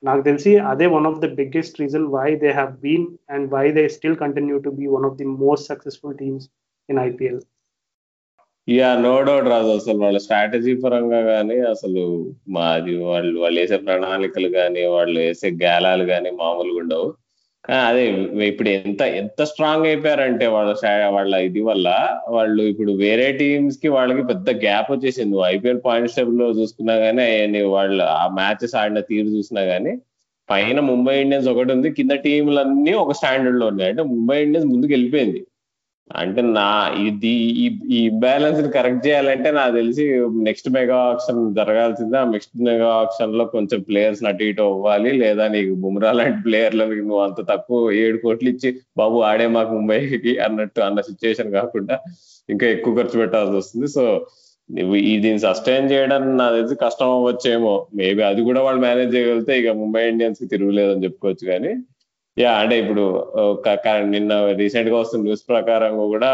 నాకు 0.03 0.21
తెలిసి 0.27 0.51
అదే 0.71 0.87
one 0.95 1.07
of 1.09 1.21
the 1.23 1.27
biggest 1.39 1.79
reason 1.81 2.07
why 2.15 2.27
they 2.43 2.49
have 2.57 2.73
been 2.83 3.07
and 3.35 3.45
why 3.55 3.65
they 3.77 3.83
still 3.95 4.17
continue 4.23 4.57
to 4.65 4.71
be 4.79 4.87
one 4.95 5.05
of 5.09 5.17
the 5.21 5.27
most 5.43 5.69
successful 5.71 6.17
teams 6.21 6.45
in 6.89 6.99
IPL 7.09 7.39
yeah 8.69 8.87
no 9.01 9.21
doubt 9.21 9.45
Raju. 9.47 9.67
అసలు 9.67 9.97
వాళ్ళ 9.97 10.17
స్ట్రాటజీ 10.17 10.75
పరంగా 10.75 11.21
కానీ 11.21 11.59
అసలు 11.59 12.01
మాది 12.49 12.97
వాళ్ళు 12.97 13.39
వాళ్ళు 13.39 13.59
వేసే 13.59 13.77
ప్రణాళికలు 13.77 14.47
కానీ 14.47 14.85
వాళ్ళు 14.85 15.19
వేసే 15.19 15.49
గాలాలు 15.63 16.05
కానీ 16.05 16.29
మామూలుగా 16.31 16.79
ఉండవు. 16.79 17.13
అదే 17.87 18.03
ఇప్పుడు 18.47 18.69
ఎంత 18.69 19.01
ఎంత 19.01 19.43
స్ట్రాంగ్ 19.43 19.85
అయిపోయారంటే 19.85 20.47
వాళ్ళ 20.47 20.71
వాళ్ళ 21.09 21.35
ఇది 21.35 21.61
వల్ల 21.61 21.87
వాళ్ళు 22.29 22.63
ఇప్పుడు 22.63 22.91
వేరే 22.91 23.31
టీమ్స్కి 23.31 23.87
వాళ్ళకి 23.87 24.23
పెద్ద 24.23 24.49
గ్యాప్ 24.49 24.91
వచ్చేసింది. 24.91 25.37
ఐపీఎల్ 25.45 25.81
పాయింట్స్ 25.85 26.15
టేబుల్లో 26.15 26.49
చూసుకున్నా 26.49 26.93
గానీ 26.93 27.61
వాళ్ళు 27.61 28.03
ఆ 28.03 28.27
మ్యాచెస్ 28.33 28.75
ఆడిన 28.75 28.99
తీరు 28.99 29.27
చూసినా 29.27 29.61
గానీ 29.61 29.93
పైన 30.49 30.79
ముంబై 30.79 31.21
ఇండియన్స్ 31.21 31.49
ఒకటి 31.49 31.71
ఉంది. 31.73 31.91
కింద 31.91 32.11
టీంలన్నీ 32.11 32.93
ఒక 32.93 33.11
స్టాండర్డ్లో 33.11 33.67
ఉన్నాయి. 33.67 33.89
అంటే 33.89 34.03
ముంబై 34.03 34.43
ఇండియన్స్ 34.43 34.71
ముందుకు 34.73 34.91
వెళ్ళిపోయింది. 34.91 35.41
అంటే 36.09 36.41
నా 36.57 36.67
ఇది 37.07 37.31
ఈ 37.63 37.97
ఇంబ్యాలెన్స్ని 38.09 38.69
కరెక్ట్ 38.75 39.01
చేయాలంటే 39.07 39.49
నాకు 39.57 39.73
తెలిసి 39.75 40.03
నెక్స్ట్ 40.47 40.69
మెగా 40.75 40.97
ఆప్షన్ 41.09 41.41
జరగాల్సిందే. 41.57 42.17
ఆ 42.17 42.27
నెక్స్ట్ 42.35 42.55
మెగా 42.67 42.89
ఆప్షన్లో 43.01 43.45
కొంచెం 43.55 43.79
ప్లేయర్స్ 43.89 44.23
అటు 44.29 44.43
ఇటు 44.43 44.63
అవ్వాలి. 44.71 45.11
లేదా 45.23 45.45
నీకు 45.55 45.73
బుమ్రా 45.83 46.11
లాంటి 46.19 46.39
ప్లేయర్లకు 46.45 46.95
నువ్వు 47.09 47.23
అంత 47.23 47.41
తక్కువ 47.51 47.91
ఏడు 48.03 48.17
కోట్లు 48.23 48.49
ఇచ్చి 48.53 48.71
బాబు 48.97 49.19
ఆడే 49.31 49.47
మాకు 49.57 49.71
ముంబైకి 49.77 50.33
అన్నట్టు 50.45 50.81
అన్న 50.87 51.01
సిచ్యువేషన్ 51.09 51.51
కాకుండా 51.59 51.97
ఇంకా 52.49 52.67
ఎక్కువ 52.67 52.93
ఖర్చు 52.99 53.19
పెట్టాల్సి 53.23 53.55
వస్తుంది. 53.57 53.87
సో 53.97 54.05
దీన్ని 55.23 55.39
సస్టైన్ 55.39 55.91
చేయడం 55.91 56.23
నాకు 56.37 56.55
తెలిసి 56.55 56.75
కష్టం 56.85 57.11
అవ్వచ్చేమో. 57.17 57.75
మేబీ 57.99 58.21
అది 58.31 58.41
కూడా 58.47 58.61
వాళ్ళు 58.61 58.81
మేనేజ్ 58.87 59.13
చేయగలిగితే 59.15 59.53
ఇక 59.59 59.69
ముంబై 59.83 60.01
ఇండియన్స్కి 60.13 60.47
తిరుగులేదని 60.53 61.03
చెప్పుకోవచ్చు 61.03 61.45
కానీ 61.51 61.71
యా 62.37 62.51
అంటే 62.61 62.75
ఇప్పుడు 62.81 63.03
నిన్న 64.13 64.33
రీసెంట్గా 64.61 64.97
వస్తున్న 64.99 65.23
న్యూస్ 65.23 65.43
ప్రకారం 65.49 65.93
కూడా 66.13 66.31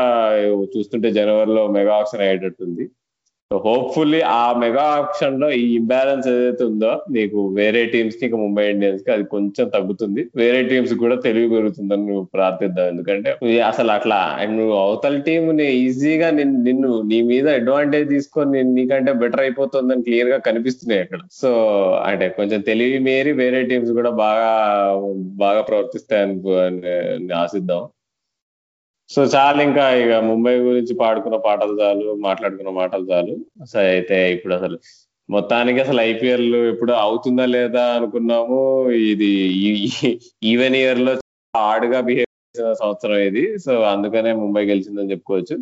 చూస్తుంటే 0.75 1.09
జనవరిలో 1.11 1.67
మెగా 1.77 1.93
ఆక్షన్ 2.01 2.21
అయ్యేటట్టుంది. 2.21 2.85
సో 3.53 3.57
హోప్ఫుల్లీ 3.65 4.21
ఆ 4.21 4.53
మెగా 4.59 4.83
ఆప్షన్లో 4.99 5.51
ఈ 5.51 5.75
ఇంబ్యాలెన్స్ 5.75 6.27
ఏదైతే 6.27 6.63
ఉందో 6.63 6.91
నీకు 7.11 7.39
వేరే 7.47 7.85
టీమ్స్కి 7.85 8.25
ఇంకా 8.25 8.37
ముంబై 8.37 8.69
ఇండియన్స్కి 8.69 9.11
అది 9.11 9.23
కొంచెం 9.23 9.67
తగ్గుతుంది. 9.67 10.21
వేరే 10.35 10.63
టీమ్స్ 10.63 10.93
కూడా 10.93 11.15
తెలివి 11.15 11.49
పెరుగుతుందని 11.49 12.05
నువ్వు 12.05 12.23
ప్రార్థిద్దాం 12.33 12.87
ఎందుకంటే 12.87 13.31
అసలు 13.59 13.91
అట్లా 13.91 14.15
అండ్ 14.15 14.57
నువ్వు 14.57 14.75
అవతల 14.77 15.17
టీం 15.17 15.61
ఈజీగా 15.61 16.29
నిన్ను 16.29 17.01
నీ 17.01 17.21
మీద 17.21 17.47
అడ్వాంటేజ్ 17.49 18.09
తీసుకొని 18.09 18.63
నీకంటే 18.63 19.11
బెటర్ 19.11 19.41
అయిపోతుందని 19.41 20.01
క్లియర్గా 20.01 20.37
కనిపిస్తున్నాయి 20.37 21.01
అక్కడ. 21.01 21.19
సో 21.31 21.51
అంటే 22.05 22.29
కొంచెం 22.29 22.61
తెలివి 22.61 22.99
మేరి 22.99 23.31
వేరే 23.31 23.63
టీమ్స్ 23.63 23.91
కూడా 23.91 24.09
బాగా 24.09 24.51
బాగా 25.45 25.61
ప్రవర్తిస్తాయని 25.61 27.33
ఆశిద్దాం. 27.33 27.83
సో 29.09 29.21
చాలు 29.23 29.61
ఇంకా 29.61 29.85
ఇక 30.01 30.13
ముంబై 30.29 30.53
గురించి 30.67 30.93
పాడుకున్న 30.95 31.37
పాటలు 31.37 31.73
చాలు 31.81 32.05
మాట్లాడుకున్న 32.27 32.69
మాటలు 32.69 33.05
చాలు. 33.11 33.33
అసలు 33.61 33.87
అయితే 33.95 34.33
ఇప్పుడు 34.33 34.53
అసలు 34.53 34.77
మొత్తానికి 35.29 35.79
అసలు 35.79 36.01
ఐపీఎల్ 36.01 36.55
ఇప్పుడు 36.73 36.91
అవుతుందా 36.91 37.45
లేదా 37.45 37.83
అనుకున్నాము. 37.97 38.59
ఇది 38.91 39.29
ఈవెన్ 40.43 40.75
ఇయర్లో 40.75 41.13
ఆడుగా 41.53 41.99
బిహేవ్ 42.01 42.29
చేసిన 42.57 42.73
సంవత్సరం 42.73 43.17
ఇది. 43.29 43.43
సో 43.65 43.73
అందుకనే 43.93 44.33
ముంబై 44.33 44.65
గెలిచిందని 44.65 45.11
చెప్పుకోవచ్చు. 45.11 45.57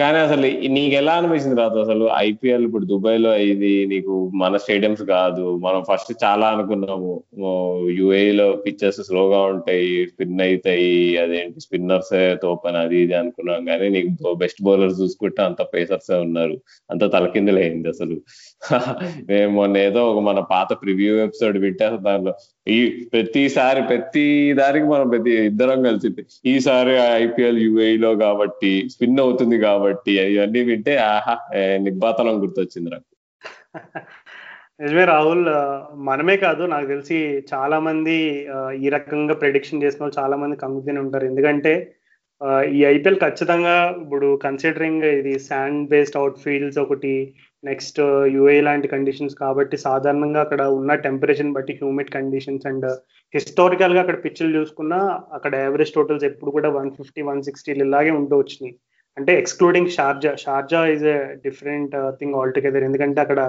కానీ 0.00 0.18
అసలు 0.18 0.46
నీకు 0.68 0.94
ఎలా 0.94 1.12
అనిపించింది 1.12 1.56
రాదు 1.60 1.78
అసలు 1.78 2.04
ఐపీఎల్ 2.16 2.64
ఇప్పుడు 2.64 2.84
దుబాయ్లో 2.84 3.36
ఇది 3.36 3.70
నీకు 3.86 4.30
మన 4.34 4.56
స్టేడియంస్ 4.56 5.02
కాదు 5.02 5.56
మనం 5.56 5.80
ఫస్ట్ 5.90 6.12
చాలా 6.24 6.46
అనుకున్నాము. 6.46 7.12
యుఏలో 7.90 8.52
పిక్చర్స్ 8.66 9.00
స్లోగా 9.00 9.40
ఉంటాయి 9.52 10.06
స్పిన్ 10.06 10.40
అవుతాయి 10.40 10.92
అదేంటి 11.18 11.60
స్పిన్నర్స్ 11.60 12.38
తోపని 12.42 12.78
అది 12.78 12.96
ఇది 12.96 13.14
అనుకున్నాం. 13.14 13.64
కానీ 13.64 13.88
నీకు 13.88 14.34
బెస్ట్ 14.34 14.62
బౌలర్స్ 14.62 15.00
చూసుకుంటే 15.00 15.42
అంత 15.42 15.62
పేసర్స్ 15.74 16.10
ఉన్నారు. 16.10 16.56
అంత 16.90 17.12
తలకిందులైంది 17.12 17.88
అసలు. 17.88 18.18
మేము 19.28 19.50
మొన్న 19.58 19.74
ఏదో 19.88 20.00
ఒక 20.10 20.20
మన 20.28 20.38
పాత 20.52 20.68
ప్రివ్యూ 20.82 21.12
ఎపిసోడ్ 21.24 21.56
వింటే 21.64 21.86
దానిలో. 22.06 22.32
ఈ 22.76 22.78
ప్రతిసారి 23.12 23.82
ప్రతి 23.90 24.24
దానికి 24.60 24.86
మనం 24.92 25.06
ప్రతి 25.12 25.32
ఇద్దరం 25.50 25.82
కలిసి 25.86 26.08
ఈసారి 26.52 26.94
ఐపీఎల్ 27.24 27.60
యుఏలో 27.66 28.10
కాబట్టి 28.24 28.72
స్పిన్ 28.94 29.22
అవుతుంది 29.24 29.58
కాబట్టి 29.66 30.14
ఇవన్నీ 30.34 30.62
వింటే 30.70 30.94
ఆహా 31.12 31.36
నిబ్బాతనం 31.86 32.40
గుర్తొచ్చింది 32.44 32.90
నాకు. 32.94 33.08
నిజమే 34.82 35.04
రాహుల్ 35.12 35.46
మనమే 36.08 36.36
కాదు 36.46 36.62
నాకు 36.72 36.86
తెలిసి 36.86 37.16
చాలా 37.52 37.78
మంది 37.86 38.16
ఈ 38.84 38.88
రకంగా 38.96 39.34
ప్రెడిక్షన్ 39.34 39.82
చేసిన 39.84 40.02
వాళ్ళు 40.02 40.16
చాలా 40.20 40.36
మంది 40.42 40.56
కంగుతూనే 40.56 41.00
ఉంటారు. 41.04 41.26
ఎందుకంటే 41.30 41.72
ఈ 42.76 42.80
ఐపీఎల్ 42.94 43.22
ఖచ్చితంగా 43.22 43.76
ఇప్పుడు 44.02 44.26
కన్సిడరింగ్ 44.44 45.06
ఇది 45.20 45.32
శాండ్ 45.46 45.80
బేస్డ్ 45.92 46.18
అవుట్ 46.20 46.38
ఫీల్డ్స్ 46.44 46.78
ఒకటి 46.84 47.14
నెక్స్ట్ 47.64 47.98
యుఏ 48.34 48.56
uh, 48.56 48.64
లాంటి 48.66 48.88
కండిషన్స్ 48.92 49.34
కాబట్టి 49.40 49.76
సాధారణంగా 49.84 50.40
అక్కడ 50.44 50.62
ఉన్న 50.78 50.94
టెంపరేచర్ 51.06 51.54
బట్టి 51.56 51.72
హ్యూమిడ్ 51.80 52.12
కండిషన్స్ 52.16 52.66
అండ్ 52.70 52.86
హిస్టారికల్గా 53.34 54.00
అక్కడ 54.02 54.18
పిచ్చులు 54.24 54.52
చూసుకున్నా 54.58 54.98
అక్కడ 55.36 55.52
యావరేజ్ 55.64 55.94
టోటల్స్ 55.96 56.26
ఎప్పుడు 56.28 56.50
కూడా 56.56 56.68
వన్ 56.76 56.90
ఫిఫ్టీ 56.98 57.22
వన్ 57.28 57.40
సిక్స్టీ 57.48 57.72
ఇలాగే 57.86 58.12
ఉంటూ 58.20 58.36
వచ్చినాయి. 58.40 58.74
అంటే 59.16 59.32
excluding 59.42 59.90
Sharjah 59.96 60.32
Sharjah 60.44 60.82
is 60.92 61.06
a 61.14 61.18
different 61.46 61.96
thing 62.20 62.36
altogether 62.58 62.86
ఎందుకంటే 62.88 63.20
అక్కడ 63.24 63.40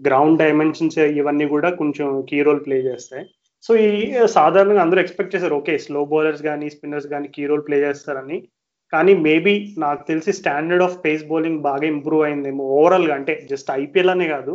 గ్రౌండ్ 0.00 0.40
డైమెన్షన్స్ 0.44 0.98
ఇవన్నీ 1.20 1.48
కూడా 1.54 1.70
కొంచెం 1.82 2.08
కీ 2.30 2.40
రోల్ 2.48 2.62
ప్లే 2.68 2.78
చేస్తాయి. 2.90 3.24
సో 3.64 3.72
ఈ 3.88 3.90
uh, 4.22 4.28
సాధారణంగా 4.38 4.84
అందరూ 4.86 5.02
ఎక్స్పెక్ట్ 5.04 5.34
చేశారు 5.34 5.56
ఓకే 5.60 5.74
స్లో 5.86 6.02
బౌలర్స్ 6.14 6.42
కానీ 6.48 6.68
స్పిన్నర్స్ 6.76 7.10
కానీ 7.14 7.28
కీ 7.36 7.44
రోల్ 7.50 7.66
ప్లే 7.68 7.78
చేస్తారని. 7.86 8.38
కానీ 8.92 9.12
మేబీ 9.26 9.54
నాకు 9.78 10.02
తెలిసి 10.06 10.32
స్టాండర్డ్ 10.32 10.84
ఆఫ్ 10.86 10.98
పేస్ 11.04 11.24
బౌలింగ్ 11.24 11.60
బాగా 11.68 11.86
ఇంప్రూవ్ 11.94 12.24
అయిందేమో 12.24 12.64
ఓవరాల్గా 12.78 13.14
అంటే 13.14 13.34
జస్ట్ 13.50 13.70
ఐపీఎల్ 13.82 14.12
అనే 14.14 14.26
కాదు 14.28 14.54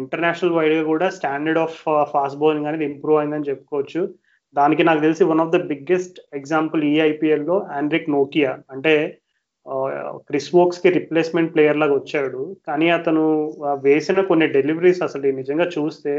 ఇంటర్నేషనల్ 0.00 0.56
వైడ్గా 0.56 0.82
కూడా 0.84 1.06
స్టాండర్డ్ 1.10 1.58
ఆఫ్ 1.58 1.78
ఫాస్ట్ 2.12 2.38
బౌలింగ్ 2.38 2.66
అనేది 2.66 2.84
ఇంప్రూవ్ 2.84 3.18
అయిందని 3.20 3.48
చెప్పుకోవచ్చు. 3.50 4.02
దానికి 4.54 4.82
నాకు 4.84 5.00
తెలిసి 5.00 5.24
one 5.24 5.42
of 5.44 5.52
the 5.56 5.60
biggest 5.72 6.18
example 6.34 6.82
ఈ 6.84 6.94
ఆండ్రిక్ 7.78 8.10
నోకియా 8.10 8.52
అంటే 8.70 8.94
క్రిస్ 10.28 10.50
వోక్స్కి 10.54 10.88
రిప్లేస్మెంట్ 10.90 11.52
ప్లేయర్ 11.54 11.78
లాగా 11.82 11.94
వచ్చాడు. 11.94 12.56
కానీ 12.66 12.88
అతను 12.90 13.22
వేసిన 13.82 14.20
కొన్ని 14.30 14.46
డెలివరీస్ 14.56 15.02
అసలు 15.02 15.32
నిజంగా 15.40 15.66
చూస్తే 15.76 16.14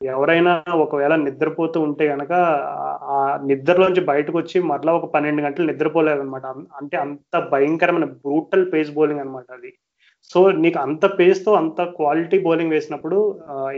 ఎవరైనా 0.00 0.52
ఒకవేళ 0.84 1.14
నిద్రపోతూ 1.24 1.78
ఉంటే 1.86 2.04
గనక 2.10 2.32
ఆ 3.14 3.16
నిద్రలోంచి 3.50 4.02
బయటకు 4.10 4.36
వచ్చి 4.38 4.58
మరలా 4.70 4.92
ఒక 4.98 5.06
పన్నెండు 5.14 5.44
గంటలు 5.46 5.66
నిద్రపోలేదు 5.70 6.22
అనమాట 6.24 6.46
అంటే 6.80 6.96
అంత 7.04 7.36
భయంకరమైన 7.52 8.06
బ్రూటల్ 8.24 8.64
పేస్ 8.72 8.90
బౌలింగ్ 8.98 9.22
అనమాట 9.24 9.48
అది. 9.58 9.70
సో 10.30 10.38
నీకు 10.62 10.78
అంత 10.84 11.04
పేస్తో 11.18 11.50
అంత 11.62 11.80
క్వాలిటీ 11.98 12.38
బౌలింగ్ 12.46 12.74
వేసినప్పుడు 12.76 13.18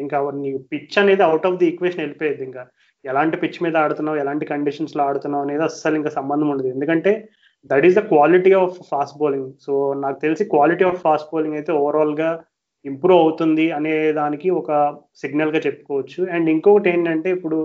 ఇంకా 0.03 0.19
నీ 0.43 0.51
పిచ్ 0.73 0.99
అనేది 1.03 1.23
అవుట్ 1.29 1.47
ఆఫ్ 1.49 1.59
ది 1.61 1.67
ఈక్వేషన్ 1.73 2.03
వెళ్ళిపోయేది 2.05 2.43
ఇంకా. 2.49 2.65
ఎలాంటి 3.05 3.37
పిచ్ 3.43 3.59
మీద 3.65 3.77
ఆడుతున్నావు 3.85 4.21
ఎలాంటి 4.25 4.45
కండిషన్స్లో 4.53 5.03
ఆడుతున్నావు 5.09 5.45
అనేది 5.47 5.65
అస్సలు 5.69 5.97
ఇంకా 6.01 6.11
సంబంధం 6.19 6.49
ఉండదు. 6.53 6.69
ఎందుకంటే 6.77 7.13
that 7.71 7.87
is 7.89 7.99
the 7.99 8.03
quality 8.13 8.53
of 8.63 8.77
fast 8.91 9.19
bowling. 9.23 9.51
So 9.67 9.73
నాకు 10.05 10.19
తెలిసి 10.25 10.45
క్వాలిటీ 10.55 10.85
ఆఫ్ 10.91 11.03
ఫాస్ట్ 11.07 11.31
బౌలింగ్ 11.35 11.59
అయితే 11.61 11.73
ఓవరాల్గా 11.83 12.31
ఇంప్రూవ్ 12.85 13.21
అవుతుంది 13.21 13.67
అనే 13.79 13.95
దానికి 14.13 14.49
ఒక 14.61 14.71
సిగ్నల్గా 15.23 15.61
చెప్పుకోవచ్చు. 15.67 16.21
అండ్ 16.35 16.51
ఇంకొకటి 16.51 16.91
ఏంటంటే 16.91 17.31
ఇప్పుడు 17.31 17.59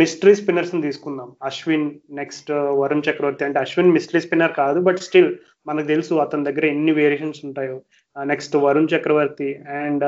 మిస్టరీ 0.00 0.32
స్పిన్నర్స్ని 0.38 0.80
తీసుకుందాం. 0.82 1.28
అశ్విన్ 1.42 1.86
నెక్స్ట్ 2.18 2.50
వరుణ్ 2.80 3.06
చక్రవర్తి 3.08 3.44
అంటే 3.44 3.58
అశ్విన్ 3.60 3.94
మిస్టరీ 3.96 4.20
స్పిన్నర్ 4.26 4.52
కాదు 4.52 4.78
బట్ 4.88 5.00
స్టిల్ 5.06 5.30
మనకు 5.68 5.86
తెలుసు 5.86 6.14
అతని 6.24 6.46
దగ్గర 6.48 6.64
ఎన్ని 6.74 6.92
వేరియేషన్స్ 6.98 7.40
ఉంటాయో. 7.46 7.76
నెక్స్ట్ 8.16 8.54
వరుణ్ 8.64 8.92
చక్రవర్తి 8.94 9.48
అండ్ 9.80 10.04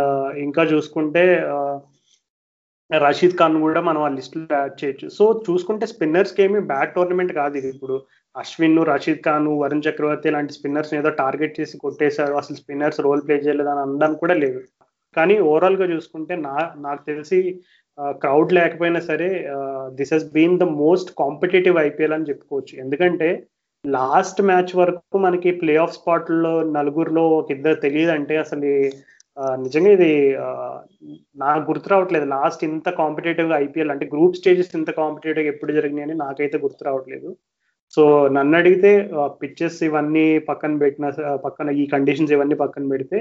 ఇంకా 0.46 0.62
చూసుకుంటే 0.72 1.24
రషీద్ 2.90 3.36
ఖాన్ 3.38 3.60
కూడా 3.64 3.80
మనం 3.80 4.00
ఆ 4.02 4.08
లిస్ట్లో 4.16 4.42
యాడ్ 4.52 4.78
చేయొచ్చు. 4.80 5.06
సో 5.18 5.24
చూసుకుంటే 5.46 5.86
స్పిన్నర్స్కి 5.92 6.40
ఏమి 6.42 6.60
బ్యాడ్ 6.72 6.94
టోర్నమెంట్ 6.96 7.32
కాదు 7.40 7.54
ఇది 7.60 7.68
ఇప్పుడు. 7.74 7.96
అశ్విన్ 8.40 8.78
రషీద్ 8.90 9.24
ఖాన్ 9.26 9.48
వరుణ్ 9.60 9.84
చక్రవర్తి 9.86 10.34
లాంటి 10.34 10.52
స్పిన్నర్స్ 10.56 10.92
ఏదో 10.98 11.10
టార్గెట్ 11.22 11.58
చేసి 11.58 11.76
కొట్టేశారు. 11.84 12.34
అసలు 12.40 12.56
స్పిన్నర్స్ 12.60 13.00
రోల్ 13.06 13.22
ప్లే 13.26 13.36
చేయలేదు 13.44 13.70
అని 13.72 13.82
అనడానికి 13.84 14.22
కూడా 14.24 14.36
లేదు. 14.44 14.60
కానీ 15.16 15.34
ఓవరాల్గా 15.50 15.86
చూసుకుంటే 15.94 16.34
నా 16.48 16.56
నాకు 16.86 17.02
తెలిసి 17.10 17.38
క్రౌడ్ 18.22 18.52
లేకపోయినా 18.58 19.00
సరే 19.10 19.28
this 19.98 20.12
has 20.14 20.28
been 20.36 20.60
the 20.62 20.66
most 20.82 21.10
competitive 21.22 21.76
IPL 21.88 22.14
అని 22.16 22.28
చెప్పుకోవచ్చు. 22.30 22.72
ఎందుకంటే 22.84 23.28
లాస్ట్ 23.84 24.40
మ్యాచ్ 24.48 24.72
వరకు 24.80 25.18
మనకి 25.26 25.50
ప్లే 25.60 25.74
ఆఫ్ 25.84 25.96
స్పాట్లో 25.98 26.52
నలుగురిలో 26.78 27.24
ఒక 27.38 27.50
ఇద్దరు 27.56 27.78
తెలియదు 27.86 28.12
అంటే 28.18 28.34
అసలు 28.44 28.68
నిజంగా 29.64 29.90
ఇది 29.96 30.10
నాకు 31.42 31.62
గుర్తు 31.68 31.88
రావట్లేదు. 31.92 32.26
లాస్ట్ 32.36 32.62
ఇంత 32.70 32.88
కాంపిటేటివ్గా 33.00 33.56
ఐపీఎల్ 33.66 33.92
అంటే 33.94 34.06
గ్రూప్ 34.14 34.38
స్టేజెస్ 34.40 34.76
ఇంత 34.80 34.90
కాంపిటేటివ్ 35.00 35.46
ఎప్పుడు 35.52 35.72
జరిగినాయని 35.78 36.16
నాకైతే 36.24 36.56
గుర్తు 36.64 36.84
రావట్లేదు. 36.88 37.30
సో 37.94 38.02
నన్ను 38.36 38.54
అడిగితే 38.60 38.90
పిచ్చెస్ 39.42 39.78
ఇవన్నీ 39.88 40.26
పక్కన 40.50 40.74
పెట్టిన 40.82 41.06
పక్కన 41.46 41.70
ఈ 41.82 41.84
కండిషన్స్ 41.94 42.34
ఇవన్నీ 42.36 42.56
పక్కన 42.64 42.84
పెడితే 42.92 43.18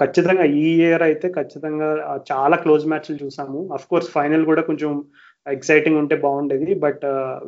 ఖచ్చితంగా 0.00 0.44
ఈ 0.62 0.66
ఇయర్ 0.80 1.04
అయితే 1.08 1.26
ఖచ్చితంగా 1.36 1.88
చాలా 2.30 2.56
క్లోజ్ 2.64 2.84
మ్యాచ్లు 2.90 3.16
చూసాము. 3.22 3.60
అఫ్ 3.76 3.86
కోర్స్ 3.90 4.10
ఫైనల్ 4.16 4.44
కూడా 4.50 4.62
కొంచెం 4.68 4.90
ఎక్సైటింగ్ 5.46 6.00
ఉంటే 6.02 6.16
బాగుండేది 6.26 6.70
బట్ 6.84 7.04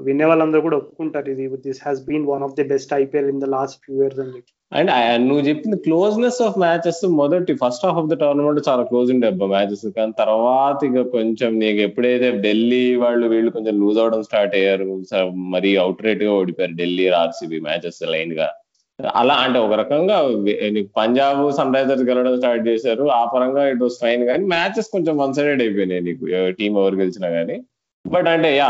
వినే 0.07 0.27
వాళ్ళందరూ 0.31 0.62
కూడా 0.66 0.79
ఒప్పుకుంటారు 0.83 1.31
ఇది 1.35 1.46
this 1.66 1.83
has 1.87 2.03
been 2.09 2.27
one 2.33 2.44
of 2.48 2.57
the 2.61 2.66
best 2.74 2.94
IPL 3.03 3.31
in 3.35 3.42
the 3.44 3.48
last 3.57 3.79
few 3.85 3.96
years 4.03 4.20
అని 4.24 4.35
చెప్పి. 4.37 4.53
అండ్ 4.72 4.90
నువ్వు 5.28 5.42
చెప్పింది 5.48 5.76
క్లోజ్నెస్ 5.85 6.40
ఆఫ్ 6.46 6.57
మ్యాచెస్ 6.62 6.98
మొదటి 7.20 7.52
first 7.62 7.85
half 7.87 7.98
of 8.00 8.11
the 8.11 8.16
tournament 8.22 8.61
చాలా 8.68 8.83
క్లోజ్ 8.90 9.11
ఉండే 9.14 9.26
అబ్బా 9.33 9.46
మ్యాచెస్. 9.52 9.85
కానీ 9.98 10.12
తర్వాత 10.18 10.78
ఇక 10.88 11.02
కొంచెం 11.16 11.50
నీకు 11.62 11.81
ఎప్పుడైతే 11.87 12.28
ఢిల్లీ 12.46 12.85
వాళ్ళు 13.04 13.26
వీళ్ళు 13.35 13.50
కొంచెం 13.57 13.74
లూజ్ 13.83 14.00
అవడం 14.02 14.22
స్టార్ట్ 14.28 14.57
అయ్యారు 14.59 14.87
మరీ 15.54 15.70
అవుట్ 15.85 16.04
రేట్గా 16.09 16.33
ఓడిపోయారు 16.40 16.76
ఢిల్లీ 16.83 17.07
ఆర్సీబీ 17.22 17.61
మ్యాచెస్ 17.68 18.02
లైన్గా. 18.14 18.48
అలా 19.20 19.35
అంటే 19.44 19.59
ఒక 19.64 19.74
రకంగా 19.81 20.14
నీకు 20.76 20.88
పంజాబ్ 21.00 21.40
సన్ 21.57 21.74
రైజర్స్ 21.74 22.07
గెలవడం 22.09 22.37
స్టార్ట్ 22.40 22.64
చేశారు. 22.68 23.04
ఆ 23.18 23.22
పరంగా 23.35 23.64
ఇట్ 23.72 23.83
వాస్ 23.87 23.98
ఫైన్. 24.04 24.22
కానీ 24.31 24.44
మ్యాచెస్ 24.54 24.94
కొంచెం 24.94 25.14
వన్ 25.22 25.35
సైడెడ్ 25.38 25.62
అయిపోయినాయి 25.64 26.07
నీకు 26.09 26.24
టీం 26.61 26.72
ఎవరు 26.83 26.96
గెలిచినా 27.02 27.31
కానీ 27.38 27.59
బట్ 28.04 28.28
అంటే 28.32 28.50
యా 28.56 28.68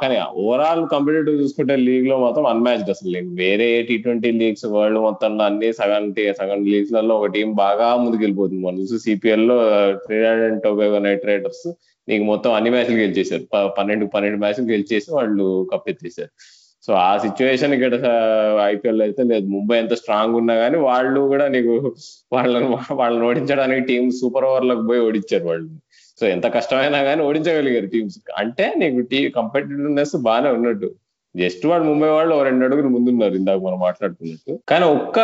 కానీ 0.00 0.16
ఓవరాల్ 0.42 0.82
కంపిటేటివ్ 0.92 1.36
చూసుకుంటే 1.42 1.74
లీగ్లో 1.86 2.16
మాత్రం 2.24 2.44
అన్మ్యాచ్డ్ 2.50 2.90
అసలు. 2.94 3.20
వేరే 3.40 3.68
టీ 3.88 3.94
ట్వంటీ 4.04 4.30
లీగ్స్ 4.40 4.66
వరల్డ్ 4.74 5.00
మొత్తంలో 5.06 5.42
అన్ని 5.50 5.68
సగం 5.78 6.04
సగం 6.40 6.60
లీగ్స్లలో 6.72 7.14
ఒక 7.20 7.30
టీం 7.36 7.48
బాగా 7.62 7.88
ముందుకెళ్ళిపోతుంది. 8.02 8.62
మనం 8.66 8.78
చూసి 8.82 8.98
సిపిఎల్లో 9.06 9.56
Trinidad 10.04 10.44
and 10.48 10.62
Tobago 10.66 11.00
Knight 11.06 11.26
Riders 11.30 11.66
నీకు 12.08 12.24
మొత్తం 12.32 12.50
అన్ని 12.58 12.70
మ్యాచ్లు 12.74 12.98
గెలిచేశారు. 13.04 13.44
పన్నెండు 13.78 14.04
పన్నెండు 14.14 14.38
మ్యాచ్లు 14.44 14.66
గెలిచేసి 14.74 15.08
వాళ్ళు 15.18 15.46
కప్పెత్తేసారు 15.72 16.32
సో 16.84 16.92
ఆ 17.06 17.12
సిచ్యువేషన్ 17.24 17.72
ఇక్కడ 17.76 17.94
ఐపీఎల్ 18.72 19.02
అయితే 19.06 19.22
లేదు. 19.30 19.46
ముంబై 19.54 19.76
ఎంత 19.82 19.94
స్ట్రాంగ్ 20.00 20.34
ఉన్నా 20.40 20.54
కానీ 20.62 20.78
వాళ్ళు 20.88 21.20
కూడా 21.32 21.46
నీకు 21.54 21.72
వాళ్ళని 22.34 22.68
వాళ్ళని 23.00 23.24
ఓడించడానికి 23.30 23.82
టీం 23.90 24.04
సూపర్ 24.20 24.46
ఓవర్లకు 24.50 24.84
పోయి 24.90 25.00
ఓడించారు 25.06 25.46
వాళ్ళు. 25.50 25.68
సో 26.20 26.26
ఎంత 26.34 26.46
కష్టమైనా 26.58 27.00
కానీ 27.08 27.22
ఓడించగలిగారు 27.22 27.88
టీమ్స్ 27.94 28.20
అంటే 28.42 28.66
నీకు 28.82 29.00
టీ 29.10 29.18
కంపెటిటివ్నెస్ 29.40 30.14
బాగానే 30.28 30.50
ఉన్నట్టు. 30.58 30.88
జస్ట్ 31.34 31.64
వాడు 31.68 31.84
ముంబై 31.88 32.08
వాళ్ళు 32.08 32.34
రెండు 32.46 32.62
అడుగులు 32.66 32.90
ముందున్నారు 32.92 33.34
ఇందాక 33.38 33.58
మనం 33.64 33.78
మాట్లాడుకున్నట్టు. 33.86 34.52
కానీ 34.70 34.84
ఒక్క 34.96 35.18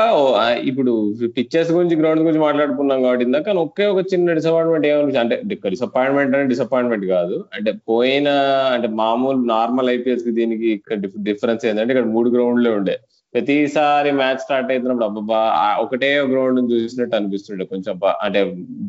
ఇప్పుడు 0.70 0.92
పిక్చర్స్ 1.36 1.70
గురించి 1.76 1.96
గ్రౌండ్ 2.00 2.22
గురించి 2.24 2.42
మాట్లాడుకున్నాం 2.46 2.98
కాబట్టి 3.02 3.24
ఇందాక 3.28 3.44
కానీ 3.46 3.60
ఒకే 3.66 3.84
ఒక 3.92 4.02
చిన్న 4.12 4.34
డిసప్పాయింట్మెంట్ 4.38 4.86
ఏమనిపించింది 4.90 5.22
అంటే 5.24 5.36
డిసప్పాయింట్మెంట్ 5.70 6.36
అంటే 6.36 6.50
డిసప్పాయింట్మెంట్ 6.52 7.06
కాదు. 7.14 7.38
అంటే 7.56 7.72
పోయిన 7.90 8.28
అంటే 8.74 8.90
మామూలు 9.02 9.40
నార్మల్ 9.54 9.90
ఐపీఎస్కి 9.96 10.34
దీనికి 10.40 10.68
ఇక్కడ 10.78 10.98
డిఫరెన్స్ 11.30 11.64
ఏంటంటే 11.70 11.92
ఇక్కడ 11.94 12.10
మూడు 12.16 12.30
గ్రౌండ్లే 12.36 12.72
ఉండే. 12.80 12.96
ప్రతిసారి 13.34 14.10
మ్యాచ్ 14.20 14.44
స్టార్ట్ 14.44 14.70
అవుతున్నప్పుడు 14.72 15.06
అబ్బా 15.06 15.38
ఒకటే 15.82 16.08
గ్రౌండ్ 16.32 16.60
చూసినట్టు 16.72 17.14
అనిపిస్తుండే. 17.16 17.64
కొంచెం 17.72 17.94
అంటే 18.26 18.40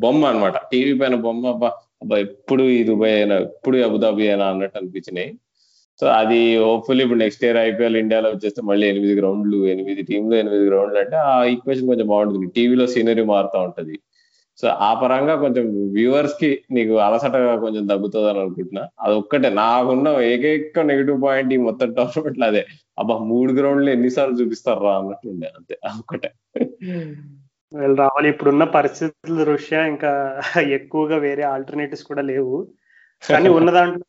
బొమ్మ 0.03 0.25
అనమాట 0.31 0.57
టీవీ 0.71 0.93
పైన 1.01 1.15
బొమ్మ 1.27 1.45
అబ్బా 1.55 1.69
అబ్బా 2.03 2.17
ఎప్పుడు 2.17 2.63
ఈ 2.63 2.83
దుబాయ్ 2.83 3.13
అయినా 3.13 3.35
ఎప్పుడు 3.35 3.77
అబుదాబి 3.77 4.27
అయినా 4.27 4.45
అన్నట్టు 4.45 4.77
అనిపించినాయి. 4.77 5.31
సో 6.01 6.07
అది 6.07 6.57
హోప్ఫుల్లీ 6.57 7.03
ఇప్పుడు 7.03 7.19
నెక్స్ట్ 7.19 7.43
ఇయర్ 7.43 7.57
ఐపీఎల్ 7.57 7.97
ఇండియాలో 7.97 8.29
వచ్చేస్తే 8.29 8.61
మళ్ళీ 8.61 8.87
ఎనిమిది 8.87 9.13
గ్రౌండ్లు 9.15 9.67
ఎనిమిది 9.67 10.01
టీంలు 10.01 10.35
ఎనిమిది 10.35 10.65
గ్రౌండ్లు 10.65 10.99
అంటే 10.99 11.15
ఆ 11.15 11.43
ఈక్వేషన్ 11.43 11.87
కొంచెం 11.87 12.07
బాగుంటుంది. 12.07 12.47
టీవీలో 12.51 12.87
సీనరీ 12.87 13.23
మారుతూ 13.23 13.59
ఉంటది. 13.59 13.99
సో 14.57 14.67
ఆ 14.67 14.93
పరంగా 14.93 15.35
కొంచెం 15.35 15.91
వ్యూవర్స్కి 15.93 16.61
నీకు 16.71 16.93
అలసటగా 16.93 17.55
కొంచెం 17.55 17.87
తగ్గుతుంది 17.87 18.29
అని 18.29 18.39
అనుకుంటున్నా. 18.39 18.87
అది 18.99 19.15
ఒక్కటే. 19.15 19.49
నాకున్న 19.49 20.07
ఏకైక 20.07 20.79
నెగిటివ్ 20.79 21.23
పాయింట్ 21.23 21.53
ఈ 21.53 21.57
మొత్తం 21.57 21.93
టోర్నమెంట్ 21.93 22.43
అదే. 22.43 22.65
అబ్బా 22.99 23.17
మూడు 23.17 23.53
గ్రౌండ్లు 23.53 23.89
ఎన్నిసార్లు 23.89 24.35
చూపిస్తారు 24.35 24.79
రా 24.79 24.95
అంతే. 24.97 25.79
ఒక్కటే. 25.99 26.31
వీళ్ళు 27.73 27.97
రావాలి. 28.03 28.27
ఇప్పుడున్న 28.33 28.63
పరిస్థితుల 28.77 29.35
దృష్ట్యా 29.43 29.81
ఇంకా 29.93 30.11
ఎక్కువగా 30.77 31.17
వేరే 31.27 31.43
ఆల్టర్నేటివ్స్ 31.53 32.09
కూడా 32.09 32.23
లేవు. 32.31 32.57
కానీ 33.23 33.49
ఉన్న 33.57 33.69
దాంట్లో 33.77 34.05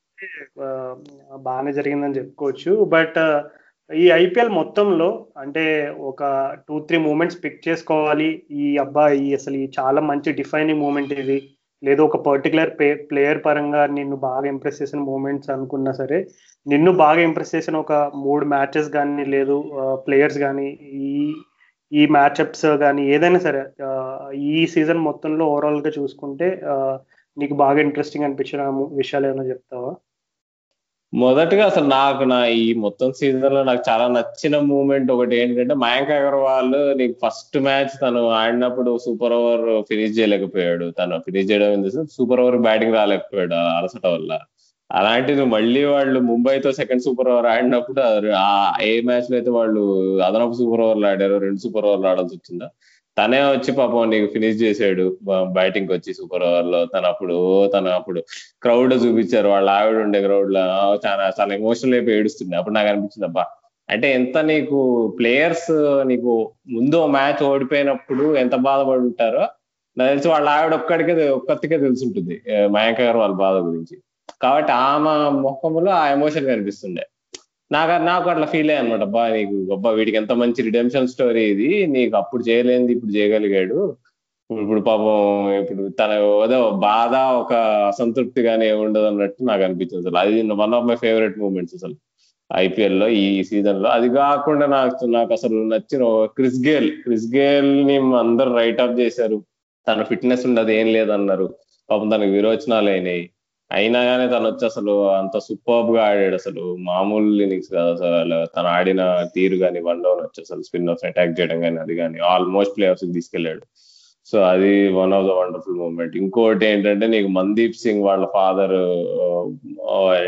బాగానే 1.49 1.73
జరిగిందని 1.79 2.19
చెప్పుకోవచ్చు. 2.21 2.73
బట్ 2.95 3.19
ఈ 3.91 4.05
ఐపీఎల్ 4.23 4.53
మొత్తంలో 4.59 5.09
అంటే 5.43 5.65
ఒక 6.11 6.23
టూ 6.69 6.77
త్రీ 6.89 6.99
మూమెంట్స్ 7.09 7.41
పిక్ 7.45 7.61
చేసుకోవాలి. 7.69 8.29
ఈ 8.63 8.67
అబ్బాయి 8.85 9.27
అసలు 9.39 9.57
ఈ 9.65 9.67
చాలా 9.79 10.01
మంచి 10.11 10.31
డిఫైనింగ్ 10.41 10.83
మూమెంట్ 10.85 11.13
ఇది. 11.23 11.39
లేదా 11.83 12.03
ఒక 12.09 12.19
పర్టికులర్ 12.29 12.71
ప్లేయర్ 13.11 13.41
పరంగా 13.47 13.83
నిన్ను 13.97 14.17
బాగా 14.29 14.47
ఇంప్రెస్ 14.53 14.81
చేసిన 14.83 15.01
మూమెంట్స్ 15.11 15.51
అనుకున్నా 15.55 15.93
సరే 16.01 16.19
నిన్ను 16.67 16.91
బాగా 17.03 17.21
ఇంప్రెస్ 17.29 17.55
చేసిన 17.57 17.77
ఒక 17.85 17.93
మూడు 18.27 18.45
మ్యాచెస్ 18.55 18.89
కానీ 18.97 19.25
లేదు 19.35 19.57
ప్లేయర్స్ 20.07 20.39
కానీ 20.47 20.69
ఈ 21.09 21.11
ఈ 21.93 22.07
మ్యాచ్అప్స్ 22.07 22.67
కానీ 22.77 23.03
ఏదైనా 23.15 23.39
సరే 23.39 23.63
ఈ 24.53 24.67
సీజన్ 24.67 24.99
మొత్తంలో 24.99 25.45
ఓవరాల్గా 25.47 25.93
చూసుకుంటే 25.99 26.49
నీకు 27.37 27.55
బాగా 27.55 27.81
ఇంట్రెస్టింగ్ 27.81 28.25
అనిపించిన 28.25 28.63
విషయాలు 28.93 29.27
ఏమైనా 29.27 29.45
చెప్తావా? 29.45 29.93
మొదటగా 31.13 31.65
అసలు 31.67 31.87
నాకు 31.87 32.23
నా 32.25 32.47
ఈ 32.47 32.75
మొత్తం 32.75 33.13
సీజన్లో 33.13 33.65
నాకు 33.65 33.83
చాలా 33.89 34.07
నచ్చిన 34.09 34.59
మూమెంట్ 34.59 35.13
ఒకటి 35.13 35.35
ఏంటంటే 35.37 35.75
మయాంక్ 35.75 36.11
అగర్వాల్ 36.11 36.99
నీకు 36.99 37.15
ఫస్ట్ 37.27 37.57
మ్యాచ్ 37.59 37.93
తను 38.03 38.29
ఆడినప్పుడు 38.39 38.99
సూపర్ 39.05 39.33
ఓవర్ 39.33 39.85
ఫినిష్ 39.89 40.19
చేయలేకపోయాడు. 40.19 40.91
తను 40.99 41.19
ఫినిష్ 41.19 41.51
చేయడం 41.51 42.07
సూపర్ 42.17 42.41
ఓవర్ 42.41 42.59
బ్యాటింగ్ 42.59 42.95
రాలేకపోయాడు 42.95 43.55
అలసట 43.79 44.07
వల్ల. 44.07 44.33
అలాంటిది 44.91 45.45
మళ్ళీ 45.53 45.83
వాళ్ళు 45.87 46.19
ముంబైతో 46.29 46.71
సెకండ్ 46.79 47.05
సూపర్ 47.07 47.31
ఓవర్ 47.31 47.49
ఆడినప్పుడు 47.53 48.01
ఆ 48.41 48.49
ఏ 48.87 48.95
మ్యాచ్లో 49.09 49.35
అయితే 49.39 49.51
వాళ్ళు 49.57 49.83
అదనపు 50.27 50.57
సూపర్ 50.61 50.83
ఓవర్లు 50.87 51.07
ఆడారు 51.11 51.37
రెండు 51.45 51.61
సూపర్ 51.65 51.87
ఓవర్లు 51.87 52.09
ఆడాల్సి 52.11 52.37
వచ్చిందా 52.39 52.69
తనే 53.17 53.41
వచ్చి 53.47 53.71
పాపం 53.79 54.09
నీకు 54.13 54.29
ఫినిష్ 54.35 54.59
చేశాడు 54.63 55.05
బ్యాటింగ్ 55.57 55.91
వచ్చి 55.95 56.11
సూపర్ 56.19 56.45
ఓవర్లో. 56.47 56.81
తను 56.95 57.07
అప్పుడు 57.13 57.37
తను 57.75 57.91
అప్పుడు 57.99 58.21
క్రౌడ్ 58.65 58.95
చూపించారు. 59.05 59.49
వాళ్ళ 59.55 59.69
ఆవిడ 59.79 59.99
ఉండే 60.07 60.21
క్రౌడ్లో 60.25 60.65
చాలా 61.05 61.27
చాలా 61.39 61.53
ఎమోషనల్ 61.61 61.95
అయిపోయి 61.99 62.17
ఏడుస్తుండే 62.19 62.57
అప్పుడు 62.61 62.77
నాకు 62.79 62.89
అనిపించింది 62.93 63.27
అబ్బా! 63.31 63.45
అంటే 63.89 64.07
ఎంత 64.19 64.37
నీకు 64.51 64.79
ప్లేయర్స్ 65.19 65.71
నీకు 66.11 66.33
ముందు 66.77 66.99
మ్యాచ్ 67.17 67.43
ఓడిపోయినప్పుడు 67.49 68.27
ఎంత 68.43 68.57
బాధపడి 68.67 69.03
ఉంటారో 69.09 69.45
నాకు 69.97 70.11
తెలిసి 70.13 70.29
వాళ్ళ 70.33 70.47
ఆవిడ 70.57 70.75
ఒక్కడికే 70.81 71.15
ఒక్కతికే 71.39 71.77
తెలుసుంటుంది 71.85 72.37
మయాంక్ 72.75 73.01
గారు 73.03 73.19
వాళ్ళ 73.23 73.35
బాధ 73.43 73.57
గురించి. 73.69 73.97
కాబట్టి 74.43 74.73
ఆమె 74.73 75.41
ముఖంలో 75.41 75.91
ఆ 75.91 76.09
ఎమోషన్ 76.09 76.47
కనిపిస్తుండే. 76.47 77.07
నాకు 77.73 78.05
నాకు 78.05 78.31
అట్లా 78.31 78.47
ఫీల్ 78.47 78.71
అయ్యా 78.71 78.83
అనమాట 78.83 79.01
అబ్బా 79.01 79.29
నీకు 79.29 79.51
గొప్ప 79.51 79.89
వీడికి 79.89 80.17
ఎంత 80.17 80.33
మంచి 80.33 80.63
రిడెంప్షన్ 80.63 81.09
స్టోరీ 81.09 81.45
ఇది. 81.45 81.87
నీకు 81.87 82.17
అప్పుడు 82.17 82.43
చేయలేనిది 82.49 82.93
ఇప్పుడు 82.93 83.11
చేయగలిగాడు. 83.11 83.97
ఇప్పుడు 84.51 84.81
పాపం 84.81 85.51
ఇప్పుడు 85.53 85.89
తన 85.89 86.11
ఏదో 86.45 86.71
బాధ 86.71 87.15
ఒక 87.15 87.53
అసంతృప్తి 87.89 88.43
కానీ 88.43 88.71
ఉండదు 88.73 89.05
అన్నట్టు 89.05 89.45
నాకు 89.45 89.63
అనిపించింది 89.63 90.09
అసలు. 90.09 90.19
అది 90.19 90.53
one 90.53 90.75
of 90.75 90.87
my 90.87 90.97
favourite 90.97 91.39
moments 91.39 91.75
అసలు. 91.75 91.97
ఐపీఎల్లో 92.53 93.09
ఈ 93.09 93.45
సీజన్లో. 93.45 93.89
అది 93.89 94.09
కాకుండా 94.09 94.67
నాకు 94.67 95.05
నాకు 95.05 95.33
అసలు 95.33 95.57
నచ్చిన 95.69 96.27
క్రిస్ 96.37 96.67
గేల్ 96.67 96.91
క్రిస్ 97.03 97.35
గేల్ని 97.35 97.97
అందరు 97.97 98.55
రైట్ 98.55 98.81
ఆఫ్ 98.81 98.99
చేశారు. 99.01 99.43
తన 99.89 100.03
ఫిట్నెస్ 100.03 100.47
ఉండదు 100.47 100.71
ఏం 100.71 100.87
లేదన్నారు 100.87 101.55
పాపం 101.91 102.09
తనకు 102.11 102.31
విరోచనాలు 102.31 102.91
అయినాయి. 102.91 103.31
అయినా 103.75 104.01
కానీ 104.05 104.25
తను 104.33 104.47
వచ్చి 104.51 104.65
అసలు 104.67 104.93
అంత 105.19 105.39
సూపర్బ్గా 105.39 106.03
ఆడాడు 106.09 106.35
అసలు. 106.35 106.77
మామూలు 106.89 107.43
ఇన్నింగ్స్ 107.43 107.71
కాదు 107.73 107.91
అసలు. 107.97 108.39
తను 108.57 108.69
ఆడిన 108.69 109.03
తీరు 109.35 109.57
కానీ 109.57 109.81
వన్ 109.81 110.03
డౌన్ 110.05 110.21
వచ్చి 110.21 110.41
అసలు 110.47 110.63
స్పిన్ 110.63 110.91
ఆఫ్ 110.91 111.05
అటాక్ 111.07 111.41
చేయడం 111.41 111.61
కానీ 111.61 111.79
అది 111.79 111.97
కానీ 111.97 112.19
ఆల్మోస్ట్ 112.33 112.77
ప్లే 112.77 112.87
ఆఫ్స్ 112.87 113.07
తీసుకెళ్ళాడు 113.15 113.65
సో 114.27 114.37
అది 114.43 114.89
one 114.89 115.13
of 115.13 115.27
the 115.27 115.31
wonderful 115.31 115.79
moment 115.79 116.17
ఇంకోటి 116.17 116.67
ఏంటంటే 116.67 117.07
నీకు 117.07 117.29
మందీప్ 117.29 117.75
సింగ్ 117.75 118.05
వాళ్ళ 118.05 118.27
ఫాదర్ 118.35 118.77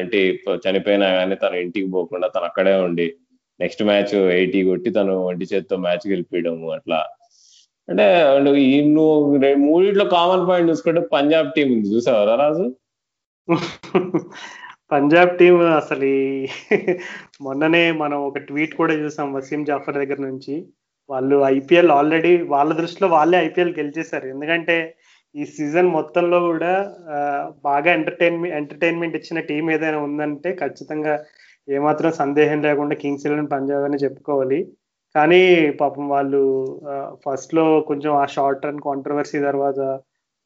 ఏంటి 0.01 0.21
చనిపోయినా 0.65 1.09
కానీ 1.11 1.35
తన 1.35 1.55
ఇంటికి 1.55 1.89
పోకుండా 1.91 2.29
తను 2.29 2.45
అక్కడే 2.45 2.75
ఉండి 2.77 3.07
నెక్స్ట్ 3.61 3.83
మ్యాచ్ 3.85 4.15
ఎయిటీ 4.15 4.65
కొట్టి 4.65 4.91
తను 4.91 5.15
ఒంటి 5.27 5.47
చేత్తో 5.55 5.77
మ్యాచ్ 5.77 6.05
గెలిపించడము 6.09 6.73
అట్లా. 6.73 7.01
అంటే 7.89 8.07
ఈ 8.61 8.95
నువ్వు 8.95 9.39
మూడిట్లో 9.57 10.05
కామన్ 10.05 10.49
పాయింట్ 10.49 10.71
చూసుకుంటే 10.71 11.01
పంజాబ్ 11.13 11.53
టీం 11.57 11.69
ఉంది. 11.73 11.89
చూసావరా 11.95 12.35
రాజు? 12.35 12.67
పంజాబ్ 14.93 15.33
టీం 15.39 15.57
అసలు 15.81 16.09
మొన్ననే 17.45 17.83
మనం 18.03 18.19
ఒక 18.29 18.39
ట్వీట్ 18.49 18.75
కూడా 18.81 18.95
చూసాం 19.03 19.29
వసీం 19.37 19.63
జాఫర్ 19.69 19.99
దగ్గర 20.03 20.19
నుంచి. 20.29 20.55
వాళ్ళు 21.11 21.37
ఐపీఎల్ 21.57 21.93
ఆల్రెడీ 21.97 22.33
వాళ్ళ 22.55 22.71
దృష్టిలో 22.81 23.09
వాళ్ళే 23.17 23.37
ఐపీఎల్ 23.47 23.73
గెలిచేశారు. 23.79 24.27
ఎందుకంటే 24.35 24.77
ఈ 25.35 25.45
సీజన్ 25.57 25.89
మొత్తంలో 25.97 26.39
కూడా 26.49 26.73
బాగా 27.69 27.91
ఎంటర్టైన్మెంట్ 27.99 28.57
ఎంటర్టైన్మెంట్ 28.61 29.17
ఇచ్చిన 29.19 29.41
టీం 29.51 29.65
ఏదైనా 29.77 29.99
ఉందంటే 30.09 30.51
ఖచ్చితంగా 30.63 31.15
ఏమాత్రం 31.69 32.11
సందేహం 32.23 32.59
లేకుండా 32.69 32.95
కింగ్స్ 33.03 33.27
ఎలెవన్ 33.29 33.53
పంజాబ్ 33.55 33.87
అని 33.89 34.03
చెప్పుకోవాలి. 34.05 34.61
కానీ 35.15 35.43
పాపం 35.81 36.07
వాళ్ళు 36.15 36.43
ఫస్ట్లో 37.25 37.65
కొంచెం 37.91 38.13
ఆ 38.23 38.25
షార్ట్ 38.37 38.67
రన్ 38.69 38.85
కాంట్రవర్సీ 38.89 39.39
తర్వాత 39.49 39.81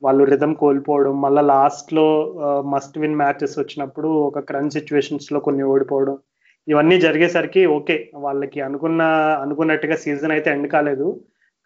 వాళ్ళు 0.03 0.22
రిధం 0.32 0.53
కోల్పోవడం 0.62 1.14
మళ్ళీ 1.24 1.42
లాస్ట్లో 1.53 2.07
మస్ట్ 2.72 2.96
విన్ 3.03 3.18
మ్యాచెస్ 3.22 3.57
వచ్చినప్పుడు 3.61 4.09
ఒక 4.28 4.40
క్రన్ 4.51 4.74
సిచ్యువేషన్స్లో 4.76 5.40
కొన్ని 5.46 5.64
ఓడిపోవడం 5.72 6.16
ఇవన్నీ 6.68 6.96
జరిగేసరికి 7.07 7.62
ఓకే 7.76 7.96
వాళ్ళకి 8.24 8.59
అనుకున్న 8.68 9.03
అనుకున్నట్టుగా 9.44 9.96
సీజన్ 10.05 10.34
అయితే 10.36 10.48
ఎండ్ 10.55 10.68
కాలేదు. 10.74 11.07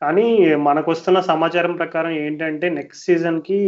కానీ 0.03 0.27
మనకు 0.69 0.89
వస్తున్న 0.93 1.19
సమాచారం 1.33 1.75
ప్రకారం 1.81 2.13
ఏంటంటే 2.25 2.67
నెక్స్ట్ 2.79 3.07
సీజన్కి 3.09 3.61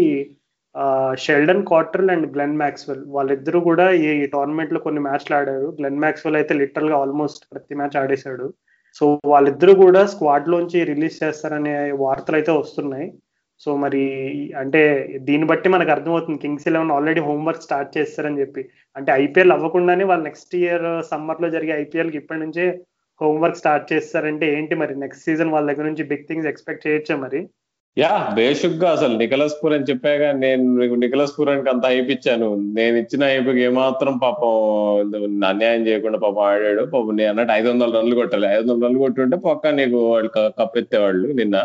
Sheldon 1.25 1.63
Cottrell 1.69 2.11
and 2.15 2.27
Glenn 2.35 2.59
Maxwell 2.63 3.03
వాళ్ళిద్దరూ 3.17 3.59
కూడా 3.69 3.87
ఈ 4.01 4.09
టోర్నమెంట్లో 4.35 4.79
కొన్ని 4.87 5.01
మ్యాచ్లు 5.07 5.35
ఆడారు. 5.39 5.69
గ్లెన్ 5.79 6.01
మ్యాక్స్వెల్ 6.05 6.39
అయితే 6.41 6.55
లిటరల్గా 6.63 6.97
ఆల్మోస్ట్ 7.03 7.45
ప్రతి 7.53 7.75
మ్యాచ్ 7.81 7.97
ఆడేశాడు. 8.03 8.47
సో 8.99 9.05
వాళ్ళిద్దరూ 9.33 9.73
కూడా 9.85 10.03
స్క్వాడ్లోంచి 10.13 10.81
రిలీజ్ 10.91 11.17
చేస్తారనే 11.23 11.75
వార్తలు 12.05 12.37
అయితే 12.41 12.53
వస్తున్నాయి. 12.61 13.07
సో 13.61 13.77
మరి 13.77 14.03
అంటే 14.57 14.81
దీన్ని 15.19 15.47
బట్టి 15.47 15.69
మనకు 15.69 15.91
అర్థమవుతుంది. 15.91 16.39
Kings 16.39 16.69
eleven 16.69 16.91
already 16.91 17.21
homework 17.21 17.63
start 17.63 17.99
చేస్తారని 17.99 18.41
చెప్పి. 18.41 18.63
అంటే 18.97 19.13
ఐపీఎల్ 19.13 19.53
అవ్వకుండానే 19.53 20.05
వాళ్ళు 20.05 20.25
నెక్స్ట్ 20.25 20.57
ఇయర్ 20.57 20.87
సమ్మర్లో 21.11 21.51
జరిగే 21.51 21.73
ఐపీఎల్కి 21.83 22.17
ఇప్పటి 22.17 22.41
నుంచే 22.41 22.67
హోంవర్క్ 23.23 23.57
స్టార్ట్ 23.57 23.93
చేస్తారంటే 23.93 24.47
ఏంటి 24.59 24.75
మరి? 24.75 24.95
నెక్స్ట్ 25.01 25.25
సీజన్ 25.25 25.51
వాళ్ళ 25.51 25.73
దగ్గర 25.73 25.87
నుంచి 25.87 26.05
బిగ్ 26.05 26.27
థింగ్స్ 26.29 26.49
ఎక్స్పెక్ట్ 26.49 26.87
చేయొచ్చా 26.87 27.17
మరి? 27.17 27.41
యా 27.99 28.33
బేసిక్గా 28.37 28.89
అసలు 28.91 29.15
నికలస్ 29.19 29.55
పూర్ 29.61 29.75
అని 29.75 29.85
చెప్పాగా 29.91 30.33
నేను 30.33 30.65
నికలస్ 30.95 31.33
పూర్ 31.39 31.51
అని 31.51 31.71
అంత 31.71 31.87
హైప్ 31.87 32.11
ఇచ్చాను. 32.11 32.49
నేను 32.79 32.97
ఇచ్చిన 32.97 33.25
హైప్కి 33.25 33.61
ఏమాత్రం 33.61 34.19
పాపం 34.19 34.53
అన్యాయం 35.51 35.87
చేయకుండా 35.87 36.19
పాపం 36.19 36.43
ఆడాడు. 36.43 36.85
పాపం 36.85 37.17
నేను 37.17 37.31
అన్నట్టు 37.31 37.53
ఐదు 37.53 37.69
వందల 37.69 37.99
రన్లు 37.99 38.15
కొట్టాలి. 38.15 38.47
ఐదు 38.47 38.73
వందల 38.73 38.85
రన్లు 38.87 38.99
కొట్టుంటే 38.99 39.37
పక్క 39.37 39.67
నీకు 39.67 40.13
వాళ్ళు 40.13 40.31
కప్పెత్తేవాళ్ళు 40.59 41.29
నిన్న. 41.41 41.57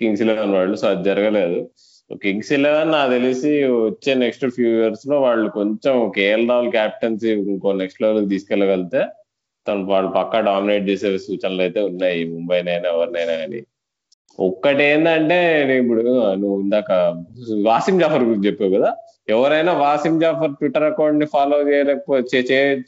కింగ్స్ 0.00 0.22
ఎలెవెన్ 0.22 0.52
వాళ్ళు 0.52 0.76
సో 0.76 0.88
అది 0.88 1.04
జరగలేదు. 1.04 1.70
కింగ్స్ 2.22 2.52
ఎలెవెన్ 2.52 2.92
నాకు 2.92 3.10
తెలిసి 3.10 3.64
వచ్చే 3.64 4.14
నెక్స్ట్ 4.14 4.46
ఫ్యూ 4.46 4.70
ఇయర్స్లో 4.78 5.20
వాళ్ళు 5.20 5.50
కొంచెం 5.50 6.12
కేఎల్ 6.16 6.48
రాహుల్ 6.48 6.70
క్యాప్టెన్సీ 6.70 7.30
ఇంకో 7.32 7.72
నెక్స్ట్ 7.72 8.02
లెవెల్ 8.02 8.28
తీసుకెళ్ళగలిగితే 8.28 9.02
తను 9.68 9.84
వాళ్ళు 9.84 10.10
పక్కా 10.10 10.40
డామినేట్ 10.40 10.88
చేసే 10.88 11.18
సూచనలు 11.18 11.62
అయితే 11.62 11.80
ఉన్నాయి. 11.80 12.24
ముంబైనైనా 12.24 12.88
ఎవరినైనా 12.88 13.32
కానీ 13.32 13.60
ఒక్కటి 14.38 14.82
ఏంటంటే 14.84 15.38
ఇప్పుడు 15.78 16.02
నువ్వు 16.34 16.60
ఇందాక 16.60 16.90
వాసిం 17.66 17.98
జాఫర్ 17.98 18.22
గురించి 18.22 18.46
చెప్పావు 18.46 18.72
కదా. 18.72 18.90
ఎవరైనా 19.28 19.72
వాసిం 19.72 20.20
జాఫర్ 20.20 20.50
ట్విట్టర్ 20.50 20.82
అకౌంట్ని 20.82 21.26
ఫాలో 21.26 21.68
చేయలేకపోతే 21.68 22.38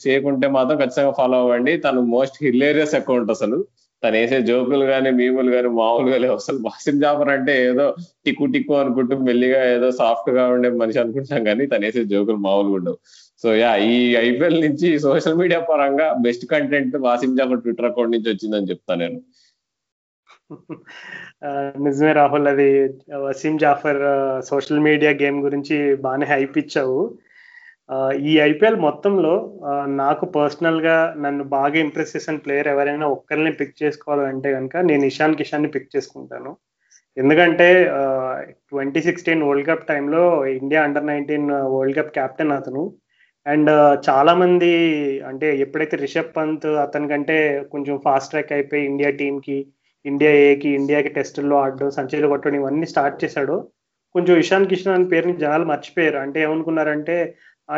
చేయకుంటే 0.07 0.49
మాత్రం 0.49 0.79
ఖచ్చితంగా 0.79 1.11
ఫాలో 1.11 1.39
అవ్వండి. 1.39 1.77
తను 1.77 2.01
మోస్ట్ 2.01 2.39
హిలేరియస్ 2.43 2.95
అకౌంట్ 2.95 3.31
అసలు. 3.31 3.59
తను 4.05 4.17
వేసే 4.21 4.39
జోకులు 4.51 4.85
కానీ 4.93 5.11
మీములు 5.19 5.51
కానీ 5.57 5.69
మామూలుగా 5.81 6.19
లేవు. 6.25 6.37
అసలు 6.41 6.59
వాసిం 6.67 6.97
జాఫర్ 7.05 7.33
అంటే 7.37 7.55
ఏదో 7.69 7.87
టిక్కు 8.25 8.47
టిక్కు 8.55 8.75
అనుకుంటూ 8.83 9.17
మెల్లిగా 9.29 9.61
ఏదో 9.77 9.89
సాఫ్ట్గా 10.01 10.45
ఉండే 10.55 10.71
మనిషి 10.83 11.01
అనుకుంటాం 11.05 11.45
కానీ 11.51 11.67
తను 11.73 11.87
వేసే 11.89 12.05
జోకులు 12.15 12.41
మామూలుగా 12.49 12.77
ఉండవు. 12.81 12.99
సో 13.43 13.49
యా 13.63 13.71
ఈ 13.93 13.95
ఐపీఎల్ 14.27 14.59
నుంచి 14.67 14.89
సోషల్ 15.07 15.41
మీడియా 15.41 15.61
పరంగా 15.71 16.07
best 16.27 16.45
content 16.53 16.95
Wasim 17.07 17.33
Jaffer 17.41 17.63
Twitter 17.65 17.89
account 17.91 18.15
నుంచి 18.17 18.31
వచ్చిందని 18.33 18.71
చెప్తాను 18.73 19.01
నేను. 19.05 19.21
నిజమే 21.87 22.13
రాహుల్ 22.19 22.49
అది 22.53 22.69
Wasim 23.25 23.55
Jaffer 23.63 24.03
social 24.51 24.85
media 24.89 25.13
game 25.23 25.39
గురించి 25.47 25.77
బాగానే 26.05 26.27
హైప్ 26.33 26.57
ఇచ్చావు. 26.63 26.99
ఈ 28.29 28.35
ఐపీఎల్ 28.51 28.79
మొత్తంలో 28.85 29.33
నాకు 30.03 30.25
పర్సనల్గా 30.37 30.97
నన్ను 31.25 31.45
బాగా 31.57 31.77
ఇంప్రెస్ 31.85 32.15
చేసిన 32.17 32.37
ప్లేయర్ 32.45 32.69
ఎవరైనా 32.69 33.07
ఒక్కరిని 33.07 33.53
పిక్ 33.61 33.81
చేసుకోవాలంటే 33.83 34.49
కనుక 34.57 34.77
నేను 34.91 35.05
ఇషాన్ 35.11 35.37
కిషాన్ని 35.41 35.71
పిక్ 35.75 35.93
చేసుకుంటాను. 35.97 36.53
ఎందుకంటే 37.17 37.67
ట్వంటీ 38.71 39.01
సిక్స్టీన్ 39.03 39.45
వరల్డ్ 39.49 39.69
కప్ 39.69 39.89
టైంలో 39.91 40.23
India 40.61 40.81
under 40.87 41.11
nineteen 41.13 41.49
world 41.75 41.99
cup 41.99 42.15
captain 42.19 42.55
అతను. 42.59 42.83
అండ్ 43.47 43.71
చాలా 44.09 44.33
మంది 44.43 44.73
అంటే 45.31 45.47
ఎప్పుడైతే 45.65 45.97
రిషబ్ 46.05 46.35
పంత్ 46.37 46.67
అతని 46.85 47.09
కంటే 47.13 47.37
కొంచెం 47.73 47.95
ఫాస్ట్ 48.07 48.31
ట్రాక్ 48.31 48.53
అయిపోయి 48.57 48.83
ఇండియా 48.91 49.11
టీంకి 49.21 49.57
కి 49.59 49.69
ఇండియా 50.05 50.31
ఏకి 50.49 50.69
ఇండియాకి 50.79 51.11
టెస్టుల్లో 51.19 51.57
ఆడడం 51.65 51.91
సంచరీలు 51.99 52.29
కొట్టడం 52.33 52.57
ఇవన్నీ 52.61 52.87
స్టార్ట్ 52.93 53.23
చేశాడు. 53.25 53.57
కొంచెం 54.15 54.35
ఇషాన్ 54.43 54.67
కిషన్ 54.71 54.95
అనే 54.95 55.07
పేరుని 55.13 55.35
జనాలు 55.43 55.65
మర్చిపోయారు. 55.73 56.19
అంటే 56.25 56.39
ఏమనుకున్నారంటే 56.47 57.17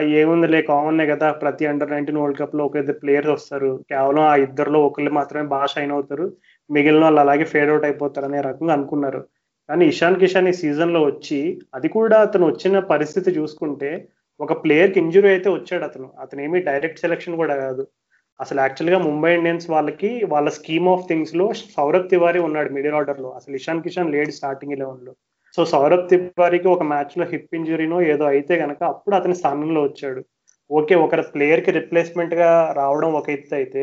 ఏముందిలే 0.00 0.62
కామన్ 0.62 1.10
కదా. 1.10 1.32
ప్రతి 1.32 1.66
అండర్ 1.66 1.90
నైన్టీన్ 1.90 2.18
వరల్డ్ 2.18 2.38
కప్లో 2.38 2.64
ఒక 2.66 2.76
ఇద్దరు 2.76 2.98
ప్లేయర్స్ 2.98 3.30
వస్తారు. 3.30 3.84
కేవలం 3.90 4.22
ఆ 4.22 4.36
ఇద్దరులో 4.36 4.80
ఒకళ్ళు 4.86 5.10
మాత్రమే 5.10 5.48
బాగా 5.48 5.66
షైన్ 5.66 5.92
అవుతారు. 5.92 6.32
మిగిలిన 6.70 7.02
వాళ్ళు 7.02 7.20
అలాగే 7.20 7.44
ఫేడ్ 7.44 7.70
అవుట్ 7.70 7.84
అయిపోతారు 7.84 8.26
అనే 8.26 8.40
రకంగా 8.40 8.72
అనుకున్నారు. 8.72 9.24
కానీ 9.68 9.86
ఇషాన్ 9.86 10.16
కిషాన్ 10.16 10.48
ఈ 10.48 10.52
సీజన్లో 10.52 11.00
వచ్చి 11.04 11.60
అది 11.74 11.88
కూడా 11.88 12.20
అతను 12.20 12.46
వచ్చిన 12.46 12.78
పరిస్థితి 12.78 13.30
చూసుకుంటే 13.30 14.08
ఒక 14.40 14.64
ప్లేయర్కి 14.64 14.98
ఇంజురీ 15.00 15.28
అయితే 15.28 15.50
వచ్చాడు 15.50 15.84
అతను. 15.84 16.10
అతను 16.20 16.40
ఏమి 16.40 16.60
డైరెక్ట్ 16.60 17.00
సెలెక్షన్ 17.00 17.36
కూడా 17.36 17.56
కాదు. 17.56 17.86
అసలు 18.40 18.60
యాక్చువల్గా 18.60 18.98
ముంబై 18.98 19.34
ఇండియన్స్ 19.34 19.70
వాళ్ళకి 19.70 20.24
వాళ్ళ 20.28 20.48
స్కీమ్ 20.48 20.88
ఆఫ్ 20.88 21.08
థింగ్స్లో 21.08 21.52
సౌరభ్ 21.76 22.10
తివారీ 22.10 22.40
ఉన్నాడు 22.40 22.70
మిడిల్ 22.70 22.94
ఆర్డర్లో. 22.94 23.30
అసలు 23.30 23.54
ఇషాన్ 23.54 23.82
కిషాన్ 23.82 24.12
లేడు 24.12 24.30
స్టార్టింగ్ 24.30 24.72
ఎలెవెన్లో. 24.72 25.14
సో 25.56 25.62
సౌరభ్ 25.72 26.08
తివారికి 26.10 26.68
ఒక 26.72 26.84
మ్యాచ్లో 26.92 27.24
హిప్ 27.30 27.54
ఇంజురీనో 27.58 27.98
ఏదో 28.12 28.24
అయితే 28.32 28.54
గనక 28.62 28.80
అప్పుడు 28.92 29.14
అతని 29.18 29.36
స్థానంలో 29.40 29.80
వచ్చాడు. 29.84 30.20
ఓకే 30.70 30.94
ఒక 31.04 31.20
ప్లేయర్కి 31.34 31.70
రిప్లేస్మెంట్గా 31.78 32.50
రావడం 32.80 33.10
ఒక 33.20 33.28
ఎత్తు 33.36 33.54
అయితే 33.60 33.82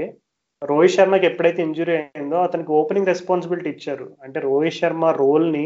రోహిత్ 0.61 0.95
శర్మకి 0.95 1.25
ఎప్పుడైతే 1.29 1.61
ఇంజురీ 1.67 1.93
అయిందో 1.99 2.37
అతనికి 2.47 2.71
ఓపెనింగ్ 2.79 3.09
రెస్పాన్సిబిలిటీ 3.11 3.69
ఇచ్చారు. 3.75 4.05
అంటే 4.25 4.39
రోహిత్ 4.47 4.77
శర్మ 4.79 5.05
రోల్ని 5.21 5.65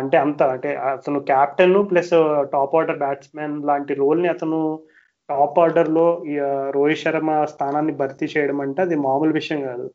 అంటే 0.00 0.16
అంత 0.24 0.40
అంటే 0.54 0.70
అతను 0.88 1.18
captain 1.30 1.76
plus 1.90 2.10
top 2.54 2.74
order 2.80 2.98
batsmen 3.04 3.54
లాంటి 3.68 3.92
రోల్ని 4.02 4.28
అతను 4.34 4.58
టాప్ 5.28 5.60
ఆర్డర్లో 5.64 6.06
రోహిత్ 6.76 7.02
శర్మ 7.04 7.30
స్థానాన్ని 7.52 7.94
భర్తీ 8.00 8.26
చేయడం 8.34 8.58
అంటే 8.64 8.80
అది 8.86 8.98
మామూలు 9.06 9.34
విషయం 9.40 9.60
కాదు. 9.70 9.86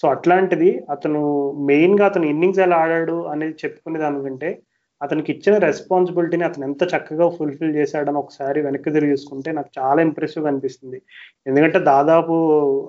సో 0.00 0.04
అట్లాంటిది 0.14 0.70
అతను 0.94 1.22
మెయిన్గా 1.70 2.04
అతను 2.10 2.26
ఇన్నింగ్స్ 2.32 2.60
ఎలా 2.66 2.76
ఆడాడు 2.84 3.16
అనేది 3.32 3.56
చెప్పుకునే 3.62 3.98
దానికంటే 4.04 4.50
అతనికి 5.02 5.28
ఇచ్చిన 5.32 5.54
రెస్పాన్సిబిలిటీని 5.58 6.44
అతను 6.48 6.64
ఎంత 6.68 6.82
చక్కగా 6.92 7.26
ఫుల్ఫిల్ 7.36 7.76
చేశాడని 7.76 8.18
ఒకసారి 8.18 8.60
వెనక్కి 8.66 8.90
తిరిగి 8.96 9.12
చూసుకుంటే 9.12 9.50
నాకు 9.58 9.70
చాలా 9.78 10.00
ఇంప్రెసివ్ 10.08 10.48
అనిపిస్తుంది. 10.50 10.98
ఎందుకంటే 11.48 11.78
దాదాపు 11.92 12.34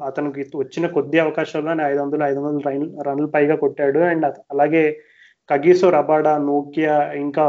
అతనికి 0.10 0.58
వచ్చిన 0.64 0.88
కొద్ది 0.98 1.20
అవకాశంలో 1.26 1.74
ఐదు 1.92 2.02
వందలు 2.02 2.24
ఐదు 2.32 2.40
వందల 2.40 2.64
రన్ 2.70 2.88
రన్లు 3.08 3.28
పైగా 3.36 3.56
కొట్టాడు. 3.56 4.00
అండ్ 4.12 4.26
అలాగే 4.54 4.84
కగీసో 5.50 5.88
రబాడా 5.90 6.34
నోకియా 6.50 6.96
ఇంకా 7.24 7.44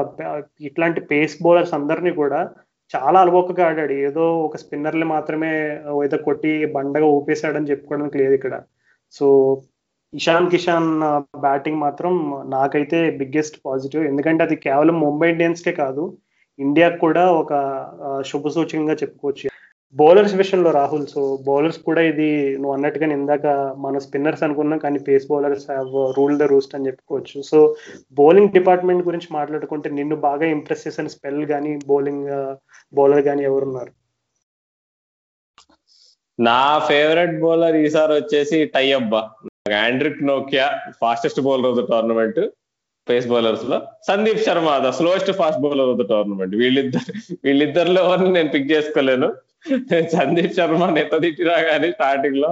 ఇట్లాంటి 0.68 1.00
పేస్ 1.10 1.36
బౌలర్స్ 1.44 1.74
అందరినీ 1.78 2.12
కూడా 2.22 2.40
చాలా 2.94 3.18
అలవోకగా 3.24 3.66
ఆడాడు. 3.66 3.94
ఏదో 4.08 4.24
ఒక 4.46 4.56
స్పిన్నర్లు 4.62 5.06
మాత్రమే 5.14 5.52
ఏదో 6.06 6.16
కొట్టి 6.28 6.52
బండగా 6.76 7.06
ఊపేశాడని 7.18 7.70
చెప్పుకోవడానికి 7.70 8.18
లేదు 8.22 8.34
ఇక్కడ. 8.38 8.54
సో 9.14 9.26
ఇషాన్ 10.18 10.48
కిషాన్ 10.52 10.90
బ్యాటింగ్ 11.44 11.82
మాత్రం 11.84 12.12
నాకైతే 12.56 12.98
బిగ్గెస్ట్ 13.20 13.56
పాజిటివ్ 13.66 14.02
ఎందుకంటే 14.10 14.42
అది 14.46 14.56
కేవలం 14.66 14.96
ముంబై 15.04 15.28
ఇండియన్స్కే 15.34 15.72
కాదు 15.82 16.04
ఇండియాకు 16.58 16.98
కూడా 17.04 17.22
ఒక 17.42 17.52
శుభ 18.30 18.48
సూచకంగా 18.56 18.94
చెప్పుకోవచ్చు. 19.02 19.48
బౌలర్స్ 19.94 20.34
విషయంలో 20.40 20.70
రాహుల్ 20.76 21.06
సో 21.12 21.22
బౌలర్స్ 21.46 21.78
కూడా 21.88 22.02
ఇది 22.10 22.28
నువ్వు 22.60 22.74
అన్నట్టుగా 22.74 23.06
ఇందాక 23.16 23.46
మన 23.84 23.98
స్పిన్నర్స్ 24.04 24.44
అనుకున్నాం 24.46 24.78
కానీ 24.84 24.98
pace 25.08 25.26
bowlers 25.30 25.66
have 25.70 25.90
rule 26.18 26.36
the 26.42 26.46
roost 26.52 26.74
అని 26.76 26.86
చెప్పుకోవచ్చు. 26.88 27.36
సో 27.50 27.58
బౌలింగ్ 28.20 28.54
డిపార్ట్మెంట్ 28.58 29.06
గురించి 29.08 29.28
మాట్లాడుకుంటే 29.38 29.90
నిన్ను 29.98 30.16
బాగా 30.28 30.46
ఇంప్రెస్ 30.56 30.86
చేసిన 30.86 31.12
స్పెల్ 31.16 31.42
కానీ 31.52 31.72
బౌలింగ్ 31.90 32.30
బౌలర్ 32.98 33.24
కానీ 33.28 33.44
ఎవరున్నారు? 33.50 33.92
నా 36.38 36.60
ఫేవరెట్ 36.90 37.36
బౌలర్ 37.44 37.76
ఈసారి 37.84 38.14
వచ్చేసి 38.20 38.58
టై 38.76 38.86
అబ్బా. 39.00 39.22
Anrich 39.84 40.20
Nokia 40.30 40.66
fastest 41.02 41.40
bowler 41.46 41.68
of 41.70 41.78
the 41.80 41.84
tournament 41.92 42.40
pace 43.06 43.26
బౌలర్స్లో. 43.30 43.78
Sandeep 44.08 44.42
Sharma 44.46 44.68
the 44.84 44.90
slowest 44.98 45.30
fast 45.38 45.62
bowler 45.64 45.88
of 45.92 45.98
the 46.00 46.04
tournament 46.12 46.54
వీళ్ళిద్దరు 46.60 47.12
వీళ్ళిద్దరిలో 47.46 48.00
ఎవరిని 48.06 48.30
నేను 48.36 48.50
పిక్ 48.54 48.68
చేసుకోలేను. 48.74 49.28
సందీప్ 50.14 50.54
శర్మ 50.58 50.86
నెత్త 50.96 51.16
తిట్టినా 51.24 51.56
కానీ 51.68 51.88
స్టార్టింగ్లో 51.96 52.50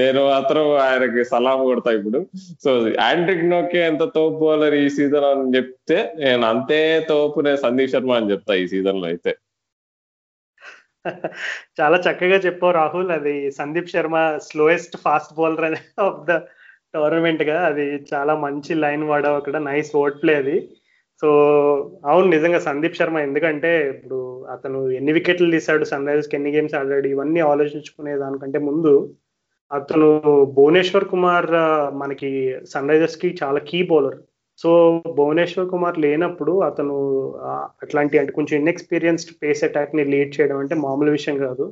నేను 0.00 0.22
మాత్రం 0.32 0.64
ఆయనకి 0.86 1.22
సలాం 1.30 1.60
కొడతా 1.68 1.90
ఇప్పుడు. 1.98 2.18
సో 2.64 2.70
ఆండ్రిక్ 3.08 3.44
నోకే 3.52 3.80
ఎంత 3.90 4.04
తోపు 4.16 4.38
బౌలర్ 4.44 4.76
ఈ 4.82 4.86
సీజన్ 4.96 5.28
అని 5.30 5.52
చెప్తే 5.56 5.98
నేను 6.24 6.46
అంతే 6.52 6.80
తోపు 7.12 7.46
నేను 7.46 7.60
సందీప్ 7.66 7.94
శర్మ 7.94 8.12
అని 8.20 8.30
చెప్తా 8.32 8.54
ఈ 8.62 8.66
సీజన్లో 8.74 9.08
అయితే. 9.12 9.32
చాలా 11.80 11.96
చక్కగా 12.06 12.36
చెప్పావు 12.36 12.72
రాహుల్. 12.72 13.10
అది 13.10 13.34
Sandeep 13.50 13.88
Sharma 13.88 14.16
slowest 14.38 14.96
fast 15.04 15.34
bowler 15.34 15.64
of 16.00 16.26
the 16.28 16.32
టోర్నమెంట్గా. 16.94 17.66
అది 17.66 17.84
చాలా 18.14 18.34
మంచి 18.36 18.74
లైన్ 18.74 19.04
వాడావు 19.04 19.36
అక్కడ. 19.36 19.56
నైస్ 19.56 19.96
ఓట్ 19.96 20.22
ప్లే 20.22 20.34
అది. 20.34 20.56
సో 21.22 21.28
అవును 22.06 22.26
నిజంగా 22.30 22.58
సందీప్ 22.58 22.96
శర్మ 22.96 23.18
ఎందుకంటే 23.18 23.88
ఇప్పుడు 23.88 24.18
అతను 24.52 24.90
ఎన్ని 24.90 25.12
వికెట్లు 25.12 25.50
తీశాడు 25.50 25.84
సన్ 25.84 26.06
రైజర్స్కి 26.08 26.36
ఎన్ని 26.36 26.50
గేమ్స్ 26.50 26.74
ఆడాడు 26.74 27.08
ఇవన్నీ 27.08 27.40
ఆలోచించుకునే 27.40 28.18
దానికంటే 28.18 28.58
ముందు 28.58 28.92
అతను 29.70 30.08
భువనేశ్వర్ 30.54 31.08
కుమార్ 31.08 31.48
మనకి 31.94 32.30
సన్ 32.64 32.88
రైజర్స్కి 32.88 33.28
చాలా 33.42 33.58
key 33.60 33.82
bowler 33.82 34.18
so 34.60 34.70
Bhuvneshwar 35.18 35.70
Kumar 35.72 35.98
లేనప్పుడు 36.04 36.52
అతను 36.68 36.96
అట్లాంటి 37.84 38.20
అంటే 38.20 38.32
కొంచెం 38.38 38.54
ఇన్ఎక్స్పీరియన్స్డ్ 38.62 39.32
పేస్ 39.42 39.62
అటాక్ని 39.68 40.04
లీడ్ 40.12 40.34
చేయడం 40.36 40.58
అంటే 40.62 40.74
మామూలు 40.86 41.12
విషయం 41.18 41.36
కాదు. 41.46 41.66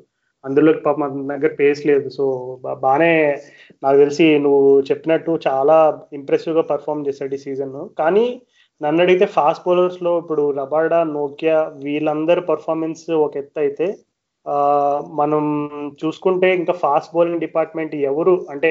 అందులో 0.44 0.72
పాపం 0.86 1.02
అతని 1.06 1.28
దగ్గర 1.32 1.52
పేస్ 1.60 1.80
లేదు. 1.90 2.08
సో 2.16 2.24
బాగానే 2.84 3.12
నాకు 3.84 3.96
తెలిసి 4.02 4.26
నువ్వు 4.44 4.68
చెప్పినట్టు 4.90 5.32
చాలా 5.48 5.76
ఇంప్రెసివ్గా 6.18 6.64
పర్ఫామ్ 6.72 7.06
చేశాడు 7.08 7.34
ఈ 7.38 7.42
సీజన్ 7.46 7.74
కానీ 8.02 8.26
నన్ను 8.80 9.00
అడిగితే 9.04 9.26
ఫాస్ట్ 9.36 9.64
బౌలర్స్లో 9.66 10.10
ఇప్పుడు 10.22 10.42
రబాడా 10.58 11.00
నోకియా 11.16 11.58
వీళ్ళందరి 11.86 12.42
పర్ఫార్మెన్స్ 12.50 13.04
ఒక 13.24 13.36
ఎత్తు 13.42 13.58
అయితే 13.64 13.86
మనం 15.20 15.42
చూసుకుంటే 16.02 16.48
ఇంకా 16.60 16.74
ఫాస్ట్ 16.84 17.12
బౌలింగ్ 17.14 17.44
డిపార్ట్మెంట్ 17.46 17.94
ఎవరు 18.10 18.34
అంటే 18.52 18.70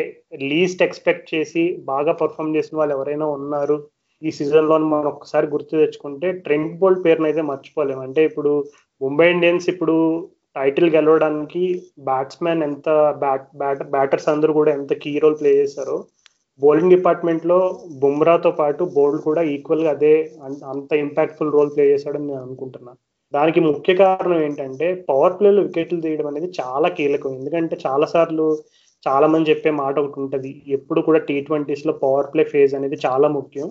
లీస్ట్ 0.51 0.81
ఎక్స్పెక్ట్ 0.87 1.27
చేసి 1.33 1.63
బాగా 1.91 2.13
పర్ఫామ్ 2.21 2.55
చేసిన 2.55 2.77
వాళ్ళు 2.79 2.95
ఎవరైనా 2.97 3.27
ఉన్నారు. 3.37 3.77
ఈ 4.21 4.29
సీజన్లో 4.37 4.75
మనం 4.91 5.07
ఒకసారి 5.11 5.47
గుర్తు 5.53 5.73
తెచ్చుకుంటే 5.81 6.27
ట్రెంట్ 6.45 6.77
బోల్ట్ 6.81 7.03
పేరును 7.05 7.27
అయితే 7.29 7.41
మర్చిపోలేము 7.49 8.01
అంటే 8.05 8.21
ఇప్పుడు 8.29 8.51
ముంబై 9.01 9.27
ఇండియన్స్ 9.35 9.67
ఇప్పుడు 9.73 9.95
టైటిల్ 10.55 10.89
గెలవడానికి 10.95 11.63
బ్యాట్స్మెన్ 12.07 12.63
ఎంత 12.67 12.89
బ్యాట్ 13.23 13.47
బ్యాట్ 13.61 13.83
బ్యాటర్స్ 13.95 14.29
అందరూ 14.33 14.51
కూడా 14.59 14.71
ఎంత 14.77 14.93
కీ 15.03 15.11
రోల్ 15.23 15.37
ప్లే 15.41 15.51
చేశారో 15.59 15.97
బౌలింగ్ 16.59 16.93
డిపార్ట్మెంట్లో 16.95 17.57
బుమ్రాతో 18.03 18.51
పాటు 18.61 18.83
బోల్డ్ 18.95 19.21
కూడా 19.27 19.41
ఈక్వల్గా 19.55 19.91
అదే 19.97 20.13
అంత 20.71 20.91
ఇంపాక్ట్ఫుల్ 21.05 21.53
రోల్ 21.57 21.73
ప్లే 21.75 21.85
చేశాడని 21.91 22.27
నేను 22.29 22.41
అనుకుంటున్నాను 22.45 22.99
దానికి 23.33 23.59
ముఖ్య 23.69 23.93
కారణం 24.01 24.39
ఏంటంటే 24.45 24.87
పవర్ 25.09 25.35
ప్లేలో 25.39 25.61
వికెట్లు 25.67 25.99
తీయడం 26.05 26.27
అనేది 26.31 26.49
చాలా 26.59 26.89
కీలకం. 26.97 27.31
ఎందుకంటే 27.39 27.75
చాలా 27.85 28.05
సార్లు 28.13 28.45
చాలా 29.03 29.27
మంది 29.33 29.49
చెప్పే 29.51 29.71
మాట 29.81 29.95
ఒకటి 30.03 30.19
ఉంటుంది. 30.23 30.51
ఎప్పుడు 30.77 30.99
కూడా 31.07 31.19
టీ 31.27 31.35
ట్వంటీస్లో 31.47 31.93
పవర్ 32.03 32.29
ప్లే 32.33 32.43
ఫేజ్ 32.53 32.73
అనేది 32.79 32.97
చాలా 33.07 33.27
ముఖ్యం. 33.37 33.67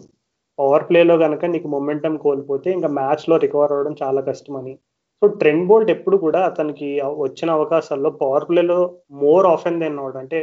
పవర్ 0.59 0.85
ప్లేలో 0.89 1.15
కనుక 1.25 1.45
నీకు 1.55 1.69
మొమెంటం 1.75 2.15
కోల్పోతే 2.25 2.69
ఇంకా 2.77 2.89
మ్యాచ్లో 2.99 3.37
రికవర్ 3.45 3.73
అవ్వడం 3.75 3.97
చాలా 4.03 4.21
కష్టమని. 4.31 4.75
సో 5.23 5.27
ట్రెండ్ 5.41 5.67
బోల్ట్ 5.69 5.91
ఎప్పుడు 5.97 6.17
కూడా 6.25 6.41
అతనికి 6.51 6.89
వచ్చిన 7.25 7.51
అవకాశాల్లో 7.59 8.11
పవర్ 8.23 8.47
ప్లేలో 8.49 8.79
మోర్ 9.23 9.47
ఆఫెన్ 9.55 9.81
దెన్ 9.83 10.01
అవుట్ 10.03 10.19
అంటే 10.23 10.41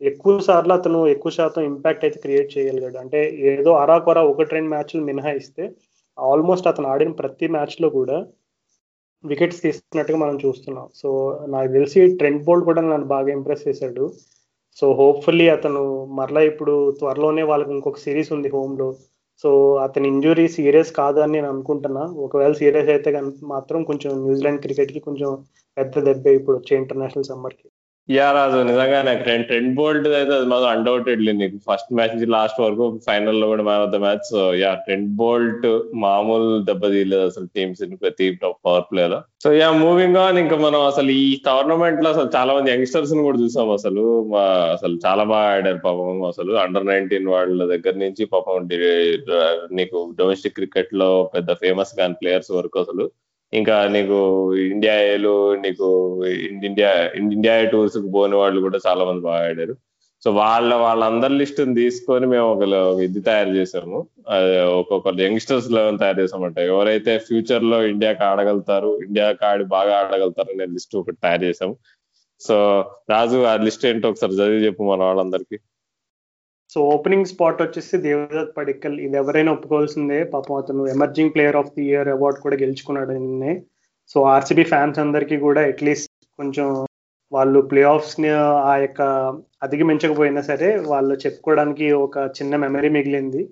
ఎక్కువ 0.00 0.34
సార్లు 0.48 0.72
అతను 0.78 0.98
ఎక్కువ 1.14 1.30
శాతం 1.38 1.62
ఇంపాక్ట్ 1.70 2.04
అయితే 2.06 2.18
క్రియేట్ 2.24 2.52
చేయగలిగాడు. 2.54 2.98
అంటే 3.04 3.20
ఏదో 3.52 3.70
అరాకొరా 3.82 4.22
ఒకటి 4.32 4.54
రెండు 4.56 4.70
మ్యాచ్లు 4.74 5.00
మినహాయిస్తే 5.08 5.64
ఆల్మోస్ట్ 6.18 6.68
అతను 6.70 6.88
ఆడిన 6.92 7.12
ప్రతి 7.20 7.46
మ్యాచ్లో 7.56 7.88
కూడా 7.98 8.16
వికెట్స్ 9.24 9.62
తీస్తున్నట్టుగా 9.64 10.18
మనం 10.24 10.36
చూస్తున్నాం. 10.44 10.86
సో 11.00 11.08
నాకు 11.54 11.70
తెలిసి 11.76 12.00
ట్రెండ్ 12.20 12.44
బోల్ట్ 12.46 12.68
కూడా 12.68 12.82
నన్ను 12.82 13.08
బాగా 13.14 13.30
ఇంప్రెస్ 13.38 13.66
చేశాడు. 13.68 14.04
సో 14.78 14.86
హోప్ఫుల్లీ 15.00 15.46
అతను 15.56 15.82
మరలా 16.18 16.42
ఇప్పుడు 16.50 16.74
త్వరలోనే 17.00 17.42
వాళ్ళకి 17.50 17.72
ఇంకొక 17.76 18.00
సిరీస్ 18.06 18.32
ఉంది 18.36 18.48
హోమ్లో 18.54 18.88
సో 19.44 19.50
అతని 19.76 20.08
ఇంజురీ 20.08 20.48
సీరియస్ 20.48 20.90
కాదు 20.92 21.18
అని 21.20 21.32
నేను 21.32 21.48
అనుకుంటున్నా. 21.48 22.02
ఒకవేళ 22.26 22.52
సీరియస్ 22.52 22.88
అయితే 22.88 23.10
మాత్రం 23.46 23.84
కొంచెం 23.84 24.12
న్యూజిలాండ్ 24.24 24.62
క్రికెట్కి 24.62 25.00
కొంచెం 25.00 25.30
పెద్ద 25.76 26.04
దెబ్బ 26.04 26.26
ఇప్పుడు 26.38 26.56
వచ్చే 26.58 26.74
ఇంటర్నేషనల్ 26.76 27.24
సమ్మర్కి 27.24 27.66
యా 28.08 28.32
రాజు 28.32 28.58
నిజంగా 28.68 29.02
నాకు 29.02 29.20
ట్రెండ్ 29.22 29.46
ట్రెండ్ 29.46 29.74
బోల్ట్ 29.74 30.06
అయితే 30.08 30.32
అది 30.36 30.46
మాత్రం 30.46 30.68
అన్డౌటెడ్లీ 30.68 31.32
నీకు. 31.32 31.56
ఫస్ట్ 31.68 31.90
మ్యాచ్ 31.96 32.12
నుంచి 32.14 32.26
లాస్ట్ 32.26 32.60
వరకు 32.60 33.00
ఫైనల్లో 33.06 33.46
కూడా 33.46 33.62
man 33.62 33.82
of 33.82 33.92
the 33.92 33.98
match 34.04 34.24
so 34.30 34.40
yeah 34.54 34.70
Trent 34.74 35.10
Boult 35.20 35.66
మామూలు 36.04 36.64
దెబ్బ 36.64 36.82
తీయలేదు 36.90 37.26
అసలు 37.26 37.46
టీమ్స్ 37.56 37.82
ప్రతి 38.02 38.26
టాప్ 38.42 38.58
పవర్ 38.66 38.86
ప్లే 38.92 39.04
లో. 39.08 39.20
సో 39.44 39.52
యా 39.52 39.68
మూవింగ్ 39.84 40.16
ఆన్ 40.16 40.38
ఇంకా 40.38 40.56
మనం 40.56 40.80
అసలు 40.80 41.10
ఈ 41.10 41.28
టోర్నమెంట్లో 41.46 42.10
అసలు 42.10 42.30
చాలా 42.36 42.54
మంది 42.54 42.72
యంగ్స్టర్స్ని 42.72 43.22
కూడా 43.22 43.38
చూసాం 43.38 43.70
అసలు. 43.70 44.06
అసలు 44.72 44.98
చాలా 45.06 45.24
బాగా 45.24 45.50
ఆడారు 45.56 45.80
పాపం 45.84 46.24
అసలు. 46.24 46.52
అండర్ 46.64 46.86
నైన్టీన్ 46.86 47.28
వాళ్ళ 47.28 47.64
దగ్గర 47.74 47.94
నుంచి 48.04 48.24
పాపం 48.24 48.68
నీకు 49.72 50.14
డొమెస్టిక్ 50.18 50.54
క్రికెట్లో 50.54 51.30
పెద్ద 51.36 51.52
ఫేమస్ 51.52 51.94
కాని 51.98 52.14
ప్లేయర్స్ 52.22 52.52
వరకు 52.52 52.78
అసలు. 52.80 53.06
ఇంకా 53.52 53.86
నీకు 53.86 54.18
ఇండియా 54.54 54.94
ఏలు 55.02 55.54
నీకు 55.54 55.86
ఇండియా 56.66 56.90
ఇండియా 57.14 57.64
టూర్స్కు 57.64 58.08
పోని 58.14 58.36
వాళ్ళు 58.36 58.60
కూడా 58.60 58.78
చాలా 58.86 59.04
మంది 59.04 59.20
బాగా 59.20 59.48
ఆడారు. 59.48 59.74
సో 60.24 60.30
వాళ్ళ 60.32 60.74
వాళ్ళందరి 60.74 61.34
లిస్ట్ 61.34 61.74
తీసుకొని 61.74 62.26
మేము 62.26 62.46
ఒక 62.52 62.62
ఇది 63.00 63.20
తయారు 63.20 63.48
చేసాము. 63.48 64.06
ఒక్కొక్క 64.80 65.20
యంగ్స్టర్స్ 65.20 65.70
లెవెన్ 65.70 65.98
తయారు 65.98 66.20
చేసామంట. 66.22 66.58
ఎవరైతే 66.58 67.18
ఫ్యూచర్లో 67.18 67.82
ఇండియాకి 67.86 68.24
ఆడగలుగుతారు 68.24 69.02
ఇండియాకి 69.02 69.44
ఆడి 69.44 69.64
బాగా 69.64 69.96
ఆడగలుగుతారు 69.96 70.52
అనే 70.52 70.66
లిస్ట్ 70.66 70.96
ఒకటి 70.96 71.16
తయారు 71.22 71.42
చేసాము. 71.44 71.76
సో 72.40 72.84
రాజు 73.10 73.44
ఆ 73.44 73.56
లిస్ట్ 73.56 73.86
ఏంటో 73.86 74.08
ఒకసారి 74.10 74.32
చదివి 74.32 74.66
చెప్పు 74.66 74.82
మన 74.82 75.02
వాళ్ళందరికీ. 75.02 75.58
సో 76.72 76.80
ఓపెనింగ్ 76.94 77.30
స్పాట్ 77.30 77.62
వచ్చేసి 77.64 77.96
దేవదత్ 78.06 78.52
పడిక్కల్ 78.58 78.96
ఇది 79.06 79.16
ఎవరైనా 79.20 79.50
ఒప్పుకోవాల్సిందే. 79.56 80.18
పాపం 80.34 80.56
అతను 80.62 80.82
emerging 80.94 81.32
player 81.34 81.58
of 81.60 81.72
the 81.76 81.84
year 81.90 82.10
award 82.14 82.38
కూడా 82.44 82.56
గెలుచుకున్నాడు 82.62 83.12
నిన్నే. 83.18 83.52
సో 84.12 84.20
ఆర్సీబీ 84.34 84.64
ఫ్యాన్స్ 84.72 85.00
అందరికీ 85.04 85.36
కూడా 85.46 85.62
అట్లీస్ట్ 85.72 86.12
కొంచెం 86.40 86.68
వాళ్ళు 87.32 87.58
ప్లే 87.70 87.82
ఆఫ్స్ని 87.94 88.30
ఆ 88.70 88.72
యొక్క 88.84 89.02
అధిగమించకపోయినా 89.66 90.42
సరే 90.50 90.68
వాళ్ళు 90.92 91.14
చెప్పుకోవడానికి 91.24 91.86
ఒక 92.06 92.18
చిన్న 92.38 92.56
మెమరీ 92.64 92.88
మిగిలింది 92.96 93.42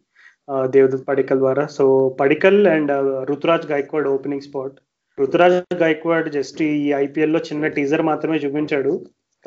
దేవదత్ 0.75 1.09
పడికల్ 1.11 1.43
ద్వారా. 1.45 1.65
So 1.77 1.85
Padikkal 2.21 2.61
and 2.75 2.93
Ruturaj 3.31 3.67
Gaikwad 3.73 4.09
opening 4.15 4.47
spot 4.47 4.77
Ruturaj 5.19 5.59
Gaikwad 5.83 6.29
just 6.37 6.61
ఈ 6.63 6.89
ఐపీఎల్లో 7.05 7.41
చిన్న 7.49 7.67
టీజర్ 7.77 8.03
మాత్రమే 8.09 8.37
చూపించాడు. 8.45 8.93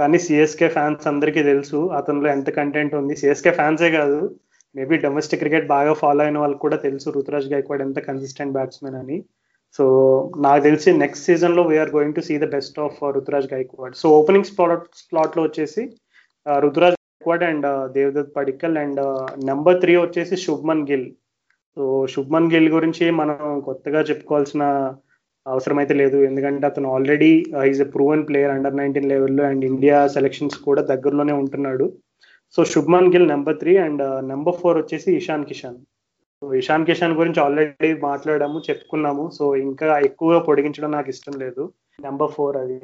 కానీ 0.02 0.18
సిఎస్కే 0.26 0.68
ఫ్యాన్స్ 0.76 1.10
అందరికీ 1.12 1.42
తెలుసు 1.50 1.80
అతనిలో 1.98 2.28
ఎంత 2.36 2.50
కంటెంట్ 2.60 2.94
ఉంది. 3.00 3.14
సిఎస్కే 3.22 3.52
ఫ్యాన్సే 3.60 3.90
కాదు 3.98 4.20
మేబీ 4.76 4.96
డొమెస్టిక్ 5.06 5.42
క్రికెట్ 5.44 5.66
బాగా 5.76 5.94
ఫాలో 6.02 6.22
అయిన 6.26 6.38
వాళ్ళకి 6.44 6.62
కూడా 6.66 6.78
తెలుసు 6.86 7.08
రుతురాజ్ 7.18 7.48
గైక్వాడ్ 7.54 7.84
ఎంత 7.88 8.00
కన్సిస్టెంట్ 8.08 8.56
బ్యాట్స్మెన్ 8.58 8.98
అని. 9.02 9.18
సో 9.80 9.84
నాకు 10.46 10.62
తెలిసి 10.68 10.90
నెక్స్ట్ 11.04 11.28
సీజన్లో 11.30 11.64
we're 11.72 11.92
going 11.98 12.16
to 12.18 12.24
see 12.28 12.36
the 12.44 12.48
best 12.56 12.78
of 12.86 12.98
Ruturaj 13.18 13.48
Gaikwad 13.54 13.96
so 14.02 14.08
opening 14.20 14.50
slot 14.50 14.88
స్లాట్లో 15.04 15.44
వచ్చేసి 15.48 15.84
uh, 16.46 16.58
Ruturaj 16.66 16.98
Gaikwad 17.04 17.46
and 17.50 17.66
uh, 17.74 17.86
Devdutt 17.98 18.34
Padikkal 18.40 18.78
and 18.84 19.02
number 19.52 19.80
three 19.84 19.96
వచ్చేసి 19.98 20.38
శుభ్మన్ 20.48 20.86
గిల్. 20.92 21.08
సో 21.78 21.84
శుభ్మన్ 22.16 22.52
గిల్ 22.54 22.70
గురించి 22.78 23.06
మనం 23.22 23.38
కొత్తగా 23.68 24.00
చెప్పుకోవాల్సిన 24.10 24.64
అవసరమైతే 25.46 25.94
లేదు. 26.02 26.18
ఎందుకంటే 26.30 26.66
అతను 26.72 26.90
already 26.96 27.32
is 27.72 27.82
a 27.86 27.90
proven 27.96 28.26
player 28.30 28.54
under 28.56 28.80
nineteen 28.82 29.12
లెవెల్లో 29.14 29.44
అండ్ 29.50 29.64
ఇండియా 29.72 30.00
సెలెక్షన్స్ 30.16 30.58
కూడా 30.68 30.82
దగ్గరలోనే 30.92 31.36
ఉంటున్నాడు. 31.42 31.88
So 32.58 32.62
Shubman 32.74 33.12
Gill 33.14 33.32
number 33.34 33.60
three 33.62 33.74
and 33.86 34.04
number 34.32 34.60
four 34.62 34.80
వచ్చేసి 34.82 35.10
ఇషాన్ 35.20 35.48
కిషాన్ 35.50 35.80
సో 36.42 36.48
ఇషాన్ 36.60 36.86
కిషాన్ 36.90 37.18
గురించి 37.20 37.40
ఆల్రెడీ 37.46 37.90
మాట్లాడాము 38.10 38.60
చెప్పుకున్నాము. 38.68 39.26
సో 39.38 39.44
ఇంకా 39.68 39.88
ఎక్కువగా 40.10 40.40
పొడిగించడం 40.48 40.92
నాకు 40.98 41.10
ఇష్టం 41.16 41.36
లేదు. 41.44 41.64
నెంబర్ 42.08 42.34
ఫోర్ 42.38 42.58
అది. 42.64 42.80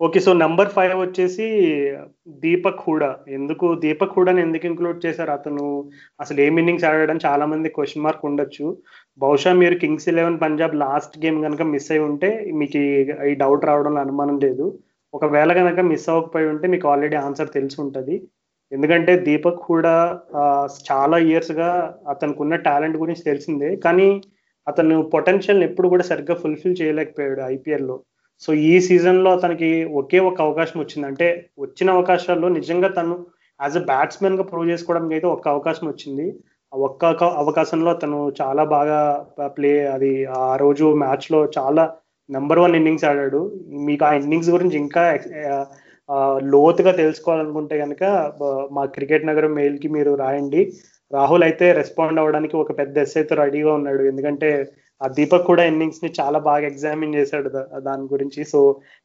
ఓకే 0.00 0.18
సో 0.26 0.30
నెంబర్ 0.42 0.70
ఫైవ్ 0.76 0.92
వచ్చేసి 1.00 1.44
దీపక్ 2.44 2.80
హూడా 2.86 3.10
ఎందుకు 3.36 3.66
దీపక్ 3.84 4.14
హూడాని 4.16 4.40
ఎందుకు 4.46 4.64
ఇంక్లూడ్ 4.70 4.98
చేశారు? 5.06 5.32
అతను 5.38 5.64
అసలు 6.22 6.38
ఏం 6.46 6.54
ఇన్నింగ్స్ 6.60 6.86
ఆడడం 6.88 7.18
చాలా 7.26 7.44
మంది 7.52 7.68
క్వశ్చన్ 7.76 8.04
మార్క్ 8.06 8.26
ఉండొచ్చు. 8.30 8.66
బహుశా 9.22 9.50
మీరు 9.62 9.76
Kings 9.82 10.08
eleven 10.12 10.38
Punjab 10.42 10.74
last 10.84 11.16
game 11.24 11.38
కనుక 11.44 11.62
మిస్ 11.72 11.90
అయి 11.94 12.00
ఉంటే 12.08 12.28
మీకు 12.60 12.78
ఈ 13.30 13.34
డౌట్ 13.42 13.66
రావడంలో 13.68 14.00
అనుమానం 14.04 14.36
లేదు. 14.46 14.64
ఒకవేళ 15.14 15.50
కనుక 15.58 15.80
మిస్ 15.90 16.06
అవ్వకపోయి 16.12 16.46
ఉంటే 16.52 16.66
మీకు 16.72 16.86
ఆల్రెడీ 16.92 17.16
ఆన్సర్ 17.26 17.50
తెలిసి 17.56 17.76
ఉంటుంది. 17.84 18.14
ఎందుకంటే 18.72 19.12
దీపక్ 19.26 19.60
కూడా 19.72 19.94
చాలా 20.88 21.16
ఇయర్స్గా 21.28 21.68
అతనికి 22.12 22.40
ఉన్న 22.44 22.54
టాలెంట్ 22.68 22.96
గురించి 23.02 23.22
తెలిసిందే. 23.30 23.70
కానీ 23.84 24.08
అతను 24.66 24.96
పొటెన్షియల్ 25.14 25.62
ఎప్పుడు 25.68 25.88
కూడా 25.92 26.04
సరిగ్గా 26.10 26.34
ఫుల్ఫిల్ 26.42 26.78
చేయలేకపోయాడు 26.80 27.42
ఐపీఎల్లో 27.54 27.96
సో 28.42 28.50
ఈ 28.70 28.74
సీజన్లో 28.86 29.30
అతనికి 29.38 29.68
ఒకే 30.00 30.18
ఒక 30.30 30.38
అవకాశం 30.46 30.78
వచ్చింది. 30.82 31.06
అంటే 31.10 31.28
వచ్చిన 31.64 31.88
అవకాశాల్లో 31.96 32.48
నిజంగా 32.58 32.88
తను 32.98 33.14
యాజ్ 33.60 33.76
అ 33.80 33.84
బ్యాట్స్మెన్గా 33.92 34.44
ప్రూవ్ 34.50 34.70
చేసుకోవడానికి 34.72 35.14
అయితే 35.16 35.28
ఒక 35.36 35.46
అవకాశం 35.54 35.86
వచ్చింది. 35.92 36.26
ఒక్క 36.86 37.24
అవకాశంలో 37.42 37.92
తను 37.94 38.18
చాలా 38.40 38.64
బాగా 38.64 39.00
ప్లే 39.56 39.72
అది 39.86 40.12
ఆ 40.26 40.56
రోజు 40.56 40.86
మ్యాచ్లో 41.02 41.40
చాలా 41.58 41.84
నెంబర్ 42.30 42.58
వన్ 42.58 42.76
ఇన్నింగ్స్ 42.76 43.04
ఆడాడు. 43.04 43.40
మీకు 43.88 44.04
ఆ 44.04 44.12
ఇన్నింగ్స్ 44.12 44.50
గురించి 44.50 44.76
ఇంకా 44.76 45.04
లోతుగా 46.54 46.92
తెలుసుకోవాలనుకుంటే 46.92 47.78
కనుక 47.78 48.02
మా 48.72 48.84
క్రికెట్ 48.96 49.26
నగరం 49.26 49.52
మెయిల్కి 49.54 49.88
మీరు 49.88 50.14
రాయండి. 50.14 50.62
రాహుల్ 51.12 51.44
అయితే 51.44 51.66
రెస్పాండ్ 51.72 52.20
అవ్వడానికి 52.20 52.56
ఒక 52.56 52.78
పెద్ద 52.78 52.98
ఎస్ఐతో 52.98 53.34
రెడీగా 53.42 53.72
ఉన్నాడు. 53.74 54.02
ఎందుకంటే 54.02 54.50
ఆ 55.00 55.06
దీపక్ 55.16 55.46
కూడా 55.50 55.62
ఇన్నింగ్స్ని 55.70 56.10
చాలా 56.20 56.38
బాగా 56.48 56.64
ఎగ్జామిన్ 56.72 57.16
చేశాడు 57.18 57.48
దాని 57.88 58.04
గురించి. 58.12 58.40
సో 58.52 58.60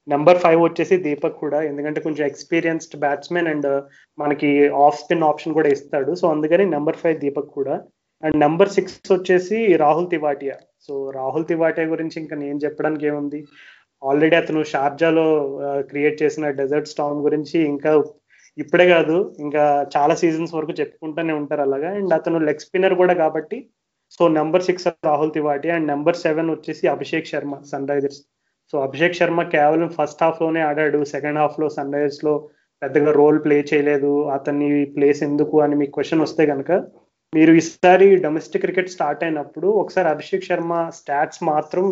నెంబర్ 0.08 0.42
ఫైవ్ 0.44 0.60
వచ్చేసి 0.64 0.96
దీపక్ 1.08 1.40
కూడా. 1.44 1.60
ఎందుకంటే 1.70 2.00
కొంచెం 2.06 2.24
ఎక్స్పీరియన్స్డ్ 2.32 2.98
బ్యాట్స్మెన్ 3.06 3.50
అండ్ 3.54 3.70
మనకి 4.18 4.52
ఆఫ్ 4.86 5.00
స్పిన్ 5.02 5.28
ఆప్షన్ 5.32 5.58
కూడా 5.60 5.72
ఇస్తాడు. 5.76 6.14
సో 6.22 6.28
అందుకని 6.36 6.66
నెంబర్ 6.76 7.02
ఫైవ్ 7.04 7.18
దీపక్ 7.26 7.52
కూడా. 7.60 7.78
అండ్ 8.24 8.38
నెంబర్ 8.46 8.74
సిక్స్ 8.78 8.98
వచ్చేసి 9.14 9.58
రాహుల్ 9.84 10.10
తివాటియా. 10.14 10.56
సో 10.86 10.94
రాహుల్ 11.20 11.50
తివాటియా 11.52 11.86
గురించి 11.94 12.18
ఇంకా 12.24 12.36
నేను 12.46 12.60
చెప్పడానికి 12.66 13.06
ఏముంది? 13.12 13.42
ఆల్రెడీ 14.02 14.36
అతను 14.42 14.62
షార్జాలో 14.74 15.26
uh, 15.68 15.82
క్రియేట్ 15.90 16.18
చేసిన 16.24 16.46
డెజర్ట్ 16.60 16.92
స్టామ్ 16.94 17.20
గురించి 17.28 17.58
ఇంకా 17.74 17.92
ఇప్పుడే 18.58 18.86
కాదు 18.94 19.16
ఇంకా 19.46 19.64
చాలా 19.96 20.14
సీజన్స్ 20.22 20.54
వరకు 20.58 20.74
చెప్పుకుంటూనే 20.80 21.34
ఉంటారు 21.42 21.62
అలాగా. 21.68 21.90
అండ్ 22.00 22.14
అతను 22.20 22.40
లెగ్ 22.48 22.64
స్పిన్నర్ 22.66 22.96
కూడా 23.02 23.14
కాబట్టి 23.24 23.58
so 24.16 24.24
number 24.38 24.66
six 24.68 24.88
Rahul 25.08 25.34
Tewatia 25.38 25.70
and 25.76 25.90
number 25.94 26.22
seven 26.26 26.50
వచ్చేసి 26.54 26.86
Abhishek 26.96 27.32
Sharma 27.32 27.56
sun 27.72 27.90
Risers 27.92 28.22
so 28.74 28.78
Abhishek 28.86 29.20
Sharma 29.20 29.44
కేవలం 29.56 29.90
ఫస్ట్ 29.98 30.24
హాఫ్లోనే 30.24 30.62
ఆడాడు. 30.70 31.00
సెకండ్ 31.14 31.40
హాఫ్లో 31.40 31.68
సన్ 31.76 31.94
రైజర్స్లో 31.96 32.34
పెద్దగా 32.82 33.12
రోల్ 33.20 33.40
ప్లే 33.46 33.58
చేయలేదు. 33.72 34.12
అతన్ని 34.38 34.68
ప్లేస్ 34.96 35.22
ఎందుకు 35.30 35.56
అని 35.62 35.76
మీకు 35.76 35.94
క్వశ్చన్ 35.96 36.26
వస్తే 36.26 36.44
కనుక 36.46 36.72
మీరు 37.34 37.52
ఈసారి 37.52 38.06
డొమెస్టిక్ 38.26 38.64
క్రికెట్ 38.66 38.94
స్టార్ట్ 38.94 39.24
అయినప్పుడు 39.24 39.68
ఒకసారి 39.82 40.08
అభిషేక్ 40.10 40.48
శర్మ 40.50 40.74
స్టాట్స్ 41.00 41.42
మాత్రం 41.44 41.86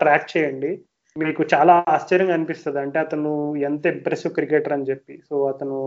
ట్రాక్ 0.00 0.26
చేయండి. 0.32 0.72
మీకు 1.16 1.42
చాలా 1.54 1.74
ఆశ్చర్యంగా 1.88 2.34
అనిపిస్తుంది. 2.34 2.78
అంటే 2.80 2.98
అతను 2.98 3.30
ఎంత 3.68 3.84
ఇంప్రెసివ్ 3.86 4.34
క్రికెటర్ 4.34 4.74
అని 4.76 4.88
చెప్పి. 4.90 5.14
సో 5.28 5.36
అతను 5.52 5.78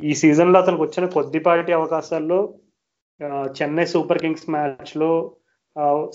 ఈ 0.00 0.14
సీజన్లో 0.22 0.58
అతనికి 0.60 0.82
వచ్చిన 0.82 1.04
కొద్దిపాటి 1.06 1.72
అవకాశాల్లో 1.72 2.38
చెన్నై 3.58 3.84
సూపర్ 3.84 4.18
కింగ్స్ 4.18 4.48
మ్యాచ్లో 4.50 5.10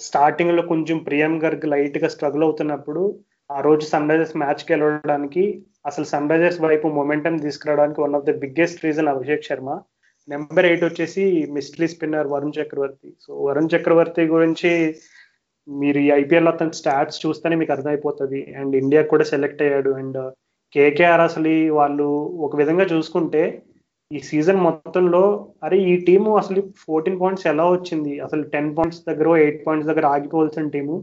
స్టార్టింగ్లో 0.06 0.62
కొంచెం 0.62 0.97
ప్రియం 0.97 1.34
గర్గ్ 1.43 1.66
లైట్గా 1.66 2.08
స్ట్రగుల్ 2.08 2.43
అవుతున్నప్పుడు 2.43 3.02
ఆ 3.49 3.60
రోజు 3.62 3.84
సన్ 3.86 4.10
రైజర్స్ 4.12 4.38
మ్యాచ్కి 4.38 4.70
వెళ్ళడానికి 4.74 5.43
అసలు 5.86 6.06
సన్ 6.06 6.30
రైజర్స్ 6.32 6.60
వైపు 6.62 6.88
మొమెంటం 6.88 7.36
తీసుకురావడానికి 7.38 8.02
one 8.02 8.16
of 8.18 8.28
the 8.30 8.34
biggest 8.43 8.84
reason 8.86 9.12
Abhishek 9.14 9.47
Sharma. 9.49 9.70
Number 10.28 10.68
eight 10.70 10.86
వచ్చేసి 10.86 11.24
mystery 11.56 11.88
spinner 11.93 12.32
Varun 12.34 12.56
Chakravarthy. 12.58 13.10
So 13.24 13.32
Varun 13.47 13.72
Chakravarthy 13.74 14.24
గురించి 14.36 14.72
మీరు 15.68 15.99
ఈ 16.06 16.08
ఐపీఎల్ 16.22 16.52
అతని 16.52 16.78
స్టాట్స్ 16.80 17.22
చూస్తేనే 17.24 17.56
మీకు 17.62 17.74
అర్థమైపోతుంది. 17.76 18.39
అండ్ 18.60 18.76
ఇండియా 18.76 19.02
కూడా 19.14 19.26
సెలెక్ట్ 19.34 19.64
అయ్యాడు. 19.66 19.91
అండ్ 20.02 20.20
కేకేఆర్ 20.76 21.24
అసలు 21.30 21.54
వాళ్ళు 21.80 22.08
ఒక 22.47 22.56
విధంగా 22.62 22.86
చూసుకుంటే 22.93 23.43
ఈ 24.12 24.20
సీజన్ 24.30 24.59
మొత్తంలో 24.66 25.22
అరే 25.64 25.78
ఈ 25.91 25.93
టీము 26.07 26.32
అసలు 26.38 26.62
ఫోర్టీన్ 26.84 27.20
పాయింట్స్ 27.22 27.45
ఎలా 27.51 27.66
వచ్చింది? 27.70 28.14
అసలు 28.20 28.43
టెన్ 28.53 28.72
పాయింట్స్ 28.78 29.01
దగ్గర 29.09 29.28
ఎయిట్ 29.43 29.62
పాయింట్స్ 29.66 29.89
దగ్గర 29.89 30.05
ఆగిపోవాల్సిన 30.16 30.72
టీము 30.76 30.95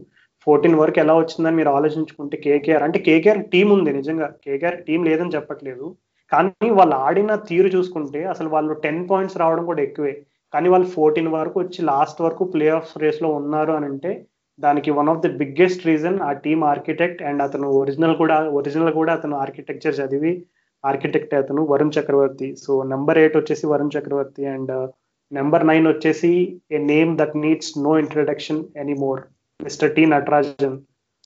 ఫోర్టీన్ 0.47 0.77
వరకు 0.81 0.99
ఎలా 0.99 1.13
వచ్చిందని 1.17 1.57
మీరు 1.59 1.71
ఆలోచించుకుంటే 1.77 2.35
కేకేఆర్ 2.45 2.83
అంటే 2.83 2.99
కేకేఆర్ 3.07 3.41
టీం 3.53 3.67
ఉంది 3.77 3.91
నిజంగా. 3.97 4.27
కేకేఆర్ 4.45 4.77
టీం 4.87 4.99
లేదని 5.09 5.35
చెప్పట్లేదు. 5.35 5.87
కానీ 6.31 6.69
వాళ్ళు 6.79 6.95
ఆడిన 7.05 7.35
తీరు 7.49 7.69
చూసుకుంటే 7.75 8.19
అసలు 8.33 8.49
వాళ్ళు 8.49 8.73
టెన్ 8.85 9.01
పాయింట్స్ 9.09 9.39
రావడం 9.41 9.63
కూడా 9.65 9.81
ఎక్కువే. 9.81 10.13
కానీ 10.53 10.67
వాళ్ళు 10.69 10.87
ఫోర్టీన్ 10.95 11.31
వరకు 11.37 11.57
వచ్చి 11.59 11.79
లాస్ట్ 11.91 12.21
వరకు 12.25 12.43
ప్లే 12.53 12.67
ఆఫ్ 12.77 12.93
రేస్లో 13.03 13.29
ఉన్నారు 13.39 13.71
అని 13.71 13.85
అంటే 13.85 14.11
దానికి 14.59 14.89
one 14.91 15.09
of 15.11 15.21
the 15.21 15.31
biggest 15.41 15.85
reason 15.87 16.17
ఆ 16.21 16.31
టీమ్ 16.45 16.63
ఆర్కిటెక్ట్ 16.71 17.21
అండ్ 17.23 17.41
అతను 17.41 17.67
ఒరిజినల్ 17.81 18.15
కూడా 18.21 18.37
ఒరిజినల్ 18.59 18.93
కూడా 18.93 19.11
అతను 19.13 19.35
ఆర్కిటెక్చర్ 19.43 19.99
చదివి 19.99 20.33
ఆర్కిటెక్ట్ 20.83 21.33
అతను 21.33 21.61
Varun 21.65 21.95
Chakravarthy 21.99 22.55
so 22.55 22.83
number 22.83 23.17
eight 23.17 23.37
వచ్చేసి 23.37 23.67
Varun 23.67 23.95
Chakravarthy 23.97 24.45
and 24.45 24.89
number 25.31 25.67
nine 25.67 25.87
వచ్చేసి 25.87 26.61
a 26.71 26.77
name 26.77 27.17
that 27.17 27.37
needs 27.37 27.73
no 27.77 27.99
introduction 27.99 28.63
anymore 28.77 29.21
mister 29.63 29.95
T 29.95 30.05
Natarajan 30.05 30.77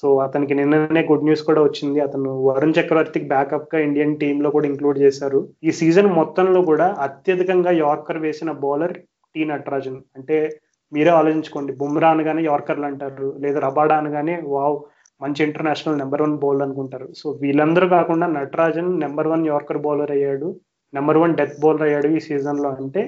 so 0.03 0.17
అతనికి 0.17 0.53
నిన్ననే 0.53 1.07
గుడ్ 1.11 1.23
న్యూస్ 1.23 1.43
కూడా 1.43 1.61
వచ్చింది. 1.63 1.99
అతను 1.99 2.29
వరుణ్ 2.47 2.73
చక్రవర్తికి 2.79 3.25
బ్యాకప్గా 3.25 3.79
ఇండియన్ 3.79 4.17
టీమ్లో 4.17 4.49
కూడా 4.51 4.67
ఇంక్లూడ్ 4.67 4.99
చేశారు. 4.99 5.49
ఈ 5.63 5.71
సీజన్ 5.71 6.07
మొత్తంలో 6.07 6.61
కూడా 6.61 6.95
అత్యధికంగా 6.99 7.71
యార్కర్ 7.71 8.17
వేసిన 8.17 8.51
బౌలర్ 8.51 8.93
టి 9.35 9.45
నటరాజన్ 9.45 9.99
అంటే 10.15 10.59
మీరే 10.93 11.09
ఆలోచించుకోండి. 11.09 11.73
బుమ్రా 11.73 12.09
అనగానే 12.09 12.43
యార్కర్లు 12.43 12.85
అంటారు. 12.85 13.35
లేదా 13.39 13.59
రబాడా 13.59 13.95
అనగానే 13.97 14.41
వావ్ 14.45 14.77
మంచి 15.21 15.41
ఇంటర్నేషనల్ 15.47 15.99
నెంబర్ 16.01 16.23
వన్ 16.25 16.35
బౌలర్ 16.43 16.65
అనుకుంటారు. 16.67 17.07
సో 17.19 17.27
వీళ్ళందరూ 17.43 17.87
కాకుండా 17.95 18.27
Natarajan 18.37 18.91
number 19.03 19.31
one 19.33 19.43
yorker 19.51 19.83
bowler 19.85 20.13
అయ్యాడు. 20.15 20.49
నెంబర్ 20.93 21.19
వన్ 21.23 21.35
డెత్ 21.39 21.59
బౌలర్ 21.63 21.85
అయ్యాడు 21.87 22.09
ఈ 22.17 22.19
సీజన్లో. 22.27 22.71
అంటే 22.81 23.03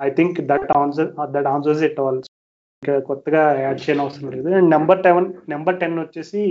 I 0.00 0.08
think 0.18 0.38
that 0.50 0.70
answer 0.80 1.10
that 1.34 1.50
answers 1.54 1.82
it 1.88 2.00
all 2.04 2.20
ఇంకా 2.82 2.94
కొత్తగా 3.10 3.42
యాడ్ 3.64 3.80
చేయని 3.84 4.02
అవసరం 4.04 4.28
లేదు. 4.34 4.48
And 4.58 4.70
number 4.74 5.02
ten 5.04 5.30
number 5.54 5.80
ten 5.82 5.96
వచ్చేసి 6.04 6.42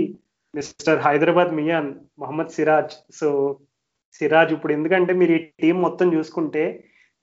మిస్టర్ 0.54 1.00
హైదరాబాద్ 1.06 1.52
మియాన్ 1.60 1.88
మొహమ్మద్ 2.22 2.52
సిరాజ్ 2.56 2.94
సో 3.20 3.28
సిరాజ్ 4.18 4.52
ఇప్పుడు 4.56 4.72
ఎందుకంటే 4.72 5.12
మీరు 5.20 5.32
ఈ 5.38 5.40
టీం 5.62 5.76
మొత్తం 5.86 6.08
చూసుకుంటే 6.16 6.64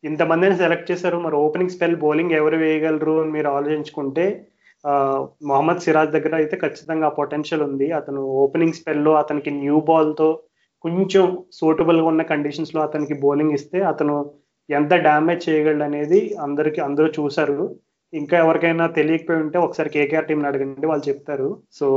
ఇంతమందిని 0.04 0.56
సెలెక్ట్ 0.62 0.90
చేశారు. 0.92 1.18
మరి 1.26 1.36
ఓపెనింగ్ 1.44 1.74
స్పెల్ 1.76 2.02
బౌలింగ్ 2.04 2.34
ఎవరు 2.40 2.58
వేయగలరు 2.64 3.14
అని 3.22 3.32
మీరు 3.32 3.50
ఆలోచించుకుంటే 3.58 4.26
మొహమ్మద్ 5.50 5.84
సిరాజ్ 5.86 6.16
దగ్గర 6.16 6.34
అయితే 6.42 6.56
ఖచ్చితంగా 6.64 7.10
పొటెన్షియల్ 7.20 7.64
ఉంది. 7.70 7.88
అతను 8.00 8.22
ఓపెనింగ్ 8.44 8.78
స్పెల్లో 8.80 9.14
అతనికి 9.22 9.52
న్యూ 9.62 9.78
బాల్తో 9.90 10.30
కొంచెం 10.86 11.26
సూటబుల్గా 11.60 12.08
ఉన్న 12.12 12.22
కండిషన్స్లో 12.34 12.80
అతనికి 12.88 13.16
బౌలింగ్ 13.24 13.56
ఇస్తే 13.58 13.80
అతను 13.92 14.16
ఎంత 14.70 14.94
డ్యామేజ్ 15.08 15.46
చేయగలడు 15.48 15.86
అనేది 15.90 16.20
అందరికి 16.46 16.80
అందరూ 16.88 17.08
చూశారు. 17.18 17.58
ఇంకా 18.14 18.36
ఎవరికైనా 18.44 18.86
తెలియకపోయి 18.98 19.40
ఉంటే 19.44 19.58
ఒకసారి 19.66 19.90
కేకేఆర్ 19.94 20.28
టీం 20.28 20.42
అడగండి 20.50 20.88
వాళ్ళు 20.90 21.06
చెప్తారు. 21.10 21.48
సో 21.78 21.88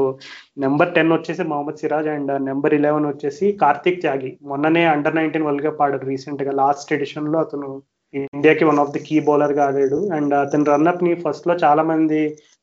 నెంబర్ 0.64 0.94
టెన్ 0.96 1.12
వచ్చేసి 1.14 1.42
Mohammed 1.52 1.80
Siraj 1.82 2.08
and 2.14 2.32
number 2.48 2.76
eleven 2.78 3.08
వచ్చేసి 3.10 3.46
కార్తిక్ 3.62 4.00
త్యాగి. 4.04 4.30
మొన్ననే 4.50 4.84
అండర్ 4.94 5.18
నైన్టీన్ 5.18 5.46
వరల్డ్ 5.48 5.64
కప్ 5.66 5.82
ఆడాడు 5.86 6.06
రీసెంట్గా 6.12 6.54
లాస్ట్ 6.62 6.94
ఎడిషన్లో 6.96 7.38
అతను 7.46 7.68
ఇండియాకి 8.14 8.64
వన్ 8.70 8.80
ఆఫ్ 8.84 8.94
ది 8.96 9.02
కీ 9.08 9.16
బౌలర్గా 9.28 9.64
ఆడాడు. 9.68 9.98
అండ్ 10.18 10.34
అతని 10.44 10.70
రన్అప్ని 10.72 11.12
ఫస్ట్లో 11.24 11.56
చాలామంది 11.64 12.20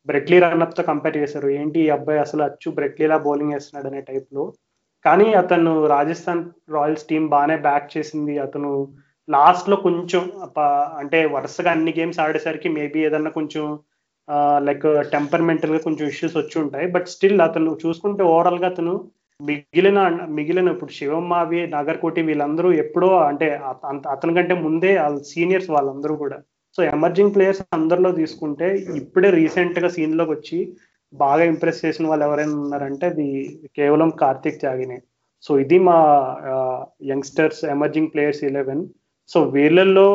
బ్రెట్లీ 0.08 0.38
రన్అప్తో 0.44 0.84
కంపేర్ 0.92 1.18
చేశారు. 1.22 1.50
ఏంటి 1.60 1.80
ఈ 1.86 1.90
అబ్బాయి 1.98 2.20
అసలు 2.26 2.42
అచ్చు 2.48 2.70
బ్రెట్లీలా 2.78 3.18
బౌలింగ్ 3.28 3.54
వేస్తున్నాడు 3.56 3.88
అనే 3.92 4.02
టైప్లో. 4.12 4.44
కానీ 5.06 5.28
అతను 5.42 5.72
రాజస్థాన్ 5.94 6.44
రాయల్స్ 6.76 7.08
టీం 7.10 7.24
బాగానే 7.34 7.58
బ్యాక్ 7.68 7.88
చేసింది. 7.96 8.36
అతను 8.46 8.72
లాస్ట్లో 9.28 9.76
కొంచెం 9.88 10.24
అంటే 11.02 11.20
వరుసగా 11.36 11.72
అన్ని 11.76 11.92
గేమ్స్ 12.00 12.22
ఆడేసరికి 12.26 12.70
మేబీ 12.78 13.00
ఏదన్నా 13.08 13.32
కొంచెం 13.40 13.66
లైక్ 14.68 14.88
టెంపర్మెంటల్గా 15.16 15.80
కొంచెం 15.88 16.06
ఇష్యూస్ 16.14 16.36
వచ్చి 16.38 16.56
ఉంటాయి. 16.64 16.88
బట్ 16.96 17.08
స్టిల్ 17.16 17.42
అతను 17.48 17.72
చూసుకుంటే 17.86 18.24
ఓవరాల్గా 18.34 18.68
అతను 18.74 18.94
మిగిలిన 19.40 20.00
మిగిలిన 20.38 20.68
ఇప్పుడు 20.76 20.94
శివమావి 20.98 21.62
నాగర్కోటి 21.68 22.22
వీళ్ళందరూ 22.22 22.70
ఎప్పుడో 22.84 23.10
అంటే 23.30 23.48
అతని 24.14 24.36
కంటే 24.38 24.56
ముందే 24.66 24.92
సీనియర్స్ 25.32 25.70
వాళ్ళందరూ 25.76 26.14
కూడా 26.16 26.38
సో 26.78 26.84
ఎమర్జింగ్ 26.96 27.34
ప్లేయర్స్ 27.36 27.62
అందరిలో 27.78 28.12
తీసుకుంటే 28.12 28.68
ఇప్పుడే 29.00 29.30
రీసెంట్గా 29.40 29.90
సీన్లోకి 29.96 30.32
వచ్చి 30.36 30.60
బాగా 31.14 31.44
ఇంప్రెస్ 31.52 31.82
చేసిన 31.86 32.08
వాళ్ళు 32.08 32.26
ఎవరైనా 32.28 32.56
ఉన్నారంటే 32.64 33.06
అది 33.14 33.28
కేవలం 33.78 34.10
కార్తిక్ 34.22 34.62
త్యాగినే. 34.64 34.98
సో 35.46 35.52
ఇది 35.64 35.78
మా 35.90 35.98
youngsters 37.12 37.62
emerging 37.76 38.12
players 38.14 38.44
eleven 38.50 38.84
so 39.30 39.40
వీళ్ళల్లో 39.56 40.08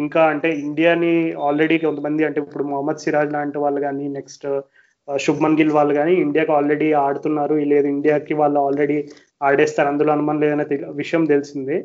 ఇంకా 0.00 0.22
అంటే 0.32 0.48
ఇండియాని 0.66 1.12
ఆల్రెడీ 1.46 1.76
కొంతమంది 1.78 2.22
అంటే 2.24 2.38
ఇప్పుడు 2.44 2.64
మొహమ్మద్ 2.64 3.02
సిరాజ్ 3.04 3.32
లాంటి 3.36 3.58
వాళ్ళు 3.64 3.80
కానీ 3.86 4.04
నెక్స్ట్ 4.18 4.46
శుభ్మన్ 5.08 5.58
గిల్ 5.58 5.74
వాళ్ళు 5.76 5.92
కానీ 5.94 6.12
ఇండియాకి 6.24 6.52
ఆల్రెడీ 6.52 6.88
ఆడుతున్నారు. 7.06 7.54
లేదు 7.72 7.86
ఇండియాకి 7.94 8.34
వాళ్ళు 8.40 8.58
ఆల్రెడీ 8.66 8.98
ఆడేస్తారు. 9.48 9.88
అందులో 9.92 10.10
అనుమానం 10.16 10.40
లేదనే 10.44 10.64
విషయం 11.02 11.24
తెలిసిందే. 11.24 11.78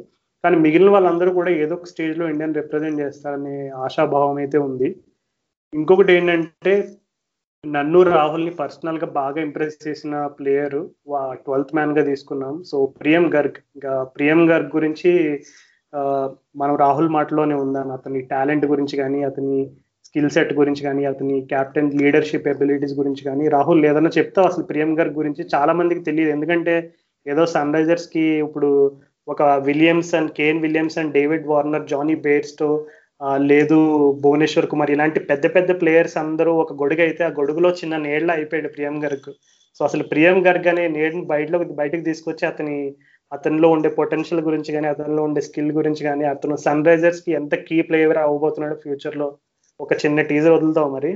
కానీ 0.44 0.58
మిగిలిన 0.64 0.90
వాళ్ళందరూ 0.94 1.32
కూడా 1.40 1.52
ఏదో 1.64 1.74
ఒక 1.78 1.88
స్టేజ్లో 1.92 2.26
ఇండియన్ 2.32 2.58
రిప్రజెంట్ 2.60 3.02
చేస్తారనే 3.04 3.58
ఆశాభావం 3.86 4.38
అయితే 4.44 4.58
ఉంది. 4.68 4.90
ఇంకొకటి 5.74 6.12
ఏంటంటే 6.18 6.74
నన్ను 7.64 8.00
రాహుల్ని 8.14 8.52
పర్సనల్గా 8.62 9.08
బాగా 9.20 9.40
ఇంప్రెస్ 9.48 9.78
చేసిన 9.86 10.16
ప్లేయర్ 10.38 10.80
ట్వెల్త్ 11.46 11.76
మ్యాన్గా 11.78 12.04
తీసుకున్నాం. 12.10 12.56
సో 12.70 12.78
ప్రియం 13.02 13.26
గర్గ్ 13.36 13.60
ఇంకా 13.76 13.94
ప్రియం 14.16 14.42
గర్గ్ 14.52 14.70
గురించి 14.78 15.12
మనం 16.62 16.76
రాహుల్ 16.84 17.10
మాటలోనే 17.16 17.56
ఉందాం. 17.64 17.88
అతని 17.98 18.20
టాలెంట్ 18.34 18.66
గురించి 18.74 18.96
కానీ 19.02 19.20
అతని 19.30 19.58
స్కిల్ 20.08 20.34
సెట్ 20.36 20.54
గురించి 20.60 20.82
కానీ 20.88 21.04
అతని 21.12 21.36
క్యాప్టెన్ 21.52 21.90
లీడర్షిప్ 22.02 22.50
ఎబిలిటీస్ 22.54 22.96
గురించి 23.00 23.24
కానీ 23.30 23.44
రాహుల్ 23.56 23.82
ఏదన్నా 23.92 24.12
చెప్తే 24.18 24.42
అసలు 24.50 24.66
ప్రియం 24.72 24.92
గర్గ్ 25.00 25.16
గురించి 25.22 25.44
చాలా 25.56 25.74
మందికి 25.80 26.04
తెలియదు. 26.10 26.32
ఎందుకంటే 26.38 26.76
ఏదో 27.26 27.44
సన్ 27.56 27.76
రైజర్స్కి 27.78 28.26
ఇప్పుడు 28.46 28.70
ఒక 29.28 29.42
Williams 29.44 30.16
and 30.16 30.32
Kane 30.32 30.62
Williams 30.62 30.98
and 30.98 31.14
David 31.14 31.48
Warner 31.48 31.90
Jonny 31.90 32.16
Bairstow 32.16 32.86
లేదు 33.38 33.78
భువనేశ్వర్ 34.22 34.68
కుమార్ 34.68 34.92
ఇలాంటి 34.92 35.20
పెద్ద 35.20 35.46
పెద్ద 35.56 35.82
ప్లేయర్స్ 35.82 36.18
అందరూ 36.18 36.54
ఒక 36.54 36.74
గొడుగు 36.74 37.02
అయితే 37.02 37.24
ఆ 37.24 37.28
గొడుగులో 37.28 37.70
చిన్న 37.70 37.98
నీళ్ళ 37.98 38.32
అయిపోయాడు 38.32 38.68
ప్రియం 38.68 39.04
గర్గ్. 39.04 39.32
సో 39.76 39.86
అసలు 39.86 40.04
ప్రియం 40.04 40.48
గర్గ్ 40.48 40.68
అనే 40.68 40.88
నీళ్ళని 40.88 41.26
బయటలో 41.26 41.60
బయటకు 41.60 42.02
తీసుకొచ్చి 42.02 42.48
అతని 42.48 42.94
అతనిలో 43.34 43.70
ఉండే 43.70 43.90
పొటెన్షియల్ 43.90 44.44
గురించి 44.44 44.72
కానీ 44.74 44.88
అతనిలో 44.88 45.24
ఉండే 45.24 45.42
స్కిల్ 45.42 45.72
గురించి 45.72 46.04
కానీ 46.04 46.26
అతను 46.26 46.56
సన్ 46.56 46.86
రైజర్స్కి 46.86 47.32
ఎంత 47.32 47.56
కీ 47.56 47.82
ప్లేయర్ 47.82 48.18
అవ్వబోతున్నాడు 48.18 48.76
ఫ్యూచర్లో 48.76 49.36
ఒక 49.80 49.94
చిన్న 49.94 50.22
టీజర్ 50.22 50.52
వదులుతావు 50.52 50.96
మరి? 50.96 51.12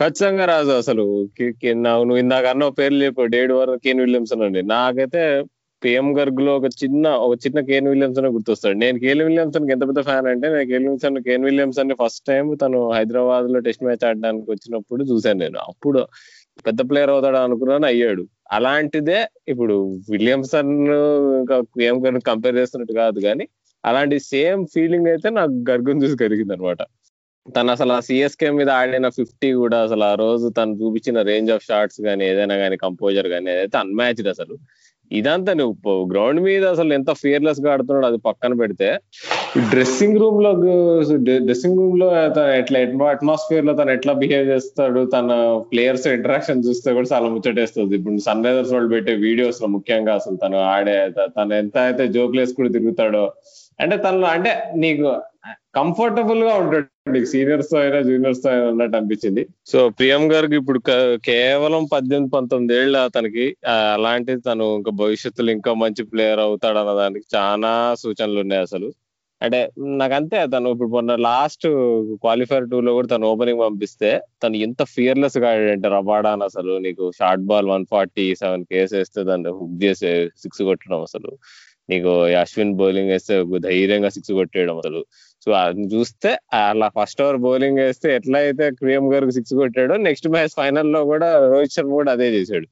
ఖచ్చితంగా 0.00 0.44
రాజు 0.44 0.70
అసలు. 0.70 1.28
నువ్వు 1.72 2.16
ఇందాక 2.16 2.46
అన్న 2.46 2.68
పేర్లు 2.68 3.04
చెప్పావు. 3.04 3.28
డేడ్ 3.28 3.52
వర్ 3.52 3.78
కేన్ 3.78 4.00
విలియమ్సన్ 4.00 4.42
అండి. 4.42 4.62
నాకైతే 4.62 5.44
పిఎం 5.82 6.06
గర్గ్లో 6.18 6.52
ఒక 6.58 6.68
చిన్న 6.80 7.06
ఒక 7.24 7.34
చిన్న 7.44 7.58
కేన్ 7.68 7.88
విలియమ్సన్ 7.92 8.26
గుర్తొస్తాడు. 8.36 8.76
నేను 8.84 8.96
కేన్ 9.04 9.22
విలియమ్సన్ 9.28 9.70
ఎంత 9.74 9.84
పెద్ద 9.90 10.00
ఫ్యాన్ 10.08 10.26
అంటే 10.32 10.46
నేను 10.54 10.66
Kane 10.70 10.82
Williamson 10.84 11.18
Kane 11.28 11.44
Williamson 11.48 11.92
first 12.00 12.22
time 12.26 12.46
తను 12.62 12.80
హైదరాబాద్లో 12.96 13.60
టెస్ట్ 13.66 13.84
మ్యాచ్ 13.86 14.04
ఆడడానికి 14.08 14.48
వచ్చినప్పుడు 14.54 15.04
చూశాను 15.10 15.40
నేను. 15.44 15.58
అప్పుడు 15.70 16.02
పెద్ద 16.66 16.80
ప్లేయర్ 16.90 17.12
అవుతాడు 17.14 17.38
అనుకున్నాను 17.46 17.86
అయ్యాడు. 17.86 18.22
అలాంటిదే 18.50 19.18
ఇప్పుడు 19.52 19.74
విలియమ్సన్ 20.10 20.72
ఇంకా 21.40 21.56
పిఎం 21.76 21.98
గర్గ్ 22.04 22.22
కంపేర్ 22.22 22.56
చేస్తున్నట్టు 22.56 22.94
కాదు 23.02 23.20
కానీ 23.20 23.44
అలాంటి 23.84 24.16
సేమ్ 24.32 24.62
ఫీలింగ్ 24.74 25.08
అయితే 25.08 25.28
నాకు 25.30 25.54
గర్గం 25.70 25.98
చూసి 26.04 26.16
కలిగింది 26.24 26.54
అనమాట 26.54 26.82
తను 27.46 27.70
అసలు 27.70 27.92
ఆ 27.92 28.00
సిఎస్కే 28.00 28.48
మీద 28.50 28.70
ఆడిన 28.78 29.08
ఫిఫ్టీ 29.08 29.48
కూడా 29.52 29.76
అసలు 29.82 30.04
ఆ 30.04 30.14
రోజు 30.14 30.46
తను 30.48 30.72
చూపించిన 30.80 31.18
రేంజ్ 31.22 31.50
ఆఫ్ 31.50 31.64
షాట్స్ 31.68 32.00
కానీ 32.06 32.22
ఏదైనా 32.30 32.56
కానీ 32.62 32.76
కంపోజర్ 32.76 33.28
కానీ 33.34 33.48
ఏదైతే 33.54 33.76
అన్మ్యాచ్డ్ 33.78 34.28
అసలు. 34.28 34.54
ఇదంతా 35.10 35.52
నువ్వు 35.60 35.92
గ్రౌండ్ 36.12 36.40
మీద 36.46 36.64
అసలు 36.74 36.92
ఎంత 36.94 37.10
ఫియర్లెస్గా 37.20 37.68
ఆడుతున్నాడు 37.72 38.06
అది 38.06 38.18
పక్కన 38.28 38.52
పెడితే 38.60 38.88
డ్రెస్సింగ్ 39.72 40.18
రూమ్లో 40.22 40.50
డ్రెస్సింగ్ 41.46 41.78
రూమ్లో 41.80 42.08
తను 42.36 42.50
ఎట్లా 42.60 42.80
అట్మాస్ఫియర్లో 43.14 43.72
తను 43.72 43.90
ఎట్లా 43.90 44.12
బిహేవ్ 44.22 44.46
చేస్తాడు 44.48 45.02
తన 45.14 45.30
ప్లేయర్స్ 45.72 46.06
ఇంటరాక్షన్ 46.16 46.64
చూస్తే 46.66 46.92
కూడా 46.92 47.08
చాలా 47.14 47.28
ముచ్చటేస్తుంది. 47.34 47.96
ఇప్పుడు 47.98 48.24
సన్ 48.28 48.44
రైజర్స్ 48.46 48.72
వాళ్ళు 48.72 48.90
పెట్టే 48.94 49.14
వీడియోస్లో 49.14 49.68
ముఖ్యంగా 49.76 50.14
అసలు 50.14 50.36
తను 50.44 50.58
ఆడే 50.74 50.98
తను 51.38 51.54
ఎంత 51.54 51.78
అయితే 51.78 52.06
జోక్లేస్ 52.18 52.54
కూడా 52.60 52.68
తిరుగుతాడో 52.68 53.24
అంటే 53.80 53.96
తను 53.96 54.26
అంటే 54.26 54.52
నీకు 54.84 55.08
కంఫర్టబుల్గా 55.78 56.54
ఉంటాడు. 56.62 56.86
నీకు 57.12 57.24
సీనియర్స్తో 57.24 57.78
అయినా 57.78 58.00
జూనియర్స్తో 58.00 58.50
అయినా 58.50 58.66
ఉన్నట్టు 58.68 58.96
అనిపించింది. 58.96 59.46
సో 59.66 59.88
ప్రియం 59.88 60.32
గారికి 60.32 60.54
ఇప్పుడు 60.54 60.78
కేవలం 61.24 61.88
పద్దెనిమిది 61.92 62.30
పంతొమ్మిది 62.30 62.80
ఏళ్ళ 62.80 63.06
తనకి 63.06 63.56
అలాంటిది 63.94 64.40
తను 64.40 64.76
ఇంకా 64.76 64.90
భవిష్యత్తులో 64.90 65.52
ఇంకా 65.52 65.74
మంచి 65.74 66.04
ప్లేయర్ 66.04 66.38
అవుతాడు 66.38 66.78
అన్న 66.78 66.92
దానికి 66.92 67.26
చాలా 67.36 67.94
సూచనలు 67.98 68.40
ఉన్నాయి 68.40 68.62
అసలు. 68.62 68.92
అంటే 69.42 69.70
నాకంతే 69.78 70.46
తను 70.46 70.70
ఇప్పుడు 70.70 70.88
మొన్న 70.88 71.16
లాస్ట్ 71.16 71.66
క్వాలిఫైర్ 72.22 72.70
టూ 72.70 72.80
లో 72.80 72.92
కూడా 72.92 73.06
తను 73.06 73.26
ఓపెనింగ్ 73.26 73.60
పంపిస్తే 73.60 74.20
తను 74.42 74.56
ఎంత 74.56 74.82
ఫియర్లెస్గా 74.84 75.50
ఆడాడంటే 75.50 75.88
రబాడాన్ 75.88 76.42
అసలు. 76.42 76.78
నీకు 76.78 77.12
short 77.18 77.44
ball 77.44 77.68
one 77.68 77.86
forty 77.90 78.34
seven 78.34 78.64
case 78.64 78.94
వేస్తే 78.94 79.22
దాన్ని 79.22 79.48
హుక్ 79.48 79.84
చేసే 79.84 80.12
సిక్స్ 80.38 80.62
కొట్టడం 80.62 81.02
అసలు. 81.02 81.32
నీకు 81.90 82.10
అశ్విన్ 82.40 82.74
బౌలింగ్ 82.74 83.08
వేస్తే 83.08 83.44
ధైర్యంగా 83.58 84.08
సిక్స్ 84.08 84.32
కొట్టేయడం 84.32 84.78
అసలు. 84.78 85.04
సో 85.48 85.52
అది 85.58 85.84
చూస్తే 85.92 86.30
అలా 86.58 86.86
ఫస్ట్ 86.96 87.20
ఓవర్ 87.24 87.38
బౌలింగ్ 87.44 87.78
వేస్తే 87.82 88.08
ఎట్లా 88.16 88.38
అయితే 88.46 88.64
క్రియం 88.80 89.04
గారికి 89.12 89.32
సిక్స్ 89.36 89.54
కొట్టాడో 89.60 89.94
నెక్స్ట్ 90.06 90.26
మ్యాచ్ 90.34 90.54
ఫైనల్లో 90.58 91.00
కూడా 91.10 91.28
రోహిత్ 91.52 91.74
శర్మ 91.76 91.92
కూడా 92.00 92.10
అదే 92.16 92.26
చేశాడు. 92.34 92.66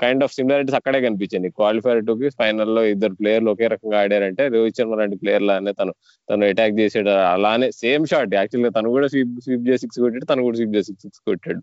కైండ్ 0.00 0.22
ఆఫ్ 0.26 0.32
సిమిలారిటీస్ 0.36 0.76
అక్కడే 0.78 0.98
కనిపించింది 1.06 1.48
క్వాలిఫైర్ 1.58 2.00
టూ 2.08 2.14
కి 2.22 2.28
ఫైనల్లో 2.40 2.82
ఇద్దరు 2.92 3.14
ప్లేయర్లు 3.20 3.50
ఒకే 3.54 3.68
రకంగా 3.74 3.98
ఆడారంటే 4.02 4.44
రోహిత్ 4.54 4.78
శర్మ 4.80 4.96
లాంటి 5.00 5.18
ప్లేయర్ 5.22 5.44
లానే 5.50 5.72
తను 5.80 5.92
తను 6.28 6.46
అటాక్ 6.50 6.74
చేసాడు 6.80 7.12
అలానే 7.34 7.68
సేమ్ 7.82 8.06
షాట్ 8.12 8.34
యాక్చువల్గా 8.40 8.72
తను 8.78 8.94
కూడా 8.96 9.08
స్వీప్ 9.14 9.36
స్వీప్ 9.46 9.66
చేసి 9.70 9.82
సిక్స్ 9.84 10.00
కొట్టాడు 10.04 10.28
తను 10.32 10.46
కూడా 10.48 10.58
స్వీప్ 10.60 10.74
చేసి 10.78 10.94
సిక్స్ 11.04 11.22
కొట్టాడు. 11.30 11.62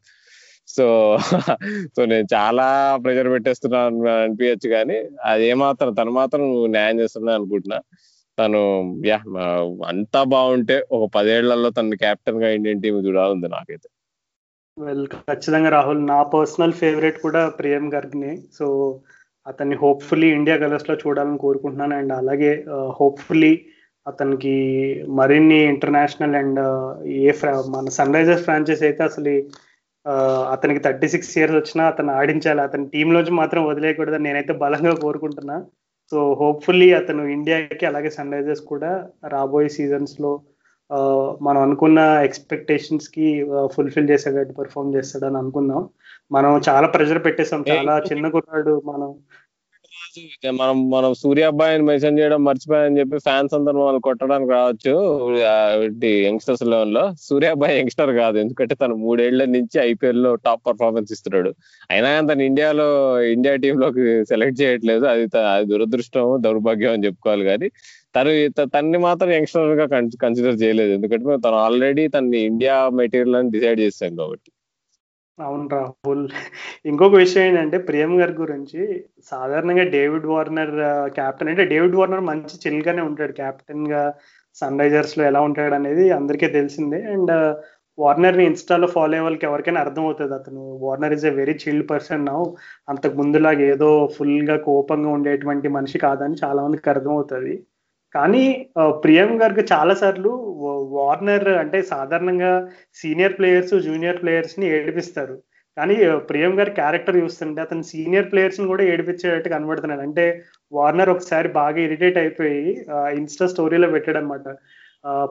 సో 0.70 0.86
సో 1.95 2.01
నేను 2.12 2.28
చాలా 2.36 2.66
ప్రెషర్ 3.04 3.30
పెట్టేస్తున్నాను 3.36 3.97
అనిపించచ్చు 4.18 4.68
కానీ 4.78 4.97
అది 5.32 5.43
ఏమాత్రం 5.54 5.91
తను 5.99 6.12
మాత్రం 6.22 6.43
న్యాయం 6.78 6.97
చేస్తున్నా 7.04 7.32
అనుకుంటున్నా. 7.39 7.80
తను 8.38 8.59
యా 9.05 9.17
అంతా 9.91 10.23
బాగుంటే 10.23 10.75
ఒక 10.91 11.03
పదేళ్ళలో 11.15 11.69
తన 11.69 11.95
కెప్టెన్గా 12.03 12.49
ఇండియన్ 12.49 12.81
టీం 12.81 12.95
చూడాలి 13.07 13.49
నాకైతే. 13.55 13.88
వెల్ 14.77 15.07
ఖచ్చితంగా 15.07 15.69
రాహుల్ 15.69 16.07
నా 16.07 16.23
పర్సనల్ 16.23 16.73
ఫేవరెట్ 16.73 17.17
కూడా 17.21 17.41
ప్రియం 17.49 17.84
గర్గ్నే. 17.93 18.31
సో 18.59 18.65
అతన్ని 19.47 19.75
హోప్ఫుల్లీ 19.75 20.27
ఇండియా 20.31 20.57
కలర్స్లో 20.57 20.95
చూడాలని 20.95 21.38
కోరుకుంటున్నాను. 21.38 21.95
అండ్ 21.95 22.13
అలాగే 22.13 22.51
హోప్ఫుల్లీ 22.99 23.53
అతనికి 24.07 24.53
మరిన్ని 25.19 25.59
ఇంటర్నేషనల్ 25.63 26.36
అండ్ 26.36 26.61
ఏ 27.07 27.34
మన 27.75 27.86
సన్ 27.89 28.15
రైజర్స్ 28.15 28.43
ఫ్రాంచైజ్ 28.43 28.84
అయితే 28.84 29.03
అసలు 29.03 29.34
అతనికి 30.53 30.79
థర్టీ 30.79 31.07
సిక్స్ 31.07 31.38
ఇయర్స్ 31.38 31.55
వచ్చినా 31.55 31.84
అతను 31.88 32.11
ఆడించాలి. 32.11 32.61
అతని 32.61 32.86
టీంలోంచి 32.89 33.31
మాత్రం 33.31 33.61
వదిలేయకూడదని 33.65 34.23
నేనైతే 34.23 34.53
బలంగా 34.53 34.93
కోరుకుంటున్నా. 34.95 35.57
సో 36.12 36.34
హోప్ఫుల్లీ 36.39 36.93
అతను 36.93 37.24
ఇండియాకి 37.24 37.86
అలాగే 37.86 38.10
సన్ 38.10 38.34
రైజర్స్ 38.34 38.62
కూడా 38.62 38.91
రాబోయే 39.28 39.70
సీజన్స్లో 39.70 40.32
మనం 41.41 41.60
అనుకున్న 41.62 41.99
ఎక్స్పెక్టేషన్స్కి 42.24 43.28
ఫుల్ఫిల్ 43.74 44.10
చేసేటట్టు 44.10 44.54
పర్ఫామ్ 44.54 44.95
చేస్తాడని 44.95 45.38
అనుకుందాం. 45.38 45.89
మనం 46.32 46.62
చాలా 46.70 46.88
ప్రెషర్ 46.88 47.26
పెట్టేసాం. 47.26 47.62
చాలా 47.70 47.93
చిన్న 47.99 48.30
కుర్రాడు 48.30 48.82
మనం 48.86 49.10
మనం 50.59 50.89
మనం 50.89 51.14
సూర్య 51.14 51.43
అబ్బాయిని 51.43 51.84
మెన్షన్ 51.84 52.20
చేయడం 52.20 52.43
మర్చిపోయాయని 52.43 52.99
చెప్పి 52.99 53.18
ఫ్యాన్స్ 53.18 53.53
అందరూ 53.53 53.88
మనం 53.88 53.99
కొట్టడానికి 53.99 54.51
రావచ్చు. 54.51 54.93
యంగ్స్టర్స్ 56.28 56.64
లెవెన్లో 56.64 57.03
సూర్య 57.22 57.47
అబ్బాయి 57.47 57.80
యంగ్స్టర్ 57.80 58.11
కాదు. 58.16 58.38
ఎందుకంటే 58.38 58.76
తను 58.76 58.95
మూడేళ్ళ 58.95 59.45
నుంచి 59.45 59.78
ఐపీఎల్లో 59.82 60.36
టాప్ 60.36 60.61
పర్ఫార్మెన్స్ 60.68 61.11
ఇస్తున్నాడు. 61.11 61.51
అయినా 61.91 62.11
తను 62.34 62.41
ఇండియాలో 62.41 62.88
ఇండియా 63.36 63.55
టీమ్లోకి 63.55 64.05
సెలెక్ట్ 64.26 64.61
చేయట్లేదు. 64.61 65.05
అది 65.05 65.26
అది 65.55 65.68
దురదృష్టం 65.74 66.26
దౌర్భాగ్యం 66.43 66.93
అని 66.93 67.05
చెప్పుకోవాలి 67.05 67.45
కానీ 67.45 67.70
తను 68.16 68.32
తన్ని 68.76 68.97
మాత్రం 68.97 69.32
యంగ్స్టర్గా 69.32 69.86
కన్సిడర్ 70.24 70.61
చేయలేదు. 70.64 70.91
ఎందుకంటే 70.93 71.38
తను 71.47 71.57
ఆల్రెడీ 71.68 72.07
తన 72.07 72.34
ఇండియా 72.51 72.89
మెటీరియల్ 73.01 73.36
అని 73.36 73.51
డిసైడ్ 73.51 73.80
చేశాం 73.80 74.16
కాబట్టి. 74.16 74.49
అవును 75.39 75.65
రాహుల్. 75.73 76.25
ఇంకొక 76.86 77.15
విషయం 77.15 77.45
ఏంటంటే 77.49 77.77
ప్రియం 77.88 78.11
గారి 78.19 78.34
గురించి 78.41 78.81
సాధారణంగా 79.31 79.86
డేవిడ్ 79.95 80.27
వార్నర్ 80.31 80.73
కెప్టెన్ 81.15 81.49
అంటే 81.51 81.63
డేవిడ్ 81.71 81.97
వార్నర్ 81.99 82.23
మంచి 82.29 82.55
చిల్గానే 82.65 83.01
ఉంటాడు. 83.09 83.34
కెప్టెన్గా 83.39 84.01
సన్ 84.57 84.79
రైజర్స్లో 84.81 85.23
ఎలా 85.29 85.39
ఉంటాడు 85.47 85.75
అనేది 85.79 86.05
అందరికీ 86.19 86.47
తెలిసిందే. 86.57 86.99
అండ్ 87.13 87.34
వార్నర్ని 87.97 88.43
ఇన్స్టాలో 88.49 88.88
ఫాలో 88.93 89.11
అయ్యే 89.11 89.23
వాళ్ళకి 89.25 89.45
ఎవరికైనా 89.49 89.81
అర్థం 89.86 90.03
అవుతుంది 90.07 90.34
అతను 90.38 90.61
Warner 90.84 91.13
is 91.13 91.25
a 91.25 91.34
very 91.36 91.53
chilled 91.63 91.86
person 91.91 92.25
now 92.25 92.39
అంతకు 92.88 93.15
ముందులాగా 93.21 93.63
ఏదో 93.73 93.89
ఫుల్గా 94.15 94.55
కోపంగా 94.65 95.09
ఉండేటువంటి 95.17 95.69
మనిషి 95.77 95.99
కాదని 96.05 96.38
చాలా 96.43 96.59
మందికి 96.65 96.91
అర్థం 96.93 97.13
అవుతుంది 97.17 97.53
కానీ 98.16 98.43
ప్రియం 99.03 99.32
గారికి 99.41 99.64
చాలా 99.74 99.93
సార్లు 100.01 100.32
వార్నర్ 100.97 101.47
అంటే 101.61 101.80
సాధారణంగా 101.93 102.51
సీనియర్ 103.01 103.38
ప్లేయర్స్ 103.39 103.74
జూనియర్ 103.88 104.22
ప్లేయర్స్ని 104.24 104.68
ఏడిపిస్తారు. 104.78 105.36
కానీ 105.78 105.95
ప్రియం 106.30 106.51
గారి 106.59 106.72
క్యారెక్టర్ 106.80 107.18
చూస్తుంటే 107.24 107.59
అతను 107.66 107.84
సీనియర్ 107.91 108.30
ప్లేయర్స్ని 108.32 108.68
కూడా 108.72 108.84
ఏడిపించేటట్టు 108.91 109.49
కనబడుతున్నాడు. 109.55 110.03
అంటే 110.07 110.26
వార్నర్ 110.72 111.11
ఒకసారి 111.16 111.47
బాగా 111.59 111.80
ఇరిటేట్ 111.88 112.18
అయిపోయి 112.24 112.61
ఇన్స్టా 113.20 113.47
స్టోరీలో 113.53 113.88
పెట్టాడు 113.95 114.20
అనమాట 114.22 114.47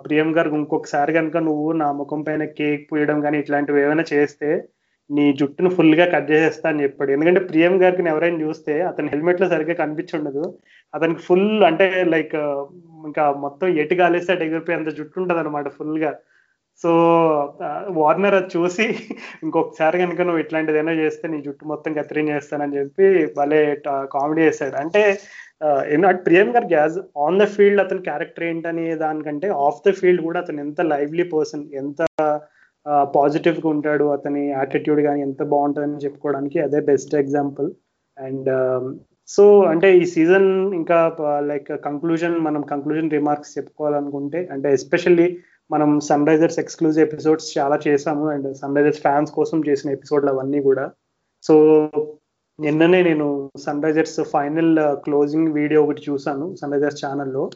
ప్రియం 0.07 0.31
గారికి 0.37 0.57
ఇంకొకసారి 0.61 1.13
కనుక 1.19 1.37
నువ్వు 1.49 1.69
నా 1.83 1.89
ముఖం 2.01 2.21
పైన 2.27 2.45
కేక్ 2.59 2.83
పూయడం 2.91 3.19
కానీ 3.27 3.37
ఇట్లాంటివి 3.43 3.83
ఏమైనా 3.85 4.05
చేస్తే 4.13 4.49
నీ 5.17 5.25
జుట్టును 5.41 5.71
ఫుల్గా 5.77 6.05
కట్ 6.15 6.29
చేసేస్తా 6.33 6.67
అని 6.71 6.85
చెప్పాడు. 6.85 7.11
ఎందుకంటే 7.15 7.41
ప్రియం 7.51 7.75
గారికి 7.83 8.03
ఎవరైనా 8.13 8.41
చూస్తే 8.47 8.75
అతని 8.91 9.11
హెల్మెట్లో 9.15 9.47
సరిగ్గా 9.55 9.77
కనిపించి 9.83 10.15
ఉండదు 10.19 10.45
అతనికి 10.95 11.23
ఫుల్ 11.29 11.49
అంటే 11.71 11.87
లైక్ 12.15 12.37
ఇంకా 13.09 13.25
మొత్తం 13.45 13.69
ఎటు 13.83 13.95
కాలేస్తే 14.03 14.33
అటు 14.35 14.47
ఎగిరిపోయి 14.49 14.79
అంత 14.79 14.91
జుట్టు 14.99 15.19
ఉంటుంది 15.23 15.43
అనమాట 15.43 15.69
ఫుల్గా 15.79 16.13
సో 16.81 16.91
వార్నర్ 17.99 18.37
అది 18.39 18.51
చూసి 18.55 18.85
ఇంకొకసారి 19.45 19.97
కనుక 20.03 20.21
నువ్వు 20.29 20.41
ఇట్లాంటిదైనా 20.45 20.95
చేస్తే 21.01 21.25
నీ 21.33 21.39
జుట్టు 21.47 21.65
మొత్తం 21.73 21.91
కత్తిరిన్ 21.99 22.31
చేస్తానని 22.35 22.77
చెప్పి 22.79 23.07
భలే 23.39 23.61
కామెడీ 24.15 24.43
చేశాడు. 24.49 24.77
అంటే 24.83 25.03
అటు 26.11 26.23
ప్రియం 26.29 26.49
గారు 26.55 26.67
గ్యాజ్ 26.73 26.97
ఆన్ 27.25 27.39
ద 27.43 27.47
ఫీల్డ్ 27.57 27.83
అతని 27.85 28.03
క్యారెక్టర్ 28.09 28.47
ఏంటనే 28.51 28.87
దానికంటే 29.05 29.49
ఆఫ్ 29.67 29.83
ద 29.87 29.93
ఫీల్డ్ 30.01 30.23
కూడా 30.29 30.41
అతను 30.45 30.63
ఎంత 30.67 30.81
లైవ్లీ 30.93 31.27
పర్సన్ 31.35 31.65
ఎంత 31.83 32.01
పాజిటివ్గా 32.87 33.69
ఉంటాడు 33.69 34.05
అతని 34.05 34.49
యాటిట్యూడ్ 34.51 35.01
కానీ 35.01 35.21
ఎంత 35.21 35.43
బాగుంటుందని 35.43 36.05
చెప్పుకోవడానికి 36.05 36.61
అదే 36.61 36.81
బెస్ట్ 36.81 37.15
ఎగ్జాంపుల్ 37.15 37.71
అండ్ 38.19 38.51
సో 39.29 39.63
అంటే 39.63 39.99
ఈ 39.99 40.05
సీజన్ 40.05 40.75
ఇంకా 40.75 41.17
లైక్ 41.41 41.85
కంక్లూజన్ 41.85 42.39
మనం 42.39 42.63
కంక్లూజన్ 42.63 43.11
రిమార్క్స్ 43.11 43.59
చెప్పుకోవాలనుకుంటే 43.59 44.49
అంటే 44.53 44.73
ఎస్పెషల్లీ 44.73 45.39
మనం 45.71 46.01
సన్ 46.01 46.27
రైజర్స్ 46.27 46.59
ఎక్స్క్లూజివ్ 46.59 47.09
ఎపిసోడ్స్ 47.09 47.59
చాలా 47.59 47.79
చేసాము 47.89 48.29
అండ్ 48.29 48.57
సన్ 48.57 48.77
రైజర్స్ 48.77 49.01
ఫ్యాన్స్ 49.01 49.33
కోసం 49.33 49.63
చేసిన 49.69 49.91
ఎపిసోడ్లు 49.91 50.31
అవన్నీ 50.31 50.63
కూడా. 50.63 50.91
సో 51.43 51.55
నిన్ననే 52.61 53.03
నేను 53.03 53.51
sun 53.59 53.83
Risers 53.83 54.21
final 54.21 54.79
closing 55.05 55.53
video 55.53 55.85
ఒకటి 55.85 56.03
చూసాను 56.11 56.55
సన్ 56.55 56.73
రైజర్స్ 56.73 57.05
ఛానల్లో 57.05 57.51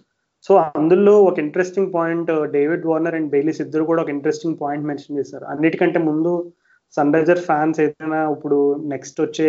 సో 0.47 0.55
అందులో 0.79 1.15
ఒక 1.29 1.37
interesting 1.39 1.93
point 1.95 2.31
David 2.57 2.87
Warner 2.91 3.17
and 3.19 3.31
Bayliss 3.31 3.61
ఇద్దరు 3.65 3.85
కూడా 3.91 4.03
ఒక 4.03 4.11
ఇంట్రెస్టింగ్ 4.17 4.59
పాయింట్ 4.63 4.87
మెన్షన్ 4.91 5.19
చేశారు. 5.21 5.45
అన్నిటికంటే 5.45 5.99
ముందు 6.09 6.33
సన్ 6.97 7.15
రైజర్ 7.15 7.43
ఫ్యాన్స్ 7.49 7.79
ఏదైనా 7.85 8.21
ఇప్పుడు 8.35 8.59
నెక్స్ట్ 8.93 9.19
వచ్చే 9.21 9.49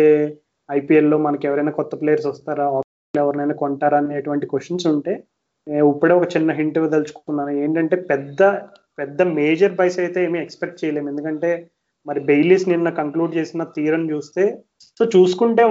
ఐపీఎల్లో 0.68 1.18
మనకి 1.26 1.46
ఎవరైనా 1.48 1.72
కొత్త 1.80 1.94
ప్లేయర్స్ 2.00 2.28
వస్తారా 2.32 2.66
ఎవరినైనా 3.14 3.54
కొంటారా 3.54 3.98
అనేటువంటి 4.02 4.46
క్వశ్చన్స్ 4.46 4.86
ఉంటే 4.86 5.12
ఇప్పుడే 5.66 6.14
ఒక 6.18 6.26
చిన్న 6.34 6.50
హింట్ 6.58 6.78
దలుచుకున్నాను 6.94 7.52
ఏంటంటే 7.64 7.96
పెద్ద 8.10 8.42
పెద్ద 8.98 9.22
మేజర్ 9.38 9.74
బైస్ 9.80 9.98
అయితే 9.98 10.18
ఏమీ 10.24 10.38
ఎక్స్పెక్ట్ 10.42 10.80
చేయలేము. 10.82 11.08
ఎందుకంటే 11.12 11.50
మరి 12.08 12.20
బెయిలీస్ 12.20 12.64
నిన్న 12.68 12.88
కంక్లూడ్ 12.90 13.36
చేసిన 13.36 13.62
తీరం 13.76 14.10
చూస్తే 14.10 14.44
సో 15.00 15.04
చూసుకుంటే 15.04 15.62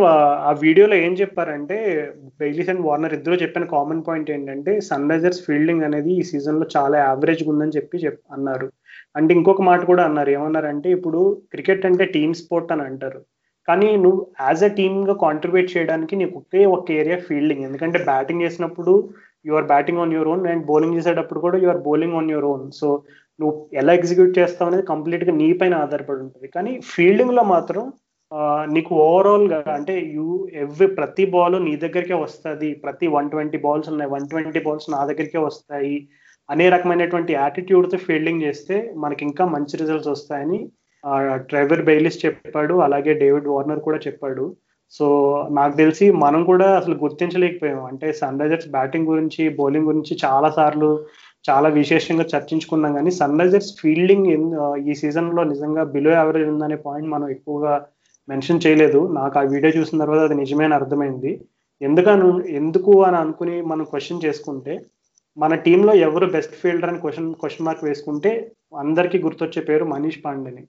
ఆ 0.48 0.52
వీడియోలో 0.62 0.96
ఏం 0.96 1.14
చెప్పారంటే 1.14 1.78
బెయిలీస్ 2.40 2.70
అండ్ 2.70 2.86
వార్నర్ 2.86 3.14
ఇద్దరు 3.14 3.36
చెప్పిన 3.36 3.66
కామన్ 3.66 4.04
పాయింట్ 4.08 4.32
ఏంటంటే 4.32 4.74
సన్ 4.90 5.10
రైజర్స్ 5.10 5.42
ఫీల్డింగ్ 5.46 5.84
అనేది 5.84 6.12
ఈ 6.14 6.24
సీజన్లో 6.24 6.68
చాలా 6.78 6.98
యావరేజ్ 7.00 7.44
ఉందని 7.48 7.76
చెప్పి 7.78 7.98
చెప్ 7.98 8.22
అన్నారు. 8.32 8.68
అంటే 9.16 9.34
ఇంకొక 9.34 9.62
మాట 9.62 9.82
కూడా 9.86 10.04
అన్నారు. 10.04 10.30
ఏమన్నారంటే 10.30 10.90
ఇప్పుడు 10.92 11.22
క్రికెట్ 11.52 11.86
అంటే 11.86 12.06
టీమ్ 12.16 12.34
స్పోర్ట్ 12.34 12.72
అని 12.72 12.82
అంటారు. 12.82 13.22
కానీ 13.68 13.98
నువ్వు 13.98 14.20
యాజ్ 14.42 14.64
అ 14.64 14.68
టీమ్గా 14.68 15.14
కాంట్రిబ్యూట్ 15.26 15.78
చేయడానికి 15.78 16.16
నీకు 16.16 16.38
ఒకే 16.38 16.66
ఒక 16.66 16.92
ఏరియా 16.92 17.18
ఫీల్డింగ్ 17.20 17.64
ఎందుకంటే 17.64 18.00
బ్యాటింగ్ 18.04 18.42
చేసినప్పుడు 18.42 18.94
you 19.46 19.54
are 19.54 19.66
batting 19.66 20.00
on 20.00 20.14
your 20.14 20.28
own 20.28 20.48
and 20.48 20.66
bowling 20.66 20.96
చేసేటప్పుడు 20.98 21.40
కూడా 21.40 21.58
you 21.58 21.70
are 21.70 21.82
bowling 21.82 22.14
on 22.14 22.32
your 22.32 22.46
own 22.46 22.66
so 22.72 22.88
నువ్వు 23.40 23.56
ఎలా 23.74 23.94
ఎగ్జిక్యూట్ 23.94 24.38
చేస్తావు 24.40 24.70
అనేది 24.70 24.86
కంప్లీట్గా 24.92 25.34
నీ 25.42 25.48
పైన 25.54 25.74
ఆధారపడి 25.86 26.22
ఉంటుంది. 26.26 26.48
కానీ 26.56 26.72
ఫీల్డింగ్లో 26.92 27.44
మాత్రం 27.54 27.84
నీకు 28.76 28.92
ఓవరాల్గా 28.96 29.60
అంటే 29.74 29.94
యూ 30.16 30.30
ఎవ్రీ 30.64 30.88
ప్రతి 30.88 31.26
బాల్ 31.26 31.58
నీ 31.66 31.74
దగ్గరికే 31.76 32.14
వస్తుంది. 32.14 32.70
ప్రతి 32.84 33.08
వన్ 33.08 33.30
ట్వంటీ 33.30 33.58
బాల్స్ 33.66 33.90
ఉన్నాయి. 33.90 34.12
వన్ 34.16 34.28
ట్వంటీ 34.32 34.62
బాల్స్ 34.66 34.88
నా 34.96 35.02
దగ్గరికే 35.06 35.38
వస్తాయి. 35.38 35.98
అనే 36.50 36.66
రకమైనటువంటి 36.70 37.32
యాటిట్యూడ్తో 37.34 37.98
ఫీల్డింగ్ 37.98 38.44
చేస్తే 38.44 38.76
మనకి 39.04 39.24
ఇంకా 39.26 39.46
మంచి 39.46 39.78
రిజల్ట్స్ 39.78 40.12
వస్తాయని 40.16 40.60
ట్రెవర్ 41.50 41.84
బెయిలిస్ 41.90 42.26
చెప్పాడు. 42.26 42.74
అలాగే 42.86 43.14
డేవిడ్ 43.24 43.48
వార్నర్ 43.48 43.82
కూడా 43.88 44.00
చెప్పాడు. 44.08 44.46
సో 44.92 45.06
నాకు 45.52 45.74
తెలిసి 45.78 46.06
మనం 46.24 46.42
కూడా 46.44 46.68
అసలు 46.78 46.96
గుర్తించలేకపోయాం. 46.96 47.82
అంటే 47.86 48.08
సన్ 48.20 48.40
రైజర్స్ 48.40 48.70
బ్యాటింగ్ 48.76 49.10
గురించి 49.14 49.44
బౌలింగ్ 49.60 49.86
గురించి 49.86 50.14
చాలా 50.26 50.50
సార్లు 50.50 50.92
చాలా 51.50 51.70
విశేషంగా 51.70 52.26
చర్చించుకున్నాం. 52.34 52.94
కానీ 52.94 53.12
సన్ 53.12 53.40
రైజర్స్ 53.40 53.72
ఫీల్డింగ్ 53.82 54.28
ఈ 54.90 54.94
సీజన్లో 54.94 55.44
నిజంగా 55.44 55.84
బిలో 55.96 56.12
యావరేజ్ 56.12 56.50
ఉందనే 56.50 56.76
పాయింట్ 56.76 57.10
మనం 57.10 57.28
ఎక్కువగా 57.30 57.74
మెన్షన్ 58.30 58.64
చేయలేదు. 58.66 59.00
నాకు 59.14 59.36
ఆ 59.40 59.44
వీడియో 59.54 59.72
చూసిన 59.78 60.02
తర్వాత 60.02 60.20
అది 60.20 60.36
నిజమైన 60.36 60.74
అర్థమైంది. 60.74 61.32
ఎందుకని 61.82 62.30
ఎందుకు 62.56 63.04
అని 63.04 63.18
అనుకుని 63.18 63.62
మనం 63.62 63.84
క్వశ్చన్ 63.84 64.24
చేసుకుంటే 64.26 64.74
మన 65.38 65.56
టీంలో 65.56 65.94
ఎవరు 66.08 66.26
బెస్ట్ 66.26 66.56
ఫీల్డర్ 66.56 66.90
అని 66.90 67.00
క్వశ్చన్ 67.00 67.34
క్వశ్చన్ 67.34 67.66
మార్క్ 67.66 67.84
వేసుకుంటే 67.84 68.32
అందరికీ 68.78 69.18
గుర్తొచ్చే 69.20 69.62
పేరు 69.62 69.86
మనీష్ 69.86 70.20
పాండేని. 70.26 70.64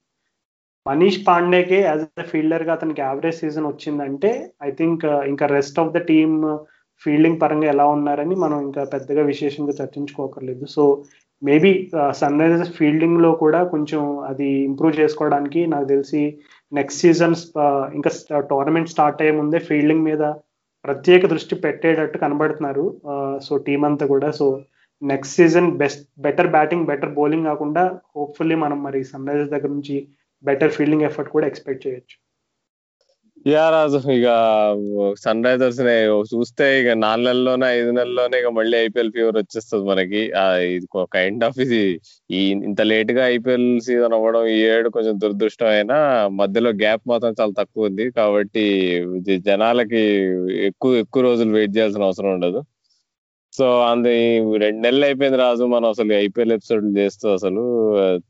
మనీష్ 0.86 1.20
పాండేకే 1.28 1.78
యాజ్ 1.80 2.04
అ 2.20 2.22
ఫీల్డర్గా 2.22 2.72
అతనికి 2.72 3.00
యావరేజ్ 3.00 3.38
సీజన్ 3.38 3.66
వచ్చిందంటే 3.66 4.30
ఐ 4.62 4.70
థింక్ 4.70 5.04
ఇంకా 5.04 5.46
rest 5.46 5.80
of 5.80 5.92
the 5.92 5.98
team 6.10 6.36
fielding 7.04 7.40
పరంగా 7.42 7.68
ఎలా 7.74 7.86
ఉన్నారని 7.96 8.36
మనం 8.44 8.58
ఇంకా 8.66 8.82
పెద్దగా 8.94 9.22
విశేషంగా 9.32 9.74
చర్చించుకోకర్లేదు. 9.80 10.64
సో 10.74 10.82
మేబీ 11.42 11.70
సన్ 12.20 12.40
రైజర్స్ 12.42 12.72
ఫీల్డింగ్లో 12.78 13.30
కూడా 13.42 13.60
కొంచెం 13.72 14.00
అది 14.30 14.48
ఇంప్రూవ్ 14.68 14.98
చేసుకోవడానికి 15.00 15.60
నాకు 15.72 15.86
తెలిసి 15.92 16.22
నెక్స్ట్ 16.72 17.02
సీజన్స్ 17.04 17.44
ఇంకా 17.98 18.10
టోర్నమెంట్ 18.52 18.92
స్టార్ట్ 18.94 19.22
అయ్యే 19.22 19.34
ముందే 19.40 19.58
ఫీల్డింగ్ 19.68 20.06
మీద 20.08 20.22
ప్రత్యేక 20.86 21.22
దృష్టి 21.32 21.54
పెట్టేటట్టు 21.64 22.18
కనబడుతున్నారు 22.24 22.84
సో 23.46 23.52
టీం 23.66 23.82
అంతా 23.88 24.04
కూడా. 24.14 24.30
So 24.40 24.46
next 25.02 25.36
season 25.38 25.68
best 25.82 26.04
better 26.26 26.52
batting 26.54 26.88
better 26.90 27.16
bowling 27.18 27.48
కాకుండా 27.50 27.84
హోప్ఫుల్లీ 28.16 28.56
మనం 28.64 28.78
మరి 28.86 29.00
సన్ 29.10 29.28
రైజర్స్ 29.30 29.52
దగ్గర 29.54 29.70
నుంచి 29.76 29.96
బెటర్ 30.44 30.74
ఫీల్డింగ్ 30.76 31.06
ఎఫర్ట్ 31.08 31.34
కూడా 31.34 31.46
ఎక్స్పెక్ట్ 31.50 31.84
చేయొచ్చు. 31.86 32.16
యా 33.50 33.64
రాజు. 33.72 33.98
ఇక 34.14 34.28
సన్ 35.24 35.42
రైజర్స్ 35.46 35.78
చూస్తే 36.32 36.64
ఇక 36.80 36.90
నాలుగు 37.04 37.26
నెలల్లోనే 37.28 37.66
ఐదు 37.78 37.90
నెలల్లోనే 37.98 38.36
ఇక 38.42 38.48
మళ్ళీ 38.58 38.76
ఐపీఎల్ 38.86 39.12
ఫీవర్ 39.16 39.36
వచ్చేస్తుంది 39.40 39.84
మనకి. 39.90 40.22
ఇది 40.76 40.86
కైండ్ 41.16 41.44
ఆఫ్ 41.48 41.58
ఇది 41.64 41.80
ఈ 42.38 42.40
ఇంత 42.68 42.80
లేట్గా 42.92 43.22
ఐపీఎల్ 43.36 43.68
సీజన్ 43.86 44.16
అవ్వడం 44.18 44.44
ఈ 44.54 44.56
ఏడు 44.72 44.90
కొంచెం 44.96 45.14
దురదృష్టం 45.24 45.70
అయినా 45.76 45.98
మధ్యలో 46.40 46.72
గ్యాప్ 46.82 47.04
మాత్రం 47.12 47.34
చాలా 47.40 47.54
తక్కువ 47.60 47.88
ఉంది. 47.90 48.06
కాబట్టి 48.20 48.64
జనాలకి 49.50 50.02
ఎక్కువ 50.70 50.92
ఎక్కువ 51.04 51.22
రోజులు 51.28 51.52
వెయిట్ 51.58 51.76
చేయాల్సిన 51.78 52.08
అవసరం 52.10 52.32
ఉండదు. 52.38 52.62
సో 53.58 53.66
అందు 53.90 54.10
రెండు 54.62 54.80
నెలలు 54.84 55.04
అయిపోయింది 55.06 55.38
రాజు 55.42 55.64
మనం 55.74 55.86
అసలు 55.94 56.12
ఐపీఎల్ 56.24 56.52
ఎపిసోడ్ 56.56 56.84
చేస్తూ 56.98 57.26
అసలు 57.36 57.62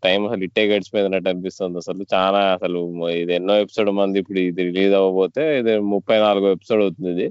టైం 0.04 0.20
అసలు 0.28 0.42
ఇట్టే 0.48 0.62
గడిచిపోయినట్టు 0.70 1.28
అనిపిస్తుంది 1.32 1.78
అసలు. 1.82 2.02
చాలా 2.14 2.40
అసలు 2.56 2.80
ఇది 3.22 3.32
ఎన్నో 3.38 3.54
ఎపిసోడ్ 3.64 3.90
మంది 4.00 4.18
ఇప్పుడు 4.22 4.40
ఇది 4.48 4.62
రిలీజ్ 4.68 4.94
అవ్వబోతే 5.00 5.44
ఇది 5.60 5.74
ముప్పై 5.94 6.18
నాలుగో 6.26 6.50
ఎపిసోడ్ 6.56 6.82
అవుతుంది. 6.86 7.10
ఇది 7.16 7.26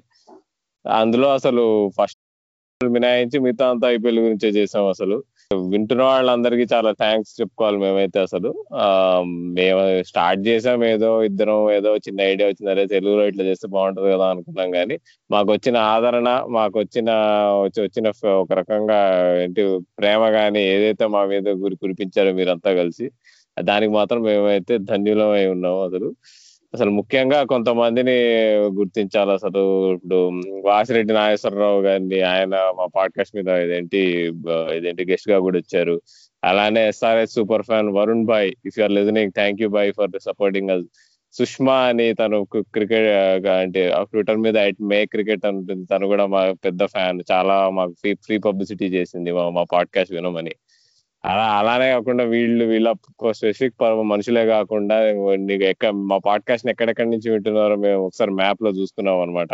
అందులో 0.85 1.29
అసలు 1.37 1.63
ఫస్ట్ 1.99 2.19
మినాయించి 2.81 3.37
మిగతా 3.45 3.65
అంతా 3.73 3.87
ఐపీఎల్ 3.95 4.19
గురించే 4.25 4.49
చేసాం 4.59 4.85
అసలు. 4.93 5.17
వింటున్న 5.71 6.03
వాళ్ళందరికీ 6.03 6.63
చాలా 6.71 6.91
థ్యాంక్స్ 7.01 7.31
చెప్పుకోవాలి 7.39 7.77
మేమైతే 7.77 8.19
అసలు. 8.19 8.49
మేము 9.57 9.81
స్టార్ట్ 10.09 10.41
చేసాం 10.47 10.81
ఏదో 10.85 11.09
ఇద్దరం 11.23 11.59
ఏదో 11.71 11.91
చిన్న 12.05 12.19
ఐడియా 12.31 12.47
వచ్చింది. 12.49 12.71
అరే 12.73 12.83
తెలుగులో 12.93 13.23
ఇట్లా 13.29 13.43
చేస్తే 13.49 13.67
బాగుంటుంది 13.75 14.09
కదా 14.13 14.25
అనుకున్నాం 14.33 14.71
కానీ 14.71 14.95
మాకు 15.29 15.49
వచ్చిన 15.55 15.77
ఆదరణ 15.93 16.27
మాకు 16.57 16.75
వచ్చిన 16.79 17.09
వచ్చిన 17.85 18.07
ఒక 18.41 18.51
రకంగా 18.61 18.99
ఏంటి 19.43 19.63
ప్రేమ 19.99 20.23
కానీ 20.37 20.61
ఏదైతే 20.73 21.07
మా 21.07 21.23
మీద 21.33 21.47
గురి 21.63 21.77
కురిపించారో 21.77 22.33
మీరంతా 22.33 22.71
కలిసి 22.73 23.07
దానికి 23.57 23.93
మాత్రం 23.99 24.19
మేమైతే 24.23 24.73
ధన్యులమై 24.89 25.43
ఉన్నాం 25.55 25.77
అసలు. 25.87 26.09
అసలు 26.73 26.89
ముఖ్యంగా 26.89 27.43
కొంతమందిని 27.43 28.15
గుర్తించాలి. 28.55 29.31
అసలు 29.31 29.61
ఇప్పుడు 29.93 30.19
వాసిరెడ్డి 30.65 31.13
నాగేశ్వరరావు 31.13 31.81
గారిని 31.81 32.21
ఆయన 32.21 32.55
మా 32.77 32.85
పాడ్కాస్ట్ 32.95 33.35
మీద 33.35 33.47
ఇదేంటి 33.47 33.97
ఇదేంటి 34.77 35.11
గెస్ట్గా 35.11 35.39
కూడా 35.39 35.57
వచ్చారు 35.57 36.01
అలానే 36.43 36.87
SRS 36.87 37.33
super 37.33 37.63
fan 37.63 37.89
Varun 37.89 38.25
bye 38.25 38.53
if 38.65 38.79
you're 38.79 38.91
listening 38.91 39.31
thank 39.31 39.61
you 39.61 39.69
bye 39.69 39.93
for 39.93 40.09
supporting 40.21 40.69
us 40.69 40.85
Sushma 41.33 41.77
అని 41.77 42.13
తను 42.13 42.47
క్రికెట్ 42.55 43.47
అంటే 43.47 43.91
ట్విట్టర్ 44.01 44.37
మీద 44.37 44.57
మే 44.81 45.05
క్రికెట్ 45.05 45.45
అంటుంది 45.45 45.85
తను 45.85 46.07
కూడా 46.07 46.25
మా 46.25 46.51
పెద్ద 46.65 46.85
ఫ్యాన్ 46.85 47.21
చాలా 47.31 47.69
మాకు 47.69 47.91
ఫ్రీ 47.91 48.13
ఫ్రీ 48.13 48.37
పబ్లిసిటీ 48.37 48.85
చేసింది 48.85 49.31
మా 49.31 49.49
మా 49.49 49.63
పాడ్కాస్ట్ 49.63 50.13
వినమని. 50.13 50.53
అలా 51.25 51.45
అలానే 51.59 51.91
కాకుండా 51.91 52.23
వీళ్ళు 52.23 52.65
వీళ్ళ 52.65 52.93
స్పెసిఫిక్ 53.31 53.81
మనుషులే 53.83 54.45
కాకుండా 54.45 55.11
నీకు 55.35 55.63
ఎక్కడ 55.63 55.89
మా 55.89 56.17
పాడ్కాస్ట్ 56.17 56.67
ఎక్కడెక్కడి 56.67 57.09
నుంచి 57.09 57.31
వింటున్నారో 57.31 57.75
మేము 57.75 58.01
ఒకసారి 58.03 58.31
మ్యాప్లో 58.31 58.69
చూసుకున్నాం 58.69 59.21
అనమాట 59.21 59.53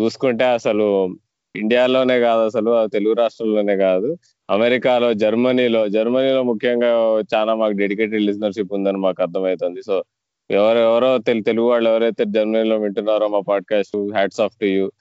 చూసుకుంటే 0.00 0.44
అసలు 0.44 1.16
ఇండియాలోనే 1.56 2.20
కాదు 2.20 2.40
అసలు 2.40 2.86
తెలుగు 2.86 3.14
రాష్ట్రంలోనే 3.14 3.76
కాదు. 3.76 4.16
అమెరికాలో 4.50 5.14
జర్మనీలో 5.14 5.88
జర్మనీలో 5.88 6.42
ముఖ్యంగా 6.42 7.20
చాలా 7.34 7.54
మాకు 7.54 7.72
డెడికేటెడ్ 7.72 8.22
లిసనర్షిప్ 8.22 8.72
ఉందని 8.72 8.98
మాకు 8.98 9.22
అర్థమవుతుంది. 9.22 9.82
సో 9.82 10.04
ఎవరు 10.50 10.78
ఎవరో 10.78 11.18
తెలుగు 11.18 11.68
వాళ్ళు 11.68 11.90
ఎవరైతే 11.90 12.24
జర్మనీలో 12.28 12.76
వింటున్నారో 12.76 13.28
మా 13.28 13.40
podcast 13.40 13.96
hats 14.14 14.40
off 14.40 14.56
to 14.60 14.66
you 14.66 14.92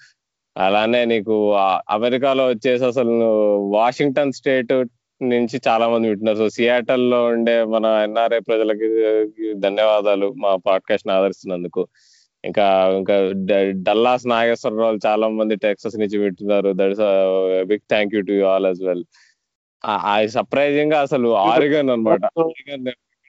అలానే 0.57 1.05
నీకు 1.05 1.53
అమెరికాలో 1.89 2.47
వచ్చేసి 2.47 2.85
అసలు 2.85 3.11
వాషింగ్టన్ 3.71 4.31
స్టేట్ 4.31 4.73
నుంచి 5.21 5.61
చాలా 5.67 5.89
మంది 5.89 6.07
వింటున్నారు. 6.09 6.37
సో 6.37 6.49
సియాటల్లో 6.49 7.25
ఉండే 7.25 7.63
మన 7.63 7.85
ఎన్ఆర్ఐ 7.85 8.39
ప్రజలకి 8.39 8.87
ధన్యవాదాలు 9.53 10.33
మా 10.37 10.55
పాడ్కాస్ట్ 10.55 11.09
ఆదరిస్తున్నందుకు. 11.09 11.87
ఇంకా 12.45 12.91
ఇంకా 12.97 13.31
డల్లాస్ 13.69 14.27
నాగేశ్వరరావు 14.27 14.99
చాలా 15.05 15.27
మంది 15.27 15.55
టెక్సస్ 15.55 15.99
నుంచి 15.99 16.17
వింటున్నారు. 16.17 16.73
That 16.75 16.91
is 16.91 16.99
big 17.67 17.79
thank 17.89 18.15
you 18.15 18.21
to 18.21 18.43
all 18.43 18.65
as 18.65 18.81
well. 18.83 19.03
సర్ప్రైజింగ్గా 20.27 21.01
అసలు 21.01 21.35
ఆరిగన్ 21.35 21.89
అనమాట 21.89 22.25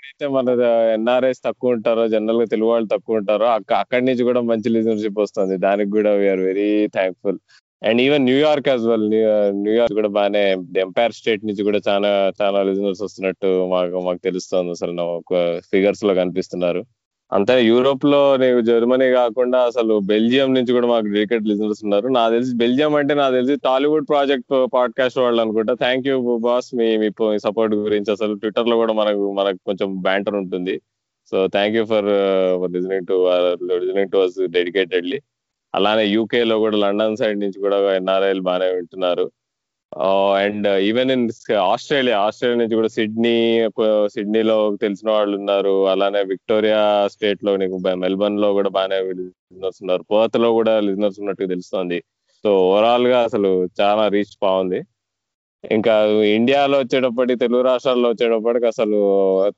అయితే 0.07 0.26
మన 0.28 0.49
ఎన్ఆర్ఐస్ 0.93 1.41
తక్కువ 1.45 1.70
ఉంటారో 1.70 2.09
జనరల్గా 2.09 2.45
తెలుగు 2.45 2.70
వాళ్ళు 2.70 2.89
తక్కువ 2.89 3.16
ఉంటారో 3.16 3.47
అక్కడి 3.47 4.05
నుంచి 4.05 4.22
కూడా 4.24 4.41
మంచి 4.41 4.68
లిజనర్షిప్ 4.68 5.18
వస్తుంది. 5.18 5.57
దానికి 5.57 5.91
కూడా 5.91 6.12
we're 6.12 6.41
very 6.41 6.87
thankful 6.87 7.39
and 7.87 8.01
even 8.03 8.24
New York 8.24 8.68
as 8.68 8.82
well 8.82 9.11
New York 9.51 9.95
కూడా 9.95 10.09
బాగానే 10.09 10.57
ఎంపైర్ 10.78 11.12
స్టేట్ 11.12 11.47
నుంచి 11.47 11.62
కూడా 11.64 11.80
చాలా 11.89 12.32
చాలా 12.43 12.62
లిజనర్స్ 12.62 13.03
వస్తున్నట్టు 13.03 13.68
మాకు 13.70 14.01
మాకు 14.01 14.18
తెలుస్తుంది 14.24 14.70
అసలు. 14.70 15.22
ఫిగర్స్లో 15.59 16.14
కనిపిస్తున్నారు. 16.14 16.84
అంతే 17.32 17.64
యూరోప్లో 17.64 18.37
నీకు 18.37 18.61
జర్మనీ 18.61 19.11
కాకుండా 19.11 19.59
అసలు 19.59 20.01
బెల్జియం 20.05 20.55
నుంచి 20.55 20.72
కూడా 20.72 20.87
మాకు 20.87 21.07
డెడికేట్ 21.07 21.45
లిజనర్స్ 21.45 21.84
ఉన్నారు. 21.84 22.09
నాకు 22.09 22.32
తెలిసి 22.32 22.57
బెల్జియం 22.57 22.95
అంటే 22.95 23.14
నాకు 23.14 23.34
తెలిసి 23.34 23.57
టాలీవుడ్ 23.64 24.09
ప్రాజెక్ట్ 24.09 24.66
పాడ్కాస్ట్ 24.74 25.18
వాళ్ళు 25.18 25.41
అనుకుంటా. 25.43 25.74
థ్యాంక్ 25.74 26.09
యూ 26.09 26.39
బాస్ 26.39 26.74
మీ 26.74 26.97
మీ 26.97 27.11
సపోర్ట్ 27.39 27.74
గురించి 27.74 28.12
అసలు 28.12 28.34
ట్విట్టర్లో 28.34 28.76
కూడా 28.76 28.93
మనకు 28.93 29.32
మనకు 29.32 29.59
కొంచెం 29.66 30.03
బ్యాంటర్ 30.03 30.34
ఉంటుంది. 30.34 30.80
So 31.30 31.47
thank 31.47 31.76
you 31.76 31.84
for 31.84 32.05
listening 32.72 33.07
to 33.07 33.28
listening 33.74 34.11
to 34.11 34.16
us 34.18 34.49
dedicatedly 34.49 35.20
అలానే 35.77 36.05
యూకే 36.16 36.41
లో 36.45 36.57
కూడా 36.64 36.77
లండన్ 36.85 37.18
సైడ్ 37.20 37.39
నుంచి 37.41 37.59
కూడా 37.64 37.79
ఎన్ఆర్ఐలు 38.01 38.43
బాగానే 38.49 38.68
వింటున్నారు. 38.77 39.27
And 40.43 40.66
even 40.89 41.11
in 41.14 41.24
Australia 41.72 42.16
Australia 42.27 42.59
నుంచి 42.62 42.77
కూడా 42.81 42.91
సిడ్నీ 42.97 43.35
సిడ్నీలో 44.14 44.57
తెలిసిన 44.85 45.09
వాళ్ళు 45.16 45.35
ఉన్నారు. 45.41 45.74
అలానే 45.93 46.22
విక్టోరియా 46.33 46.81
స్టేట్లో 47.14 47.53
నీకు 47.62 47.79
మెల్బర్న్లో 48.05 48.49
కూడా 48.59 48.70
బాగానే 48.79 48.99
లిజనర్స్ 49.20 49.81
ఉన్నారు. 49.85 50.05
పర్త్లో 50.14 50.51
కూడా 50.59 50.74
లిజనర్స్ 50.89 51.20
ఉన్నట్టు 51.20 51.45
తెలుస్తుంది. 51.55 51.99
సో 52.45 52.51
ఓవరాల్గా 52.66 53.18
అసలు 53.29 53.51
చాలా 53.81 54.05
రీచ్ 54.16 54.35
బాగుంది. 54.43 54.81
ఇంకా 55.71 55.95
ఇండియాలో 56.37 56.77
వచ్చేటప్పటికి 56.79 57.39
తెలుగు 57.39 57.62
రాష్ట్రాల్లో 57.62 58.09
వచ్చేటప్పటికి 58.09 58.67
అసలు 58.67 58.99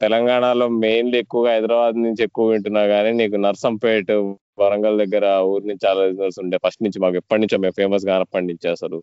తెలంగాణలో 0.00 0.66
మెయిన్లీ 0.84 1.16
ఎక్కువగా 1.18 1.50
హైదరాబాద్ 1.54 1.96
నుంచి 1.98 2.22
ఎక్కువ 2.22 2.46
వింటున్నా 2.50 2.82
కానీ 2.86 3.10
నీకు 3.12 3.36
నర్సంపేట 3.36 4.10
వరంగల్ 4.58 4.96
దగ్గర 4.98 5.26
ఊరి 5.50 5.64
నుంచి 5.68 5.82
చాలా 5.86 6.02
లిజనర్స్ 6.04 6.40
ఉండే 6.40 6.58
ఫస్ట్ 6.66 6.82
నుంచి 6.82 6.98
మాకు 7.00 7.16
ఎప్పటి 7.16 7.40
నుంచో 7.40 7.58
మేము 7.58 7.72
ఫేమస్ 7.72 8.04
కానప్పటి 8.04 8.46
నుంచి 8.46 8.68
అసలు. 8.68 8.98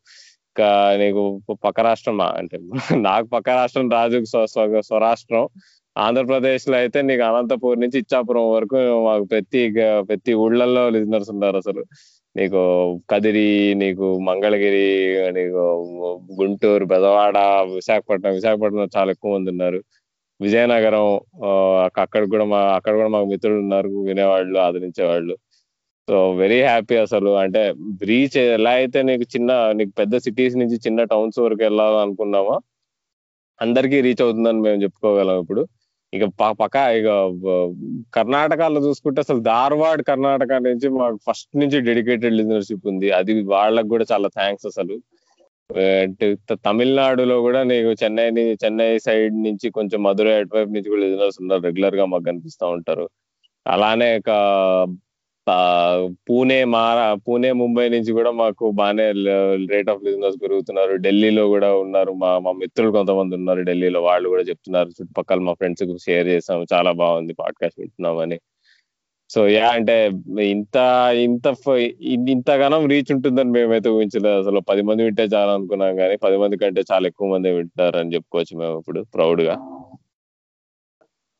ఇంకా 0.50 0.68
నీకు 0.98 1.22
పక్క 1.66 1.80
రాష్ట్రం 1.82 2.22
అంటే 2.42 2.58
నాకు 3.08 3.28
పక్క 3.28 3.50
రాష్ట్రం 3.50 3.90
రాజు 3.90 4.20
స్వరాష్ట్రం. 4.90 5.46
ఆంధ్రప్రదేశ్లో 5.96 6.76
అయితే 6.78 7.02
నీకు 7.02 7.24
అనంతపూర్ 7.24 7.80
నుంచి 7.80 7.98
ఇచ్చాపురం 8.00 8.52
వరకు 8.52 8.78
మాకు 9.06 9.26
ప్రతి 9.26 9.62
ప్రతి 10.10 10.34
ఊళ్ళల్లో 10.46 10.90
లిజనర్స్ 10.90 11.30
ఉన్నారు 11.30 11.58
అసలు. 11.58 11.84
నీకు 12.36 12.62
కదిరి 13.12 13.48
నీకు 13.84 14.06
మంగళగిరి 14.20 14.88
నీకు 15.38 15.62
గుంటూరు 16.40 16.86
బెదవాడ 16.86 17.38
విశాఖపట్నం 17.76 18.34
విశాఖపట్నం 18.40 18.90
చాలా 18.98 19.12
ఎక్కువ 19.16 19.32
మంది 19.36 19.50
ఉన్నారు. 19.54 19.80
విజయనగరం 20.40 21.08
అక్కడ 22.04 22.24
కూడా 22.34 22.46
మా 22.54 22.60
అక్కడ 22.78 22.94
కూడా 23.00 23.10
మాకు 23.16 23.28
మిత్రులు 23.34 23.60
ఉన్నారు 23.66 23.90
వినేవాళ్ళు 24.10 24.58
ఆదరించేవాళ్ళు. 24.60 25.36
సో 26.08 26.16
వెరీ 26.42 26.60
హ్యాపీ 26.64 26.96
అసలు. 27.06 27.30
అంటే 27.44 27.62
రీచ్ 28.10 28.38
ఎలా 28.58 28.72
అయితే 28.80 29.00
నీకు 29.10 29.26
చిన్న 29.36 29.52
నీకు 29.80 29.94
పెద్ద 30.02 30.16
సిటీస్ 30.26 30.56
నుంచి 30.62 30.78
చిన్న 30.88 31.04
టౌన్స్ 31.14 31.40
వరకు 31.40 31.62
వెళ్ళాలనుకున్నామో 31.64 32.56
అందరికీ 33.60 33.98
రీచ్ 34.02 34.24
అవుతుందని 34.24 34.62
మేము 34.68 34.80
చెప్పుకోగలం 34.84 35.38
ఇప్పుడు. 35.44 35.62
ఇక 36.14 36.24
పక్క 36.62 36.76
ఇక 37.00 37.08
కర్ణాటకలో 38.16 38.80
చూసుకుంటే 38.88 39.20
అసలు 39.22 39.40
ధార్వాడ్ 39.40 40.02
కర్ణాటక 40.04 40.54
నుంచి 40.68 40.88
మాకు 40.90 41.18
ఫస్ట్ 41.28 41.50
నుంచి 41.62 41.78
డెడికేటెడ్ 41.82 42.38
లిజనర్షిప్ 42.40 42.88
ఉంది. 42.88 43.08
అది 43.12 43.34
వాళ్ళకు 43.56 43.90
కూడా 43.94 44.06
చాలా 44.12 44.28
థ్యాంక్స్ 44.38 44.68
అసలు. 44.72 44.96
తమిళనాడులో 46.66 47.36
కూడా 47.42 47.62
నీకు 47.72 47.92
చెన్నై 48.04 48.26
చెన్నై 48.64 48.90
సైడ్ 49.08 49.36
నుంచి 49.48 49.68
కొంచెం 49.78 50.00
మధురై 50.04 50.36
అటువైపు 50.42 50.72
నుంచి 50.76 50.90
కూడా 50.90 51.02
లిజనర్స్ 51.06 51.40
ఉన్నారు. 51.42 51.62
రెగ్యులర్గా 51.68 52.06
మాకు 52.14 52.26
కనిపిస్తూ 52.30 52.66
ఉంటారు. 52.78 53.06
అలానే 53.66 54.10
ఒక 54.20 54.32
పూణే 56.28 56.58
మారా 56.74 57.06
పూణే 57.26 57.50
ముంబై 57.60 57.86
నుంచి 57.90 58.12
కూడా 58.12 58.32
మాకు 58.40 58.66
బాగానే 58.80 59.06
రేట్ 59.74 59.90
ఆఫ్ 59.94 60.04
లిజనర్స్ 60.08 60.40
పెరుగుతున్నారు. 60.44 60.94
ఢిల్లీలో 61.06 61.44
కూడా 61.48 61.70
ఉన్నారు 61.84 62.12
మా 62.24 62.32
మా 62.46 62.52
మిత్రులు 62.62 62.92
కొంతమంది 62.92 63.36
ఉన్నారు 63.40 63.62
ఢిల్లీలో. 63.70 64.02
వాళ్ళు 64.02 64.28
కూడా 64.34 64.44
చెప్తున్నారు 64.50 64.90
చుట్టుపక్కల 64.98 65.40
మా 65.48 65.54
ఫ్రెండ్స్కి 65.54 65.98
షేర్ 66.08 66.28
చేసాం 66.34 66.66
చాలా 66.74 66.94
బాగుంది 67.04 67.36
పాడ్కాస్ట్ 67.42 67.80
వింటున్నామని 67.84 68.38
సో 69.30 69.42
యా 69.48 69.68
అంటే 69.78 69.94
ఇంత 70.56 70.78
ఇంత 71.28 71.46
ఇంతగానం 72.32 72.84
రీచ్ 72.92 73.12
ఉంటుందని 73.16 73.52
మేమైతే 73.52 73.90
ఊహించలేదు. 73.90 74.38
అసలు 74.44 74.60
పది 74.70 74.82
మంది 74.82 75.02
వింటే 75.04 75.24
చాలా 75.36 75.52
అనుకున్నాం 75.58 75.94
కానీ 76.02 76.16
పది 76.26 76.38
మంది 76.44 76.58
కంటే 76.64 76.82
చాలా 76.92 77.06
ఎక్కువ 77.12 77.28
మంది 77.34 77.52
వింటారు 77.58 77.98
అని 77.98 78.14
చెప్పుకోవచ్చు 78.16 78.54
మేము 78.62 78.76
ఇప్పుడు 78.82 79.02
ప్రౌడ్గా 79.16 79.56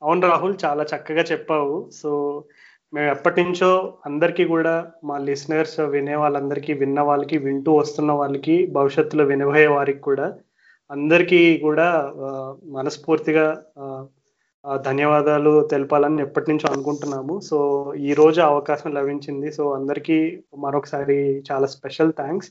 అవును 0.02 0.28
రాహుల్ 0.28 0.56
చాలా 0.66 0.84
చక్కగా 0.94 1.24
చెప్పావు. 1.32 1.76
సో 2.02 2.10
మేము 2.94 3.12
ఎప్పటి 3.12 3.44
నుంచో 3.44 3.98
అందరికీ 4.06 4.44
కూడా 4.46 4.92
మా 5.04 5.18
లిసనర్స్ 5.18 5.80
వినే 5.80 6.16
వాళ్ళందరికీ 6.16 6.74
విన్న 6.74 7.02
వాళ్ళకి 7.02 7.38
వింటూ 7.38 7.72
వస్తున్న 7.74 8.12
వాళ్ళకి 8.12 8.66
భవిష్యత్తులో 8.66 9.24
వినబోయే 9.24 9.68
వారికి 9.68 10.00
కూడా 10.00 10.34
అందరికీ 10.92 11.58
కూడా 11.58 12.14
మనస్ఫూర్తిగా 12.66 13.46
ధన్యవాదాలు 14.86 15.68
తెలపాలని 15.68 16.22
ఎప్పటి 16.22 16.52
నుంచో 16.52 16.74
అనుకుంటున్నాము. 16.74 17.40
సో 17.40 17.58
ఈ 17.98 18.14
రోజు 18.14 18.42
అవకాశం 18.42 18.94
లభించింది. 18.94 19.52
సో 19.52 19.74
అందరికీ 19.74 20.44
మరొకసారి 20.58 21.44
చాలా 21.52 21.68
స్పెషల్ 21.68 22.14
థ్యాంక్స్. 22.14 22.50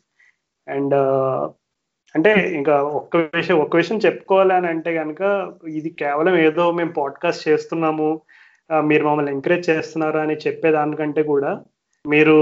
అండ్ 0.68 0.94
అంటే 2.14 2.32
ఇంకా 2.56 2.82
ఒక్క 2.82 3.16
విషయం 3.16 3.58
ఒక్క 3.58 3.76
విషయం 3.76 3.98
చెప్పుకోవాలి 3.98 4.54
అని 4.54 4.66
అంటే 4.66 4.94
కనుక 4.94 5.22
ఇది 5.68 5.90
కేవలం 5.90 6.36
ఏదో 6.38 6.72
మేము 6.72 6.92
పాడ్కాస్ట్ 6.92 7.48
చేస్తున్నాము 7.48 8.20
మీరు 8.70 9.04
మమ్మల్ని 9.04 9.32
ఎంకరేజ్ 9.32 9.70
చేస్తున్నారు 9.70 10.18
అని 10.18 10.34
చెప్పేదానికంటే 10.34 11.22
కూడా 11.22 11.62
మీరు 12.08 12.36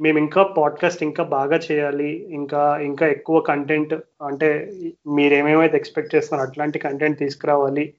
మేము 0.00 0.18
ఇంకా 0.18 0.42
పాడ్కాస్ట్ 0.42 1.02
ఇంకా 1.02 1.24
బాగా 1.24 1.56
చేయాలి 1.56 2.28
ఇంకా 2.30 2.78
ఇంకా 2.82 3.06
ఎక్కువ 3.06 3.40
కంటెంట్ 3.40 3.94
అంటే 4.22 4.72
మీరు 5.14 5.34
ఏమేమైతే 5.34 5.76
ఎక్స్పెక్ట్ 5.76 6.14
చేస్తున్నారు 6.14 6.48
అట్లాంటి 6.48 6.78
కంటెంట్ 6.78 7.18
తీసుకురావాలి. 7.18 7.94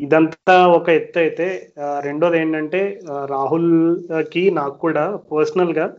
ఇదంతా 0.00 0.66
ఒక 0.66 0.88
ఎత్తు 0.88 1.18
అయితే 1.18 1.72
రెండోది 2.00 2.38
ఏంటంటే 2.38 3.00
రాహుల్కి 3.26 4.50
నాకు 4.50 4.78
కూడా 4.78 5.16
పర్సనల్గా 5.32 5.94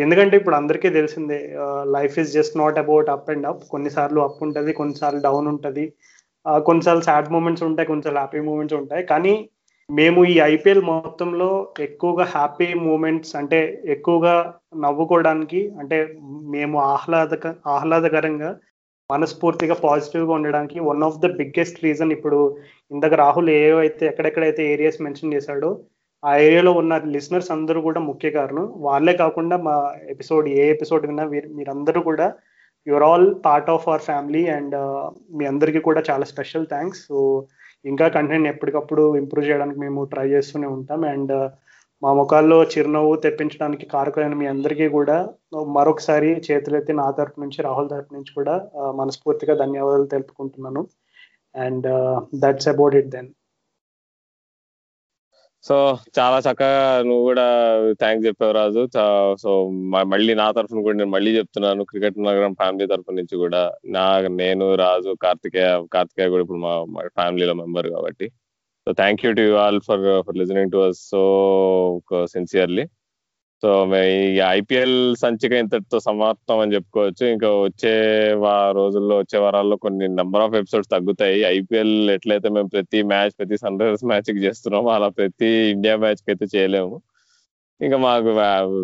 ఎందుకంటే 0.00 0.36
ఇప్పుడు 0.36 0.54
అందరికీ 0.54 0.88
తెలిసిందే 0.88 1.56
life 1.84 2.18
is 2.18 2.32
just 2.32 2.58
not 2.58 2.78
about 2.78 3.10
up 3.10 3.30
and 3.30 3.46
up 3.46 3.64
కొన్నిసార్లు 3.70 4.20
అప్ 4.20 4.42
ఉంటుంది 4.42 4.72
కొన్నిసార్లు 4.72 5.20
డౌన్ 5.20 5.48
ఉంటుంది. 5.48 5.92
కొన్నిసార్లు 6.66 7.04
సాడ్ 7.08 7.32
మూమెంట్స్ 7.32 7.64
ఉంటాయి 7.68 7.88
కొన్నిసార్లు 7.88 8.20
హ్యాపీ 8.20 8.40
మూమెంట్స్ 8.48 8.78
ఉంటాయి. 8.80 9.04
కానీ 9.12 9.34
మేము 9.88 10.20
ఈ 10.24 10.34
ఐపీఎల్ 10.52 10.82
మొత్తంలో 10.82 11.48
ఎక్కువగా 11.86 12.24
హ్యాపీ 12.34 12.68
మూమెంట్స్ 12.86 13.32
అంటే 13.36 13.58
ఎక్కువగా 13.94 14.34
నవ్వుకోవడానికి 14.84 15.60
అంటే 15.80 15.96
మేము 16.54 16.76
ఆహ్లాదక 16.94 17.46
ఆహ్లాదకరంగా 17.76 18.50
మనస్ఫూర్తిగా 19.10 19.74
పాజిటివ్గా 19.86 20.32
ఉండడానికి 20.34 20.76
one 20.90 21.02
of 21.02 21.18
the 21.24 21.26
biggest 21.40 21.82
reason 21.84 22.12
ఇప్పుడు 22.12 22.38
ఇందాక 22.90 23.14
రాహుల్ 23.22 23.50
ఏవైతే 23.58 24.04
ఎక్కడెక్కడైతే 24.06 24.62
ఏరియాస్ 24.74 25.02
మెన్షన్ 25.02 25.34
చేశాడో 25.34 25.70
ఆ 26.22 26.30
ఏరియాలో 26.46 26.72
ఉన్న 26.72 26.94
లిసనర్స్ 27.14 27.50
అందరూ 27.50 27.80
కూడా 27.80 28.00
ముఖ్య 28.00 28.28
కారణం. 28.30 28.66
వాళ్ళే 28.86 29.14
కాకుండా 29.22 29.56
మా 29.66 29.74
ఎపిసోడ్ 30.14 30.46
ఏ 30.60 30.62
ఎపిసోడ్ 30.74 31.06
విన్నా 31.06 31.24
మీరందరూ 31.58 32.00
కూడా 32.02 32.26
your 32.86 33.04
all 33.08 33.26
part 33.46 33.70
of 33.74 33.86
our 33.88 34.06
family 34.08 34.42
and 34.56 34.74
మీ 35.36 35.44
అందరికీ 35.52 35.80
కూడా 35.88 36.00
చాలా 36.10 36.24
స్పెషల్ 36.32 36.66
థ్యాంక్స్ 36.66 37.02
సో 37.08 37.18
ఇంకా 37.84 38.06
కంటెంట్ 38.08 38.50
ఎప్పటికప్పుడు 38.52 39.02
ఇంప్రూవ్ 39.16 39.48
చేయడానికి 39.48 39.78
మేము 39.80 40.00
ట్రై 40.04 40.26
చేస్తూనే 40.34 40.68
ఉంటాం. 40.76 41.00
అండ్ 41.14 41.32
uh, 41.38 41.48
మా 42.02 42.10
ముఖాల్లో 42.18 42.56
చిరునవ్వు 42.72 43.12
తెప్పించడానికి 43.16 43.84
కారకులైన 43.92 44.34
మీ 44.40 44.46
అందరికీ 44.46 44.86
కూడా 44.88 45.16
మరొకసారి 45.76 46.30
చేతులెత్తి 46.46 46.92
నా 47.00 47.06
తరపు 47.18 47.38
నుంచి 47.40 47.58
రాహుల్ 47.66 47.88
తరపు 47.92 48.12
నుంచి 48.14 48.32
కూడా 48.38 48.54
మనస్ఫూర్తిగా 49.00 49.54
ధన్యవాదాలు 49.62 50.08
తెలుపుకుంటున్నాను. 50.14 50.82
And 51.54 51.88
that's 52.42 52.68
about 52.72 52.96
it 53.00 53.10
then 53.14 53.30
so 55.68 55.76
చాలా 56.18 56.38
చక్కగా 56.46 56.80
నువ్వు 57.08 57.22
కూడా 57.28 57.44
థ్యాంక్స్ 58.00 58.26
చెప్పావు 58.28 58.54
రాజు. 58.58 58.82
సో 59.42 59.50
మళ్ళీ 60.12 60.32
నా 60.40 60.46
తరఫున 60.56 60.82
కూడా 60.86 60.96
నేను 60.98 61.12
మళ్ళీ 61.16 61.30
చెప్తున్నాను. 61.38 61.84
క్రికెట్ 61.90 62.18
నగరం 62.28 62.54
ఫ్యామిలీ 62.60 62.86
తరఫు 62.92 63.16
నుంచి 63.18 63.36
కూడా 63.44 63.62
నా 63.96 64.04
నేను 64.42 64.66
రాజు 64.84 65.12
కార్తికేయ 65.24 65.70
కార్తికేయ 65.94 66.28
కూడా 66.34 66.42
ఇప్పుడు 66.46 66.60
మా 66.66 66.74
ఫ్యామిలీలో 67.20 67.54
మెంబర్ 67.62 67.88
కాబట్టి. 67.96 68.28
So 68.86 68.92
thank 69.00 69.22
you 69.26 69.30
to 69.40 69.44
all 69.62 69.80
for 69.88 70.04
for 70.26 70.38
listening 70.42 70.72
to 70.74 70.80
us 70.88 71.00
so 71.12 71.22
sincerely 72.34 72.84
so 73.62 73.70
ఈ 74.04 74.38
ఐపీఎల్ 74.56 75.16
సంచిక 75.16 75.52
ఇంతటితో 75.52 76.00
సమాప్తం 76.00 76.58
అని 76.58 76.74
చెప్పుకోవచ్చు. 76.74 77.26
ఇంకా 77.26 77.50
వచ్చే 77.60 77.92
రోజుల్లో 78.72 79.18
వచ్చే 79.18 79.38
వారాల్లో 79.38 79.76
కొన్ని 79.76 80.08
నెంబర్ 80.08 80.42
ఆఫ్ 80.42 80.54
ఎపిసోడ్స్ 80.54 80.90
తగ్గుతాయి. 80.90 81.40
ఐపీఎల్ 81.56 82.10
ఎట్లయితే 82.10 82.48
మేము 82.48 82.68
ప్రతి 82.68 83.02
మ్యాచ్ 83.02 83.30
ప్రతి 83.38 83.56
సన్ 83.56 83.80
రైజర్స్ 83.80 84.04
మ్యాచ్కి 84.04 84.38
చేస్తున్నామో 84.38 84.88
అలా 84.90 85.08
ప్రతి 85.08 85.46
ఇండియా 85.74 85.96
మ్యాచ్కి 85.96 86.30
అయితే 86.30 86.46
చేయలేము. 86.56 86.96
ఇంకా 87.80 87.96
మాకు 87.98 88.30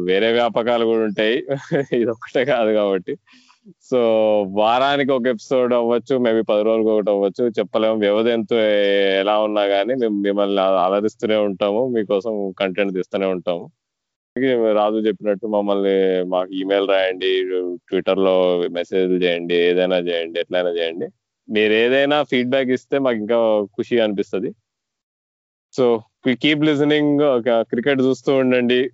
వేరే 0.05 0.33
వ్యాపకాలు 0.33 0.85
కూడా 0.85 1.03
ఉంటాయి. 1.05 1.37
ఇది 1.95 2.11
ఒక్కటే 2.11 2.45
కాదు 2.45 2.71
కాబట్టి. 2.73 3.15
సో 3.91 3.99
వారానికి 4.57 5.13
ఒక 5.13 5.27
ఎపిసోడ్ 5.27 5.73
అవ్వచ్చు 5.75 6.19
మేబీ 6.19 6.43
పది 6.43 6.63
రోజులకు 6.63 6.91
ఒకటి 6.95 7.11
అవ్వచ్చు. 7.11 7.45
చెప్పలేము. 7.59 7.99
వ్యవధి 8.01 8.31
ఎంత 8.31 8.53
ఎలా 9.23 9.39
ఉన్నా 9.41 9.67
కానీ 9.67 9.95
మేము 9.95 10.17
మిమ్మల్ని 10.21 10.63
అలరిస్తూనే 10.63 11.37
ఉంటాము. 11.37 11.89
మీకోసం 11.89 12.53
కంటెంట్ 12.61 12.95
తీస్తూనే 12.95 13.27
ఉంటాము. 13.27 13.65
రాజు 14.39 14.99
చెప్పినట్టు 15.07 15.47
మమ్మల్ని 15.47 16.25
మాకు 16.25 16.51
ఈమెయిల్ 16.53 16.89
రాయండి 16.89 17.31
ట్విట్టర్లో 17.89 18.63
మెసేజ్ 18.71 19.13
చేయండి 19.23 19.55
ఏదైనా 19.55 19.97
చేయండి 19.97 20.41
ఎట్లయినా 20.41 20.71
చేయండి. 20.71 21.07
మీరు 21.49 21.73
ఏదైనా 21.73 22.23
ఫీడ్బ్యాక్ 22.23 22.69
ఇస్తే 22.69 22.99
మాకు 22.99 23.17
ఇంకా 23.17 23.39
ఖుషిగా 23.65 24.05
అనిపిస్తుంది. 24.05 24.51
సో 25.73 26.03
కీప్ 26.43 26.63
లిజనింగ్ 26.65 27.21
క్రికెట్ 27.61 28.01
చూస్తూ 28.01 28.35
ఉండండి. 28.35 28.91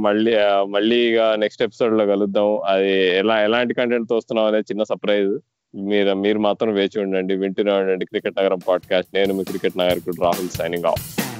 మళ్ళీ 0.00 0.34
మళ్ళీ 0.68 0.96
ఇక 1.10 1.20
నెక్స్ట్ 1.36 1.62
ఎపిసోడ్లో 1.62 2.06
కలుద్దాం. 2.06 2.50
అది 2.72 2.92
ఎలా 3.16 3.42
ఎలాంటి 3.42 3.74
కంటెంట్ 3.74 4.10
తోస్తున్నాం 4.10 4.46
అనేది 4.46 4.70
చిన్న 4.72 4.82
సర్ప్రైజ్ 4.82 5.32
మీరు 5.74 6.14
మీరు 6.14 6.38
మాత్రం 6.38 6.74
వేచి 6.74 7.00
ఉండండి 7.02 7.36
వింటూనే 7.36 7.72
ఉండండి. 7.72 8.04
క్రికెట్ 8.04 8.38
నగరం 8.40 8.58
పాడ్కాస్ట్ 8.68 9.14
నేను 9.14 9.34
మీ 9.34 9.44
క్రికెట్ 9.44 9.78
నాయకుడు 9.78 10.22
రాహుల్ 10.26 10.48
సైనింగ్ 10.48 10.84
ఆఫ్ 10.84 11.35